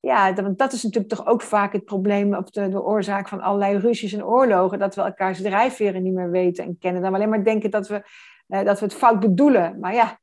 ja, 0.00 0.32
dat, 0.32 0.58
dat 0.58 0.72
is 0.72 0.82
natuurlijk 0.82 1.14
toch 1.14 1.26
ook 1.26 1.42
vaak 1.42 1.72
het 1.72 1.84
probleem 1.84 2.34
of 2.34 2.50
de, 2.50 2.68
de 2.68 2.82
oorzaak 2.82 3.28
van 3.28 3.40
allerlei 3.40 3.78
ruzies 3.78 4.12
en 4.12 4.24
oorlogen. 4.24 4.78
Dat 4.78 4.94
we 4.94 5.02
elkaars 5.02 5.42
drijfveren 5.42 6.02
niet 6.02 6.12
meer 6.12 6.30
weten 6.30 6.64
en 6.64 6.78
kennen. 6.78 7.02
Dan 7.02 7.14
alleen 7.14 7.28
maar 7.28 7.44
denken 7.44 7.70
dat 7.70 7.88
we, 7.88 8.02
eh, 8.46 8.64
dat 8.64 8.78
we 8.78 8.84
het 8.84 8.94
fout 8.94 9.20
bedoelen. 9.20 9.78
Maar 9.78 9.94
ja, 9.94 10.20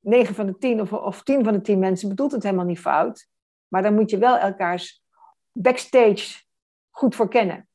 9 0.00 0.34
van 0.34 0.46
de 0.46 0.58
10 0.58 0.80
of, 0.80 0.92
of 0.92 1.22
10 1.22 1.44
van 1.44 1.52
de 1.52 1.60
10 1.60 1.78
mensen 1.78 2.08
bedoelt 2.08 2.32
het 2.32 2.42
helemaal 2.42 2.64
niet 2.64 2.80
fout. 2.80 3.28
Maar 3.68 3.82
dan 3.82 3.94
moet 3.94 4.10
je 4.10 4.18
wel 4.18 4.38
elkaars 4.38 5.02
backstage 5.52 6.42
goed 6.90 7.14
voor 7.14 7.28
kennen. 7.28 7.68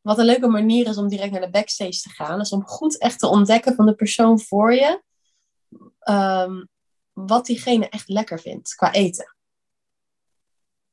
Wat 0.00 0.18
een 0.18 0.24
leuke 0.24 0.48
manier 0.48 0.88
is 0.88 0.96
om 0.96 1.08
direct 1.08 1.32
naar 1.32 1.40
de 1.40 1.50
backstage 1.50 2.00
te 2.00 2.08
gaan, 2.08 2.40
is 2.40 2.52
om 2.52 2.66
goed 2.66 2.98
echt 2.98 3.18
te 3.18 3.26
ontdekken 3.26 3.74
van 3.74 3.86
de 3.86 3.94
persoon 3.94 4.40
voor 4.40 4.74
je. 4.74 5.02
Um, 6.08 6.68
wat 7.12 7.46
diegene 7.46 7.88
echt 7.88 8.08
lekker 8.08 8.40
vindt 8.40 8.74
qua 8.74 8.92
eten. 8.92 9.36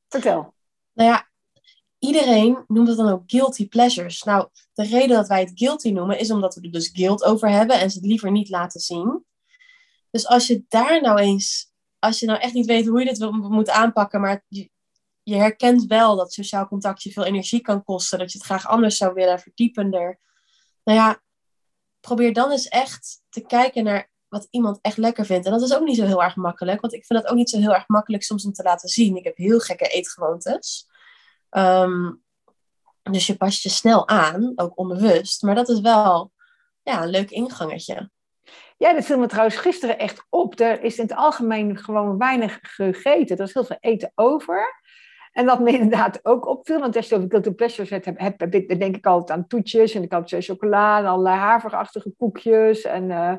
Vertel. 0.10 0.54
Nou 0.94 1.10
ja, 1.10 1.30
iedereen 2.00 2.64
noemt 2.68 2.88
het 2.88 2.98
dan 2.98 3.10
ook 3.10 3.24
guilty 3.26 3.68
pleasures. 3.68 4.24
Nou, 4.24 4.50
de 4.74 4.84
reden 4.84 5.16
dat 5.16 5.28
wij 5.28 5.40
het 5.40 5.52
guilty 5.54 5.92
noemen 5.92 6.20
is 6.20 6.32
omdat 6.32 6.56
we 6.56 6.62
er 6.62 6.72
dus 6.72 6.90
guilt 6.94 7.24
over 7.24 7.50
hebben 7.50 7.80
en 7.80 7.92
ze 7.92 7.98
het 7.98 8.08
liever 8.08 8.32
niet 8.32 8.50
laten 8.50 8.80
zien. 8.80 9.26
Dus 10.12 10.28
als 10.28 10.48
je 10.48 10.64
daar 10.68 11.02
nou 11.02 11.20
eens, 11.20 11.74
als 12.00 12.20
je 12.20 12.26
nou 12.26 12.40
echt 12.40 12.54
niet 12.54 12.66
weet 12.66 12.88
hoe 12.88 13.00
je 13.00 13.06
dit 13.06 13.32
moet 13.32 13.70
aanpakken, 13.70 14.22
maar 14.22 14.44
je, 14.48 14.70
je 15.24 15.36
herkent 15.36 15.86
wel 15.86 16.16
dat 16.16 16.34
sociaal 16.34 16.68
contact 16.68 17.04
je 17.04 17.12
veel 17.12 17.24
energie 17.26 17.62
kan 17.62 17.84
kosten, 17.84 18.20
dat 18.20 18.32
je 18.32 18.38
het 18.38 18.48
graag 18.48 18.68
anders 18.68 18.98
zou 18.98 19.14
willen, 19.14 19.40
verdiepender. 19.40 20.20
Nou 20.84 21.00
ja, 21.00 21.22
probeer 22.00 22.34
dan 22.34 22.52
eens 22.52 22.68
echt 22.68 23.22
te 23.30 23.42
kijken 23.42 23.84
naar 23.84 24.10
wat 24.30 24.48
iemand 24.50 24.80
echt 24.82 24.98
lekker 24.98 25.26
vindt. 25.26 25.46
En 25.46 25.52
dat 25.52 25.62
is 25.62 25.76
ook 25.76 25.84
niet 25.84 25.98
zo 25.98 26.06
heel 26.06 26.24
erg 26.24 26.36
makkelijk, 26.36 26.82
want 26.82 26.94
ik 26.94 27.06
vind 27.06 27.22
dat 27.22 27.32
ook 27.32 27.38
niet 27.38 27.50
zo 27.50 27.58
heel 27.58 27.74
erg 27.74 27.88
makkelijk 27.88 28.24
soms 28.24 28.46
om 28.46 28.52
te 28.52 28.64
laten 28.64 28.90
zien. 28.90 29.16
Ik 29.16 29.24
heb 29.24 29.38
heel 29.38 29.60
gekke 29.60 29.88
eetgewoontes. 29.88 30.88
Ehm, 31.50 32.12
dus 33.04 33.28
je 33.28 33.38
past 33.38 33.64
je 33.64 33.70
snel 33.70 34.08
aan, 34.08 34.52
ook 34.56 34.78
onbewust. 34.78 35.42
Maar 35.42 35.56
dat 35.56 35.70
is 35.70 35.80
wel 35.80 36.32
ja, 36.84 37.04
een 37.04 37.10
leuk 37.10 37.32
ingangetje. 37.32 38.10
Ja, 38.78 38.94
dat 38.94 39.06
viel 39.06 39.20
me 39.20 39.28
trouwens 39.28 39.56
gisteren 39.56 40.00
echt 40.00 40.26
op. 40.30 40.60
Er 40.60 40.84
is 40.84 40.98
in 40.98 41.04
het 41.04 41.16
algemeen 41.16 41.78
gewoon 41.78 42.18
weinig 42.18 42.60
gegeten. 42.62 43.38
Er 43.38 43.44
is 43.44 43.54
heel 43.54 43.66
veel 43.66 43.78
eten 43.80 44.12
over. 44.16 44.82
En 45.32 45.46
wat 45.46 45.60
me 45.60 45.72
inderdaad 45.80 46.20
ook 46.26 46.48
opviel, 46.48 46.80
want 46.80 46.96
als 46.96 47.10
je 47.10 47.16
over 47.16 47.30
guilty 47.30 47.52
pleasures 47.52 47.90
hebt, 47.90 48.06
heb, 48.06 48.20
heb, 48.20 48.54
ik, 48.54 48.80
denk 48.80 48.96
ik 48.96 49.06
altijd 49.06 49.40
aan 49.40 49.48
toetjes 49.48 49.94
en 49.94 50.04
ik 50.04 50.12
had 50.12 50.34
chocola 50.38 51.00
en 51.00 51.06
allerlei 51.06 51.38
haverachtige 51.38 52.14
koekjes 52.18 52.82
en 52.82 53.10
uh, 53.10 53.34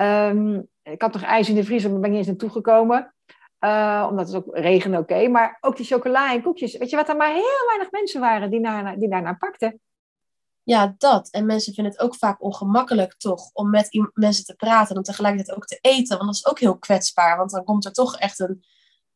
Um, 0.00 0.68
ik 0.82 1.02
had 1.02 1.12
nog 1.12 1.22
ijs 1.22 1.48
in 1.48 1.54
de 1.54 1.64
vriezer, 1.64 1.90
maar 1.90 2.00
ben 2.00 2.10
ik 2.10 2.16
niet 2.16 2.26
eens 2.26 2.38
naartoe 2.38 2.62
gekomen. 2.62 3.14
Uh, 3.60 4.06
omdat 4.10 4.26
het 4.26 4.36
ook 4.36 4.56
regen 4.56 4.96
oké. 4.96 5.28
Maar 5.28 5.58
ook 5.60 5.76
die 5.76 5.86
chocola 5.86 6.32
en 6.32 6.42
koekjes. 6.42 6.76
Weet 6.76 6.90
je 6.90 6.96
wat 6.96 7.08
er 7.08 7.16
maar 7.16 7.32
heel 7.32 7.66
weinig 7.66 7.90
mensen 7.90 8.20
waren 8.20 8.50
die, 8.50 8.60
naar, 8.60 8.98
die 8.98 9.08
daarnaar 9.08 9.36
pakten? 9.36 9.80
Ja, 10.62 10.94
dat. 10.98 11.30
En 11.30 11.46
mensen 11.46 11.74
vinden 11.74 11.92
het 11.92 12.02
ook 12.02 12.14
vaak 12.14 12.42
ongemakkelijk 12.42 13.14
toch 13.16 13.50
om 13.52 13.70
met 13.70 14.10
mensen 14.12 14.44
te 14.44 14.54
praten 14.54 14.96
en 14.96 15.02
tegelijkertijd 15.02 15.56
ook 15.56 15.66
te 15.66 15.78
eten. 15.80 16.16
Want 16.16 16.28
dat 16.28 16.34
is 16.34 16.46
ook 16.46 16.58
heel 16.58 16.78
kwetsbaar. 16.78 17.36
Want 17.36 17.50
dan 17.50 17.64
komt 17.64 17.84
er 17.84 17.92
toch 17.92 18.16
echt 18.16 18.38
een, 18.38 18.64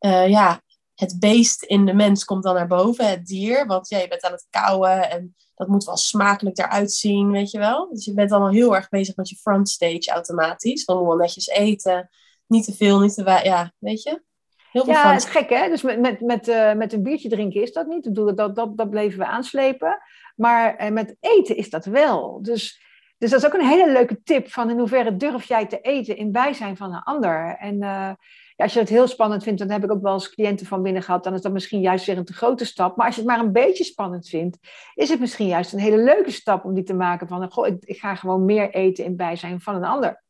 uh, 0.01 0.29
ja, 0.29 0.61
het 0.95 1.17
beest 1.19 1.63
in 1.63 1.87
de 1.87 1.95
mens 1.95 2.25
komt 2.25 2.43
dan 2.43 2.55
naar 2.55 2.67
boven, 2.67 3.09
het 3.09 3.27
dier. 3.27 3.67
Want 3.67 3.89
ja, 3.89 3.99
je 3.99 4.09
bent 4.09 4.23
aan 4.23 4.33
het 4.33 4.47
kauwen 4.51 5.11
en 5.11 5.35
dat 5.55 5.69
moet 5.69 5.85
wel 5.85 5.97
smakelijk 5.97 6.59
eruit 6.59 6.93
zien, 6.93 7.31
weet 7.31 7.51
je 7.51 7.59
wel. 7.59 7.89
Dus 7.93 8.05
je 8.05 8.15
bent 8.15 8.31
dan 8.31 8.43
al 8.43 8.51
heel 8.51 8.75
erg 8.75 8.89
bezig 8.89 9.17
met 9.17 9.29
je 9.29 9.37
frontstage 9.37 10.11
automatisch. 10.11 10.85
Van 10.85 11.07
wel 11.07 11.17
netjes 11.17 11.49
eten, 11.49 12.11
niet 12.47 12.65
te 12.65 12.75
veel, 12.75 13.01
niet 13.01 13.15
te 13.15 13.23
weinig, 13.23 13.47
ja, 13.47 13.73
weet 13.79 14.03
je. 14.03 14.23
Heel 14.73 14.85
veel 14.85 14.93
ja, 14.93 15.13
het 15.13 15.23
is 15.23 15.31
gek 15.31 15.49
hè. 15.49 15.69
Dus 15.69 15.83
met, 15.83 16.01
met, 16.01 16.21
met, 16.21 16.49
uh, 16.49 16.73
met 16.73 16.93
een 16.93 17.03
biertje 17.03 17.29
drinken 17.29 17.63
is 17.63 17.73
dat 17.73 17.87
niet. 17.87 18.07
Ik 18.07 18.13
bedoel, 18.13 18.35
dat, 18.35 18.57
dat, 18.57 18.77
dat 18.77 18.91
bleven 18.91 19.19
we 19.19 19.27
aanslepen. 19.27 19.99
Maar 20.37 20.85
uh, 20.85 20.91
met 20.91 21.17
eten 21.21 21.57
is 21.57 21.71
dat 21.71 21.85
wel. 21.85 22.43
Dus, 22.43 22.83
dus 23.19 23.31
dat 23.31 23.41
is 23.41 23.47
ook 23.47 23.55
een 23.55 23.69
hele 23.69 23.93
leuke 23.93 24.23
tip 24.23 24.51
van 24.51 24.71
in 24.71 24.79
hoeverre 24.79 25.17
durf 25.17 25.45
jij 25.45 25.67
te 25.67 25.81
eten 25.81 26.17
in 26.17 26.33
bijzijn 26.33 26.77
van 26.77 26.95
een 26.95 27.03
ander. 27.03 27.57
En 27.59 27.83
uh, 27.83 28.11
als 28.63 28.73
je 28.73 28.79
het 28.79 28.89
heel 28.89 29.07
spannend 29.07 29.43
vindt, 29.43 29.59
dan 29.59 29.71
heb 29.71 29.85
ik 29.85 29.93
ook 29.93 30.03
wel 30.03 30.13
eens 30.13 30.31
cliënten 30.31 30.67
van 30.67 30.83
binnen 30.83 31.03
gehad, 31.03 31.25
dan 31.25 31.35
is 31.35 31.41
dat 31.41 31.53
misschien 31.53 31.81
juist 31.81 32.07
weer 32.07 32.19
een 32.19 32.25
te 32.25 32.33
grote 32.33 32.65
stap. 32.65 32.97
Maar 32.97 33.07
als 33.07 33.15
je 33.15 33.21
het 33.21 33.31
maar 33.31 33.41
een 33.41 33.53
beetje 33.53 33.85
spannend 33.85 34.29
vindt, 34.29 34.59
is 34.95 35.09
het 35.09 35.21
misschien 35.21 35.47
juist 35.47 35.73
een 35.73 35.79
hele 35.79 36.03
leuke 36.03 36.31
stap 36.31 36.65
om 36.65 36.75
die 36.75 36.85
te 36.85 36.95
maken 36.95 37.29
van, 37.29 37.53
goh, 37.53 37.67
ik, 37.67 37.85
ik 37.85 37.99
ga 37.99 38.15
gewoon 38.15 38.45
meer 38.45 38.71
eten 38.71 39.05
in 39.05 39.17
bijzijn 39.17 39.61
van 39.61 39.75
een 39.75 39.85
ander. 39.85 40.23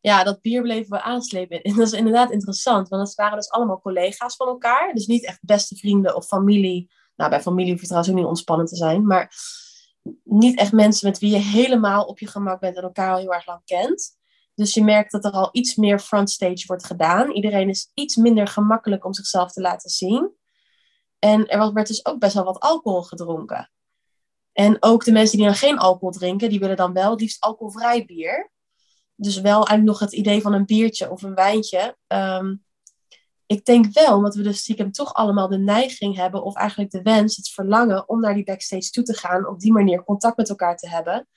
Ja, 0.00 0.24
dat 0.24 0.40
bier 0.40 0.62
bleven 0.62 0.90
we 0.90 1.02
aanslepen. 1.02 1.62
En 1.62 1.76
dat 1.76 1.86
is 1.86 1.92
inderdaad 1.92 2.30
interessant, 2.30 2.88
want 2.88 3.06
het 3.06 3.16
waren 3.16 3.36
dus 3.36 3.50
allemaal 3.50 3.80
collega's 3.80 4.36
van 4.36 4.46
elkaar. 4.46 4.94
Dus 4.94 5.06
niet 5.06 5.24
echt 5.24 5.38
beste 5.42 5.76
vrienden 5.76 6.16
of 6.16 6.26
familie. 6.26 6.90
Nou, 7.16 7.30
bij 7.30 7.40
familie 7.40 7.70
hoef 7.70 7.80
je 7.80 7.86
trouwens 7.86 8.12
ook 8.12 8.18
niet 8.18 8.28
ontspannend 8.28 8.68
te 8.68 8.76
zijn. 8.76 9.06
Maar 9.06 9.32
niet 10.24 10.58
echt 10.58 10.72
mensen 10.72 11.08
met 11.08 11.18
wie 11.18 11.30
je 11.30 11.38
helemaal 11.38 12.04
op 12.04 12.18
je 12.18 12.26
gemak 12.26 12.60
bent 12.60 12.76
en 12.76 12.82
elkaar 12.82 13.10
al 13.10 13.18
heel 13.18 13.34
erg 13.34 13.46
lang 13.46 13.64
kent. 13.64 14.17
Dus 14.58 14.74
je 14.74 14.84
merkt 14.84 15.12
dat 15.12 15.24
er 15.24 15.30
al 15.30 15.48
iets 15.52 15.74
meer 15.74 15.98
frontstage 15.98 16.66
wordt 16.66 16.84
gedaan. 16.84 17.30
Iedereen 17.30 17.68
is 17.68 17.90
iets 17.94 18.16
minder 18.16 18.46
gemakkelijk 18.46 19.04
om 19.04 19.14
zichzelf 19.14 19.52
te 19.52 19.60
laten 19.60 19.90
zien. 19.90 20.32
En 21.18 21.46
er 21.46 21.72
werd 21.72 21.86
dus 21.86 22.04
ook 22.04 22.18
best 22.18 22.34
wel 22.34 22.44
wat 22.44 22.60
alcohol 22.60 23.02
gedronken. 23.02 23.70
En 24.52 24.76
ook 24.80 25.04
de 25.04 25.12
mensen 25.12 25.36
die 25.36 25.46
dan 25.46 25.54
geen 25.54 25.78
alcohol 25.78 26.10
drinken, 26.10 26.48
die 26.48 26.58
willen 26.58 26.76
dan 26.76 26.92
wel 26.92 27.14
liefst 27.16 27.40
alcoholvrij 27.40 28.04
bier. 28.04 28.50
Dus 29.14 29.40
wel 29.40 29.54
eigenlijk 29.54 29.84
nog 29.84 29.98
het 29.98 30.12
idee 30.12 30.40
van 30.40 30.52
een 30.52 30.66
biertje 30.66 31.10
of 31.10 31.22
een 31.22 31.34
wijntje. 31.34 31.96
Ehm, 32.06 32.56
ik 33.46 33.64
denk 33.64 33.92
wel, 33.92 34.16
omdat 34.16 34.34
we 34.34 34.42
dus 34.42 34.58
stiekem 34.58 34.92
toch 34.92 35.14
allemaal 35.14 35.48
de 35.48 35.58
neiging 35.58 36.16
hebben, 36.16 36.42
of 36.42 36.54
eigenlijk 36.54 36.90
de 36.90 37.02
wens, 37.02 37.36
het 37.36 37.48
verlangen 37.48 38.08
om 38.08 38.20
naar 38.20 38.34
die 38.34 38.44
backstage 38.44 38.90
toe 38.90 39.04
te 39.04 39.14
gaan, 39.14 39.48
op 39.48 39.60
die 39.60 39.72
manier 39.72 40.04
contact 40.04 40.36
met 40.36 40.48
elkaar 40.48 40.76
te 40.76 40.88
hebben. 40.88 41.28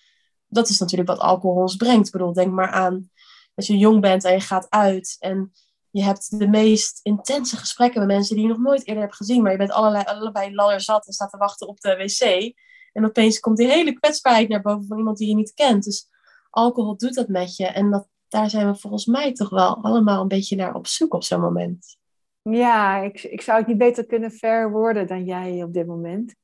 Dat 0.51 0.69
is 0.69 0.79
natuurlijk 0.79 1.09
wat 1.09 1.19
alcohol 1.19 1.61
ons 1.61 1.75
brengt. 1.75 2.05
Ik 2.05 2.11
bedoel, 2.11 2.33
denk 2.33 2.51
maar 2.51 2.71
aan 2.71 3.09
als 3.55 3.67
je 3.67 3.77
jong 3.77 4.01
bent 4.01 4.23
en 4.23 4.33
je 4.33 4.39
gaat 4.39 4.69
uit 4.69 5.15
en 5.19 5.51
je 5.89 6.03
hebt 6.03 6.39
de 6.39 6.47
meest 6.47 6.99
intense 7.03 7.57
gesprekken 7.57 7.99
met 7.99 8.09
mensen 8.09 8.35
die 8.35 8.43
je 8.43 8.49
nog 8.49 8.61
nooit 8.61 8.87
eerder 8.87 9.03
hebt 9.03 9.15
gezien, 9.15 9.41
maar 9.41 9.51
je 9.51 9.57
bent 9.57 9.71
allerlei, 9.71 10.03
allebei 10.03 10.55
ladder 10.55 10.81
zat 10.81 11.07
en 11.07 11.13
staat 11.13 11.29
te 11.29 11.37
wachten 11.37 11.67
op 11.67 11.79
de 11.79 11.95
wc. 11.95 12.53
En 12.93 13.05
opeens 13.05 13.39
komt 13.39 13.57
die 13.57 13.67
hele 13.67 13.93
kwetsbaarheid 13.93 14.49
naar 14.49 14.61
boven 14.61 14.87
van 14.87 14.97
iemand 14.97 15.17
die 15.17 15.27
je 15.27 15.35
niet 15.35 15.53
kent. 15.53 15.83
Dus 15.83 16.09
alcohol 16.49 16.97
doet 16.97 17.13
dat 17.13 17.27
met 17.27 17.55
je. 17.55 17.67
En 17.67 17.91
dat, 17.91 18.07
daar 18.27 18.49
zijn 18.49 18.71
we 18.71 18.79
volgens 18.79 19.05
mij 19.05 19.33
toch 19.33 19.49
wel 19.49 19.83
allemaal 19.83 20.21
een 20.21 20.27
beetje 20.27 20.55
naar 20.55 20.75
op 20.75 20.87
zoek 20.87 21.13
op 21.13 21.23
zo'n 21.23 21.41
moment. 21.41 21.97
Ja, 22.41 22.97
ik, 22.97 23.23
ik 23.23 23.41
zou 23.41 23.57
het 23.57 23.67
niet 23.67 23.77
beter 23.77 24.05
kunnen 24.05 24.31
verwoorden 24.31 25.07
dan 25.07 25.25
jij 25.25 25.63
op 25.63 25.73
dit 25.73 25.87
moment. 25.87 26.35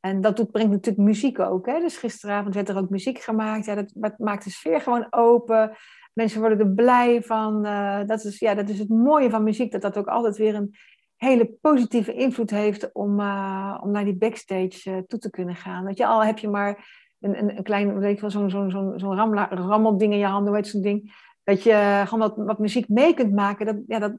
En 0.00 0.20
dat 0.20 0.36
doet, 0.36 0.50
brengt 0.50 0.70
natuurlijk 0.70 1.06
muziek 1.06 1.38
ook. 1.38 1.66
Hè? 1.66 1.80
Dus 1.80 1.96
gisteravond 1.96 2.54
werd 2.54 2.68
er 2.68 2.76
ook 2.76 2.90
muziek 2.90 3.18
gemaakt. 3.18 3.64
Ja, 3.64 3.74
dat, 3.74 4.18
maakt 4.18 4.44
de 4.44 4.50
sfeer 4.50 4.80
gewoon 4.80 5.06
open. 5.10 5.76
Mensen 6.12 6.40
worden 6.40 6.58
er 6.58 6.72
blij 6.72 7.22
van. 7.22 7.66
Uh, 7.66 8.00
dat, 8.06 8.24
is, 8.24 8.38
ja, 8.38 8.54
dat 8.54 8.68
is 8.68 8.78
het 8.78 8.88
mooie 8.88 9.30
van 9.30 9.42
muziek, 9.42 9.72
dat 9.72 9.82
dat 9.82 9.98
ook 9.98 10.06
altijd 10.06 10.36
weer 10.36 10.54
een 10.54 10.74
hele 11.16 11.50
positieve 11.60 12.12
invloed 12.12 12.50
heeft 12.50 12.92
om, 12.92 13.20
uh, 13.20 13.78
om 13.82 13.90
naar 13.90 14.04
die 14.04 14.16
backstage 14.16 14.90
uh, 14.90 14.98
toe 14.98 15.18
te 15.18 15.30
kunnen 15.30 15.56
gaan. 15.56 15.84
Dat 15.84 15.96
je 15.96 16.06
al 16.06 16.24
heb 16.24 16.38
je 16.38 16.48
maar 16.48 16.88
een, 17.20 17.38
een, 17.38 17.56
een 17.56 17.62
klein, 17.62 17.98
weet 17.98 18.14
je 18.14 18.20
wel, 18.20 18.30
zo'n 18.30 18.50
zo'n 18.50 18.70
zo'n 18.70 18.98
zo'n 18.98 19.16
rammelding 19.48 20.12
in 20.12 20.18
je 20.18 20.24
handen, 20.24 20.52
weet 20.52 20.66
zo'n 20.66 20.82
ding. 20.82 21.28
Dat 21.44 21.62
je 21.62 22.02
gewoon 22.04 22.28
wat, 22.28 22.46
wat 22.46 22.58
muziek 22.58 22.88
mee 22.88 23.14
kunt 23.14 23.34
maken. 23.34 23.66
Dat, 23.66 23.76
ja, 23.86 23.98
dat, 23.98 24.12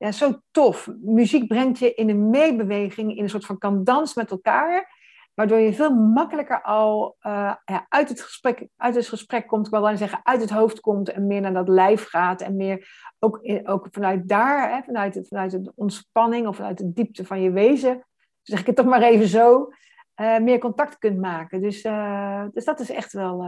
ja, 0.00 0.12
zo 0.12 0.40
tof. 0.50 0.88
Muziek 1.00 1.46
brengt 1.46 1.78
je 1.78 1.94
in 1.94 2.08
een 2.08 2.30
meebeweging, 2.30 3.16
in 3.16 3.22
een 3.22 3.28
soort 3.28 3.46
van 3.46 3.58
kan 3.58 3.84
dans 3.84 4.14
met 4.14 4.30
elkaar. 4.30 4.98
Waardoor 5.34 5.58
je 5.58 5.72
veel 5.72 5.94
makkelijker 5.94 6.62
al 6.62 7.16
ja, 7.20 7.86
uit, 7.88 8.08
het 8.08 8.20
gesprek, 8.20 8.68
uit 8.76 8.94
het 8.94 9.08
gesprek 9.08 9.46
komt, 9.46 9.66
ik 9.66 9.72
wil 9.72 9.82
dan 9.82 9.96
zeggen, 9.96 10.20
uit 10.22 10.40
het 10.40 10.50
hoofd 10.50 10.80
komt 10.80 11.08
en 11.10 11.26
meer 11.26 11.40
naar 11.40 11.52
dat 11.52 11.68
lijf 11.68 12.08
gaat. 12.08 12.40
En 12.40 12.56
meer 12.56 12.88
ook, 13.18 13.40
ook 13.64 13.88
vanuit 13.90 14.28
daar, 14.28 14.70
hè, 14.70 14.82
vanuit, 14.82 15.26
vanuit 15.28 15.50
de 15.50 15.72
ontspanning 15.74 16.46
of 16.46 16.56
vanuit 16.56 16.78
de 16.78 16.92
diepte 16.92 17.24
van 17.26 17.42
je 17.42 17.50
wezen, 17.50 18.06
zeg 18.42 18.60
ik 18.60 18.66
het 18.66 18.76
toch 18.76 18.86
maar 18.86 19.02
even 19.02 19.26
zo, 19.26 19.72
uh, 20.20 20.38
meer 20.38 20.58
contact 20.58 20.98
kunt 20.98 21.18
maken. 21.18 21.60
Dus, 21.60 21.84
uh, 21.84 22.44
dus 22.52 22.64
dat 22.64 22.80
is 22.80 22.90
echt 22.90 23.12
wel, 23.12 23.38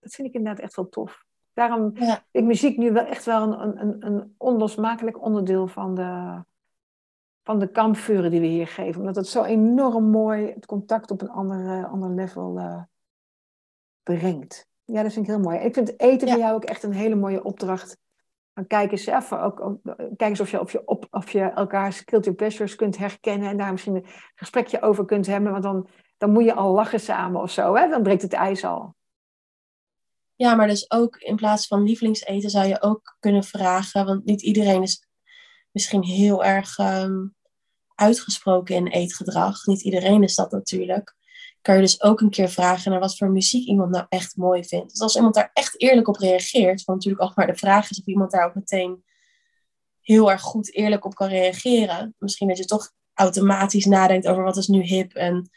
dat 0.00 0.14
vind 0.14 0.28
ik 0.28 0.34
inderdaad 0.34 0.62
echt 0.62 0.76
wel 0.76 0.88
tof. 0.88 1.24
Daarom 1.56 1.90
ja. 1.94 2.04
vind 2.04 2.22
ik 2.30 2.44
muziek 2.44 2.76
nu 2.76 2.92
wel 2.92 3.04
echt 3.04 3.24
wel 3.24 3.60
een, 3.60 3.80
een, 3.80 4.06
een 4.06 4.34
onlosmakelijk 4.38 5.22
onderdeel 5.22 5.66
van 5.66 5.94
de, 5.94 6.42
van 7.42 7.58
de 7.58 7.70
kampvuren 7.70 8.30
die 8.30 8.40
we 8.40 8.46
hier 8.46 8.66
geven. 8.66 9.00
Omdat 9.00 9.16
het 9.16 9.26
zo 9.26 9.42
enorm 9.42 10.04
mooi 10.04 10.52
het 10.52 10.66
contact 10.66 11.10
op 11.10 11.22
een 11.22 11.30
ander, 11.30 11.86
ander 11.86 12.10
level 12.10 12.58
uh, 12.58 12.82
brengt. 14.02 14.68
Ja, 14.84 15.02
dat 15.02 15.12
vind 15.12 15.26
ik 15.26 15.32
heel 15.32 15.42
mooi. 15.42 15.58
Ik 15.58 15.74
vind 15.74 16.00
eten 16.00 16.26
ja. 16.26 16.32
voor 16.32 16.42
jou 16.42 16.54
ook 16.54 16.64
echt 16.64 16.82
een 16.82 16.92
hele 16.92 17.14
mooie 17.14 17.44
opdracht. 17.44 17.98
Dan 18.52 18.66
kijk 18.66 18.90
eens 18.90 19.06
even, 19.06 19.42
ook, 19.42 19.60
ook, 19.60 19.78
kijk 20.16 20.30
eens 20.30 20.40
of 20.40 20.50
je, 20.50 20.60
of, 20.60 20.72
je 20.72 20.82
op, 20.86 21.06
of 21.10 21.30
je 21.30 21.42
elkaars 21.42 22.02
guilty 22.04 22.32
pleasures 22.32 22.74
kunt 22.74 22.96
herkennen. 22.96 23.48
En 23.48 23.56
daar 23.56 23.72
misschien 23.72 23.94
een 23.94 24.06
gesprekje 24.34 24.80
over 24.80 25.04
kunt 25.04 25.26
hebben. 25.26 25.50
Want 25.50 25.62
dan, 25.62 25.88
dan 26.16 26.32
moet 26.32 26.44
je 26.44 26.54
al 26.54 26.72
lachen 26.72 27.00
samen 27.00 27.40
of 27.40 27.50
zo. 27.50 27.74
Hè? 27.74 27.88
Dan 27.88 28.02
breekt 28.02 28.22
het 28.22 28.32
ijs 28.32 28.64
al. 28.64 28.94
Ja, 30.36 30.54
maar 30.54 30.68
dus 30.68 30.90
ook 30.90 31.16
in 31.16 31.36
plaats 31.36 31.66
van 31.66 31.82
lievelingseten 31.82 32.50
zou 32.50 32.66
je 32.66 32.82
ook 32.82 33.16
kunnen 33.20 33.44
vragen. 33.44 34.04
Want 34.04 34.24
niet 34.24 34.42
iedereen 34.42 34.82
is 34.82 35.06
misschien 35.70 36.04
heel 36.04 36.44
erg 36.44 36.78
um, 36.78 37.34
uitgesproken 37.94 38.74
in 38.74 38.86
eetgedrag. 38.86 39.66
Niet 39.66 39.82
iedereen 39.82 40.22
is 40.22 40.34
dat 40.34 40.50
natuurlijk. 40.50 41.14
Kan 41.62 41.74
je 41.74 41.80
dus 41.80 42.02
ook 42.02 42.20
een 42.20 42.30
keer 42.30 42.48
vragen 42.48 42.90
naar 42.90 43.00
wat 43.00 43.16
voor 43.16 43.30
muziek 43.30 43.66
iemand 43.66 43.90
nou 43.90 44.06
echt 44.08 44.36
mooi 44.36 44.64
vindt. 44.64 44.90
Dus 44.90 45.00
als 45.00 45.16
iemand 45.16 45.34
daar 45.34 45.50
echt 45.52 45.80
eerlijk 45.80 46.08
op 46.08 46.16
reageert, 46.16 46.84
want 46.84 46.98
natuurlijk 46.98 47.22
ook 47.30 47.36
maar 47.36 47.46
de 47.46 47.56
vraag 47.56 47.90
is 47.90 48.00
of 48.00 48.06
iemand 48.06 48.30
daar 48.30 48.46
ook 48.46 48.54
meteen 48.54 49.04
heel 50.00 50.30
erg 50.30 50.40
goed 50.40 50.74
eerlijk 50.74 51.04
op 51.04 51.14
kan 51.14 51.28
reageren. 51.28 52.14
Misschien 52.18 52.48
dat 52.48 52.58
je 52.58 52.64
toch 52.64 52.92
automatisch 53.14 53.84
nadenkt 53.84 54.26
over 54.26 54.42
wat 54.42 54.56
is 54.56 54.66
nu 54.66 54.82
hip 54.82 55.14
en 55.14 55.50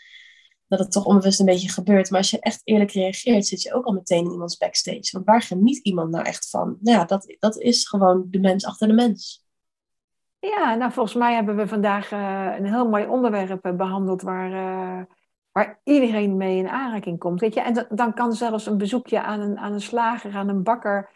dat 0.70 0.80
het 0.80 0.92
toch 0.92 1.06
onbewust 1.06 1.40
een 1.40 1.46
beetje 1.46 1.70
gebeurt. 1.70 2.10
Maar 2.10 2.20
als 2.20 2.30
je 2.30 2.40
echt 2.40 2.62
eerlijk 2.64 2.92
reageert, 2.92 3.46
zit 3.46 3.62
je 3.62 3.74
ook 3.74 3.86
al 3.86 3.94
meteen 3.94 4.26
in 4.26 4.32
iemands 4.32 4.58
backstage. 4.58 5.10
Want 5.12 5.26
waar 5.26 5.42
geniet 5.42 5.78
iemand 5.86 6.12
nou 6.12 6.26
echt 6.26 6.50
van? 6.50 6.78
Nou 6.80 6.98
ja, 6.98 7.06
dat, 7.06 7.36
dat 7.40 7.58
is 7.58 7.88
gewoon 7.88 8.28
de 8.30 8.40
mens 8.40 8.66
achter 8.66 8.88
de 8.88 8.94
mens. 8.94 9.48
Ja, 10.40 10.76
nou 10.76 10.92
volgens 10.92 11.16
mij 11.16 11.34
hebben 11.34 11.56
we 11.56 11.68
vandaag 11.68 12.12
uh, 12.12 12.54
een 12.58 12.66
heel 12.66 12.90
mooi 12.90 13.06
onderwerp 13.06 13.66
uh, 13.66 13.76
behandeld 13.76 14.22
waar, 14.22 14.52
uh, 14.52 15.06
waar 15.52 15.80
iedereen 15.84 16.38
mee 16.38 16.58
in 16.58 16.70
aanraking 16.70 17.20
komt. 17.20 17.40
Weet 17.40 17.54
je? 17.54 17.62
En 17.62 17.88
dan 17.90 18.14
kan 18.14 18.34
zelfs 18.34 18.66
een 18.66 18.78
bezoekje 18.78 19.22
aan 19.22 19.40
een, 19.40 19.58
aan 19.58 19.74
een 19.74 19.82
slager, 19.82 20.36
aan 20.36 20.50
een 20.50 20.64
bakker, 20.64 21.10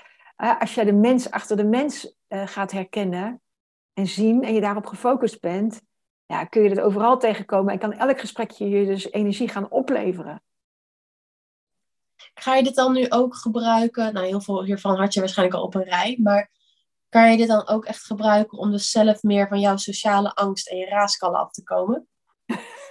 als 0.60 0.76
je 0.76 0.86
de 0.86 0.94
mens 0.94 1.32
achter 1.32 1.58
de 1.58 1.64
mens 1.66 2.18
gaat 2.28 2.72
herkennen 2.72 3.42
en 3.94 4.08
zien 4.08 4.44
en 4.44 4.54
je 4.54 4.62
daarop 4.62 4.86
gefocust 4.86 5.42
bent, 5.42 5.82
ja, 6.34 6.46
kun 6.46 6.64
je 6.64 6.70
dat 6.70 6.84
overal 6.84 7.18
tegenkomen 7.20 7.74
en 7.74 7.80
kan 7.80 7.94
elk 7.94 8.20
gesprekje 8.20 8.70
je 8.70 8.86
dus 8.86 9.12
energie 9.12 9.48
gaan 9.48 9.70
opleveren. 9.70 10.42
Ga 12.34 12.56
je 12.56 12.64
dit 12.64 12.76
dan 12.76 12.94
nu 12.94 13.10
ook 13.10 13.36
gebruiken? 13.36 14.14
Nou, 14.14 14.26
heel 14.26 14.42
veel 14.42 14.64
hiervan 14.64 15.00
had 15.00 15.14
je 15.14 15.20
waarschijnlijk 15.20 15.58
al 15.58 15.66
op 15.66 15.76
een 15.76 15.84
rij, 15.84 16.18
maar 16.22 16.52
kan 17.10 17.32
je 17.32 17.38
dit 17.38 17.48
dan 17.48 17.68
ook 17.68 17.86
echt 17.86 18.04
gebruiken 18.04 18.58
om 18.58 18.72
dus 18.72 18.92
zelf 18.92 19.24
meer 19.24 19.48
van 19.48 19.60
jouw 19.60 19.78
sociale 19.78 20.34
angst 20.34 20.70
en 20.70 20.78
je 20.78 20.86
raaskallen 20.86 21.40
af 21.40 21.52
te 21.52 21.64
komen? 21.64 22.08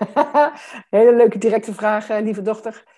Hele 0.97 1.17
leuke 1.17 1.39
directe 1.39 1.75
vraag, 1.75 2.09
eh, 2.09 2.23
lieve 2.23 2.43
dochter. 2.43 2.92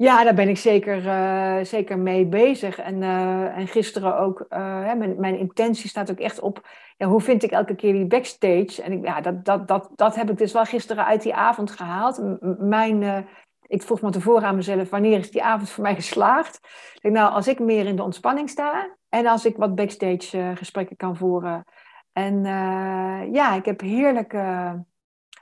Ja, 0.00 0.24
daar 0.24 0.34
ben 0.34 0.48
ik 0.48 0.58
zeker, 0.58 1.04
uh, 1.04 1.64
zeker 1.64 1.98
mee 1.98 2.26
bezig. 2.26 2.78
En, 2.78 3.02
uh, 3.02 3.56
en 3.56 3.66
gisteren 3.66 4.18
ook, 4.18 4.46
uh, 4.50 4.84
hè, 4.84 4.94
mijn, 4.94 5.38
intentie 5.38 5.88
staat 5.88 6.10
ook 6.10 6.18
echt 6.18 6.40
op, 6.40 6.68
hoe 6.98 7.20
vind 7.20 7.42
ik 7.42 7.50
elke 7.50 7.74
keer 7.74 7.92
die 7.92 8.06
backstage? 8.06 8.82
En 8.82 9.02
ja, 9.02 9.20
dat, 9.20 9.44
dat, 9.44 9.68
dat, 9.68 9.90
dat 9.96 10.14
heb 10.14 10.30
ik 10.30 10.38
dus 10.38 10.52
wel 10.52 10.64
gisteren 10.64 11.04
uit 11.04 11.22
die 11.22 11.34
avond 11.34 11.70
gehaald. 11.70 12.20
Mijn, 12.58 13.26
ik 13.66 13.82
vroeg 13.82 14.00
me 14.00 14.10
tevoren 14.10 14.42
aan 14.42 14.56
mezelf, 14.56 14.90
wanneer 14.90 15.18
is 15.18 15.30
die 15.30 15.42
avond 15.42 15.70
voor 15.70 15.82
mij 15.82 15.94
geslaagd? 15.94 16.56
Ik 16.94 16.98
denk, 17.02 17.14
nou, 17.14 17.32
als 17.32 17.48
ik 17.48 17.58
meer 17.58 17.86
in 17.86 17.96
de 17.96 18.02
ontspanning 18.02 18.50
sta 18.50 18.96
en 19.08 19.26
als 19.26 19.44
ik 19.44 19.56
wat 19.56 19.74
backstage 19.74 20.52
gesprekken 20.54 20.96
kan 20.96 21.16
voeren. 21.16 21.64
En 22.12 22.44
ja, 23.32 23.54
ik 23.54 23.64
heb 23.64 23.80
heerlijke 23.80 24.74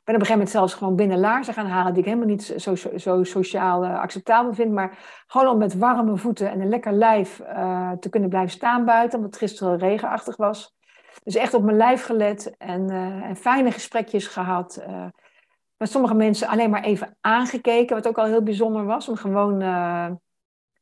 ben 0.08 0.16
op 0.16 0.22
een 0.22 0.26
gegeven 0.26 0.48
moment 0.48 0.50
zelfs 0.50 0.74
gewoon 0.74 0.96
binnen 0.96 1.18
laarzen 1.18 1.54
gaan 1.54 1.66
halen 1.66 1.92
die 1.92 2.02
ik 2.02 2.08
helemaal 2.08 2.28
niet 2.28 2.54
zo, 2.56 2.74
zo, 2.96 3.24
sociaal 3.24 3.84
uh, 3.84 4.00
acceptabel 4.00 4.54
vind. 4.54 4.72
Maar 4.72 4.98
gewoon 5.26 5.48
om 5.48 5.58
met 5.58 5.78
warme 5.78 6.16
voeten 6.16 6.50
en 6.50 6.60
een 6.60 6.68
lekker 6.68 6.92
lijf 6.92 7.40
uh, 7.40 7.92
te 7.92 8.08
kunnen 8.08 8.28
blijven 8.28 8.50
staan 8.50 8.84
buiten, 8.84 9.18
omdat 9.18 9.34
het 9.34 9.42
gisteren 9.42 9.78
regenachtig 9.78 10.36
was. 10.36 10.76
Dus 11.24 11.34
echt 11.34 11.54
op 11.54 11.62
mijn 11.62 11.76
lijf 11.76 12.04
gelet 12.04 12.56
en, 12.58 12.90
uh, 12.90 13.24
en 13.24 13.36
fijne 13.36 13.70
gesprekjes 13.70 14.26
gehad. 14.26 14.84
met 15.76 15.90
sommige 15.90 16.14
mensen 16.14 16.48
alleen 16.48 16.70
maar 16.70 16.84
even 16.84 17.16
aangekeken, 17.20 17.96
wat 17.96 18.08
ook 18.08 18.18
al 18.18 18.26
heel 18.26 18.42
bijzonder 18.42 18.84
was. 18.84 19.08
Om 19.08 19.16
gewoon 19.16 19.60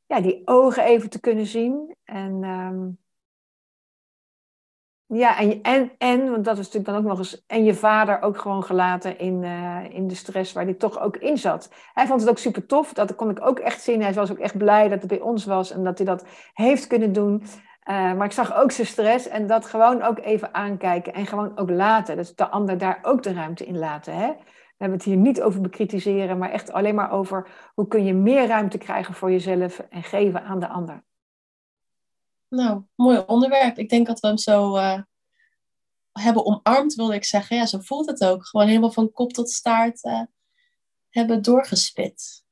ja, 0.06 0.20
die 0.20 0.42
ogen 0.44 0.84
even 0.84 1.10
te 1.10 1.20
kunnen 1.20 1.46
zien. 1.46 1.96
En 2.04 2.44
um, 2.44 2.98
ja, 5.08 5.38
en, 5.38 5.62
en, 5.62 5.92
en, 5.98 6.30
want 6.30 6.44
dat 6.44 6.58
is 6.58 6.64
natuurlijk 6.64 6.86
dan 6.86 6.96
ook 6.96 7.08
nog 7.08 7.18
eens. 7.18 7.44
En 7.46 7.64
je 7.64 7.74
vader 7.74 8.22
ook 8.22 8.38
gewoon 8.38 8.64
gelaten 8.64 9.18
in, 9.18 9.42
uh, 9.42 9.84
in 9.90 10.08
de 10.08 10.14
stress 10.14 10.52
waar 10.52 10.64
hij 10.64 10.74
toch 10.74 11.00
ook 11.00 11.16
in 11.16 11.38
zat. 11.38 11.70
Hij 11.92 12.06
vond 12.06 12.20
het 12.20 12.30
ook 12.30 12.38
super 12.38 12.66
tof. 12.66 12.92
Dat 12.92 13.14
kon 13.14 13.30
ik 13.30 13.46
ook 13.46 13.58
echt 13.58 13.82
zien. 13.82 14.02
Hij 14.02 14.12
was 14.12 14.30
ook 14.30 14.38
echt 14.38 14.58
blij 14.58 14.88
dat 14.88 14.98
het 14.98 15.08
bij 15.08 15.20
ons 15.20 15.44
was 15.44 15.70
en 15.70 15.84
dat 15.84 15.98
hij 15.98 16.06
dat 16.06 16.26
heeft 16.52 16.86
kunnen 16.86 17.12
doen. 17.12 17.42
Uh, 17.88 18.12
maar 18.12 18.24
ik 18.24 18.32
zag 18.32 18.56
ook 18.56 18.70
zijn 18.70 18.86
stress 18.86 19.28
en 19.28 19.46
dat 19.46 19.66
gewoon 19.66 20.02
ook 20.02 20.18
even 20.18 20.54
aankijken 20.54 21.12
en 21.14 21.26
gewoon 21.26 21.58
ook 21.58 21.70
laten. 21.70 22.16
Dus 22.16 22.34
de 22.34 22.48
ander 22.48 22.78
daar 22.78 22.98
ook 23.02 23.22
de 23.22 23.32
ruimte 23.32 23.66
in 23.66 23.78
laten. 23.78 24.14
Hè? 24.14 24.26
We 24.26 24.82
hebben 24.82 24.98
het 24.98 25.06
hier 25.06 25.16
niet 25.16 25.42
over 25.42 25.60
bekritiseren, 25.60 26.38
maar 26.38 26.50
echt 26.50 26.72
alleen 26.72 26.94
maar 26.94 27.10
over 27.10 27.48
hoe 27.74 27.88
kun 27.88 28.04
je 28.04 28.14
meer 28.14 28.46
ruimte 28.46 28.78
krijgen 28.78 29.14
voor 29.14 29.30
jezelf 29.30 29.78
en 29.78 30.02
geven 30.02 30.42
aan 30.42 30.60
de 30.60 30.68
ander. 30.68 31.04
Nou, 32.48 32.82
mooi 32.94 33.22
onderwerp. 33.26 33.78
Ik 33.78 33.88
denk 33.88 34.06
dat 34.06 34.20
we 34.20 34.26
hem 34.26 34.38
zo 34.38 34.76
uh, 34.76 35.00
hebben 36.12 36.46
omarmd, 36.46 36.94
wilde 36.94 37.14
ik 37.14 37.24
zeggen. 37.24 37.56
Ja, 37.56 37.66
zo 37.66 37.78
voelt 37.78 38.06
het 38.06 38.24
ook. 38.24 38.46
Gewoon 38.46 38.66
helemaal 38.66 38.92
van 38.92 39.10
kop 39.10 39.32
tot 39.32 39.50
staart 39.50 40.04
uh, 40.04 40.22
hebben 41.08 41.42
doorgespit. 41.42 42.44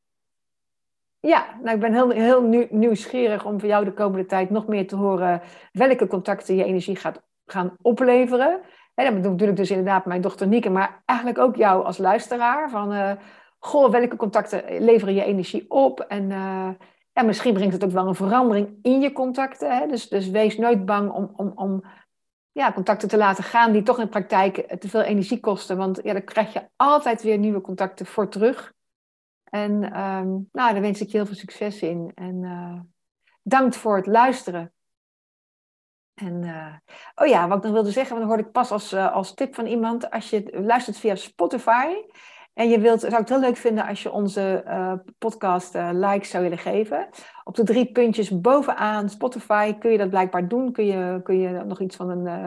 Ja, 1.21 1.59
nou, 1.63 1.75
ik 1.75 1.81
ben 1.81 1.93
heel, 1.93 2.11
heel 2.11 2.67
nieuwsgierig 2.71 3.45
om 3.45 3.61
voor 3.61 3.69
jou 3.69 3.85
de 3.85 3.93
komende 3.93 4.27
tijd 4.27 4.51
nog 4.51 4.67
meer 4.67 4.87
te 4.87 4.97
horen 4.97 5.43
welke 5.73 6.07
contacten 6.07 6.57
je 6.57 6.65
energie 6.65 6.97
gaat 6.97 7.23
gaan 7.47 7.77
opleveren. 7.83 8.61
En 8.95 9.05
dat 9.05 9.15
bedoel 9.15 9.31
natuurlijk 9.31 9.59
dus 9.59 9.71
inderdaad 9.71 10.07
mijn 10.07 10.21
dochter 10.21 10.47
Nieke, 10.47 10.71
maar 10.71 11.03
eigenlijk 11.05 11.39
ook 11.39 11.57
jou 11.57 11.85
als 11.85 11.99
luisteraar. 11.99 12.71
Van, 12.71 12.93
uh, 12.93 13.13
goh, 13.59 13.91
welke 13.91 14.17
contacten 14.17 14.83
leveren 14.85 15.15
je 15.15 15.25
energie 15.25 15.71
op? 15.71 16.01
En 16.01 16.31
ja, 17.15 17.23
misschien 17.23 17.55
brengt 17.55 17.73
het 17.73 17.85
ook 17.85 17.91
wel 17.91 18.07
een 18.07 18.15
verandering 18.15 18.79
in 18.83 19.01
je 19.01 19.13
contacten. 19.13 19.77
Hè? 19.77 19.87
Dus, 19.87 20.09
dus 20.09 20.29
wees 20.29 20.57
nooit 20.57 20.85
bang 20.85 21.11
om, 21.11 21.33
om, 21.37 21.53
om 21.55 21.85
ja, 22.53 22.73
contacten 22.73 23.09
te 23.09 23.17
laten 23.17 23.45
gaan 23.45 23.73
die 23.73 23.83
toch 23.83 23.99
in 23.99 24.09
praktijk 24.09 24.81
te 24.81 24.89
veel 24.89 25.03
energie 25.03 25.41
kosten. 25.41 25.77
Want 25.77 26.01
ja, 26.03 26.13
dan 26.13 26.25
krijg 26.25 26.53
je 26.53 26.69
altijd 26.77 27.23
weer 27.23 27.39
nieuwe 27.39 27.61
contacten 27.61 28.07
voor 28.07 28.29
terug. 28.29 28.73
En 29.45 30.01
um, 30.01 30.49
nou, 30.53 30.73
daar 30.73 30.81
wens 30.81 31.01
ik 31.01 31.09
je 31.09 31.17
heel 31.17 31.27
veel 31.27 31.35
succes 31.35 31.83
in. 31.83 32.13
En 32.15 32.43
uh, 32.43 32.81
dank 33.43 33.75
voor 33.75 33.97
het 33.97 34.07
luisteren. 34.07 34.73
En 36.15 36.43
uh, 36.43 36.75
oh 37.15 37.27
ja, 37.27 37.49
wat 37.49 37.57
ik 37.57 37.65
nog 37.65 37.73
wilde 37.73 37.91
zeggen, 37.91 38.17
dan 38.19 38.27
hoorde 38.27 38.43
ik 38.43 38.53
pas 38.53 38.71
als, 38.71 38.93
uh, 38.93 39.13
als 39.13 39.35
tip 39.35 39.55
van 39.55 39.67
iemand. 39.67 40.11
Als 40.11 40.31
je 40.31 40.61
luistert 40.63 40.99
via 40.99 41.15
Spotify 41.15 41.87
en 42.55 42.69
je 42.69 42.79
wilt, 42.79 43.01
zou 43.01 43.13
ik 43.13 43.19
het 43.19 43.29
heel 43.29 43.41
leuk 43.41 43.57
vinden 43.57 43.87
als 43.87 44.03
je 44.03 44.13
onze 44.13 44.65
uh, 44.67 44.93
podcast 45.19 45.75
uh, 45.75 45.89
likes 45.93 46.31
zou 46.31 46.43
willen 46.43 46.59
geven. 46.59 47.07
Op 47.45 47.57
de 47.57 47.65
drie 47.65 47.93
puntjes 47.93 48.41
bovenaan 48.41 49.09
Spotify 49.09 49.75
kun 49.75 49.91
je 49.91 49.99
dat 49.99 50.11
blijkbaar 50.11 50.49
doen. 50.49 50.73
Kun 50.73 50.87
je, 50.87 51.21
kun 51.23 51.39
je 51.39 51.63
nog 51.67 51.81
iets 51.81 51.97
van 51.97 52.11
een, 52.11 52.27
uh, 52.27 52.47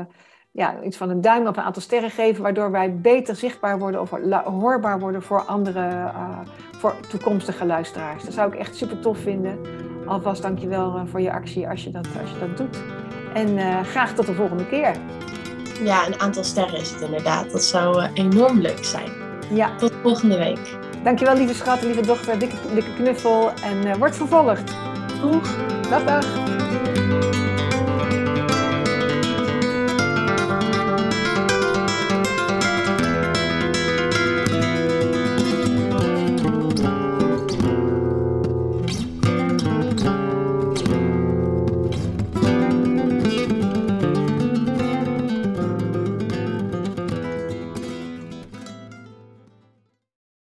ja, 0.51 0.81
iets 0.81 0.97
van 0.97 1.09
een 1.09 1.21
duim 1.21 1.47
of 1.47 1.57
een 1.57 1.63
aantal 1.63 1.81
sterren 1.81 2.09
geven, 2.09 2.43
waardoor 2.43 2.71
wij 2.71 2.95
beter 2.95 3.35
zichtbaar 3.35 3.79
worden 3.79 4.01
of 4.01 4.09
hoorbaar 4.43 4.99
worden 4.99 5.21
voor 5.21 5.41
andere, 5.41 6.11
voor 6.71 6.95
toekomstige 7.09 7.65
luisteraars. 7.65 8.23
Dat 8.23 8.33
zou 8.33 8.53
ik 8.53 8.59
echt 8.59 8.75
super 8.75 8.99
tof 8.99 9.17
vinden. 9.17 9.59
Alvast 10.05 10.41
dankjewel 10.41 11.07
voor 11.07 11.21
je 11.21 11.31
actie 11.31 11.69
als 11.69 11.83
je 11.83 11.91
dat, 11.91 12.07
als 12.21 12.31
je 12.31 12.39
dat 12.39 12.57
doet. 12.57 12.83
En 13.33 13.85
graag 13.85 14.13
tot 14.13 14.25
de 14.25 14.33
volgende 14.33 14.67
keer. 14.67 14.95
Ja, 15.83 16.07
een 16.07 16.19
aantal 16.19 16.43
sterren 16.43 16.79
is 16.79 16.91
het 16.91 17.01
inderdaad. 17.01 17.51
Dat 17.51 17.63
zou 17.63 18.01
enorm 18.13 18.59
leuk 18.59 18.83
zijn. 18.83 19.26
Ja. 19.49 19.75
Tot 19.77 19.93
volgende 20.01 20.37
week. 20.37 20.77
Dankjewel 21.03 21.35
lieve 21.35 21.53
schat, 21.53 21.81
lieve 21.81 22.01
dochter. 22.01 22.39
Dikke, 22.39 22.55
dikke 22.73 22.93
knuffel 22.93 23.51
en 23.63 23.87
uh, 23.87 23.95
word 23.95 24.15
vervolgd. 24.15 24.71
Doeg. 25.21 25.55
Dag 25.89 26.03
dag. 26.03 27.36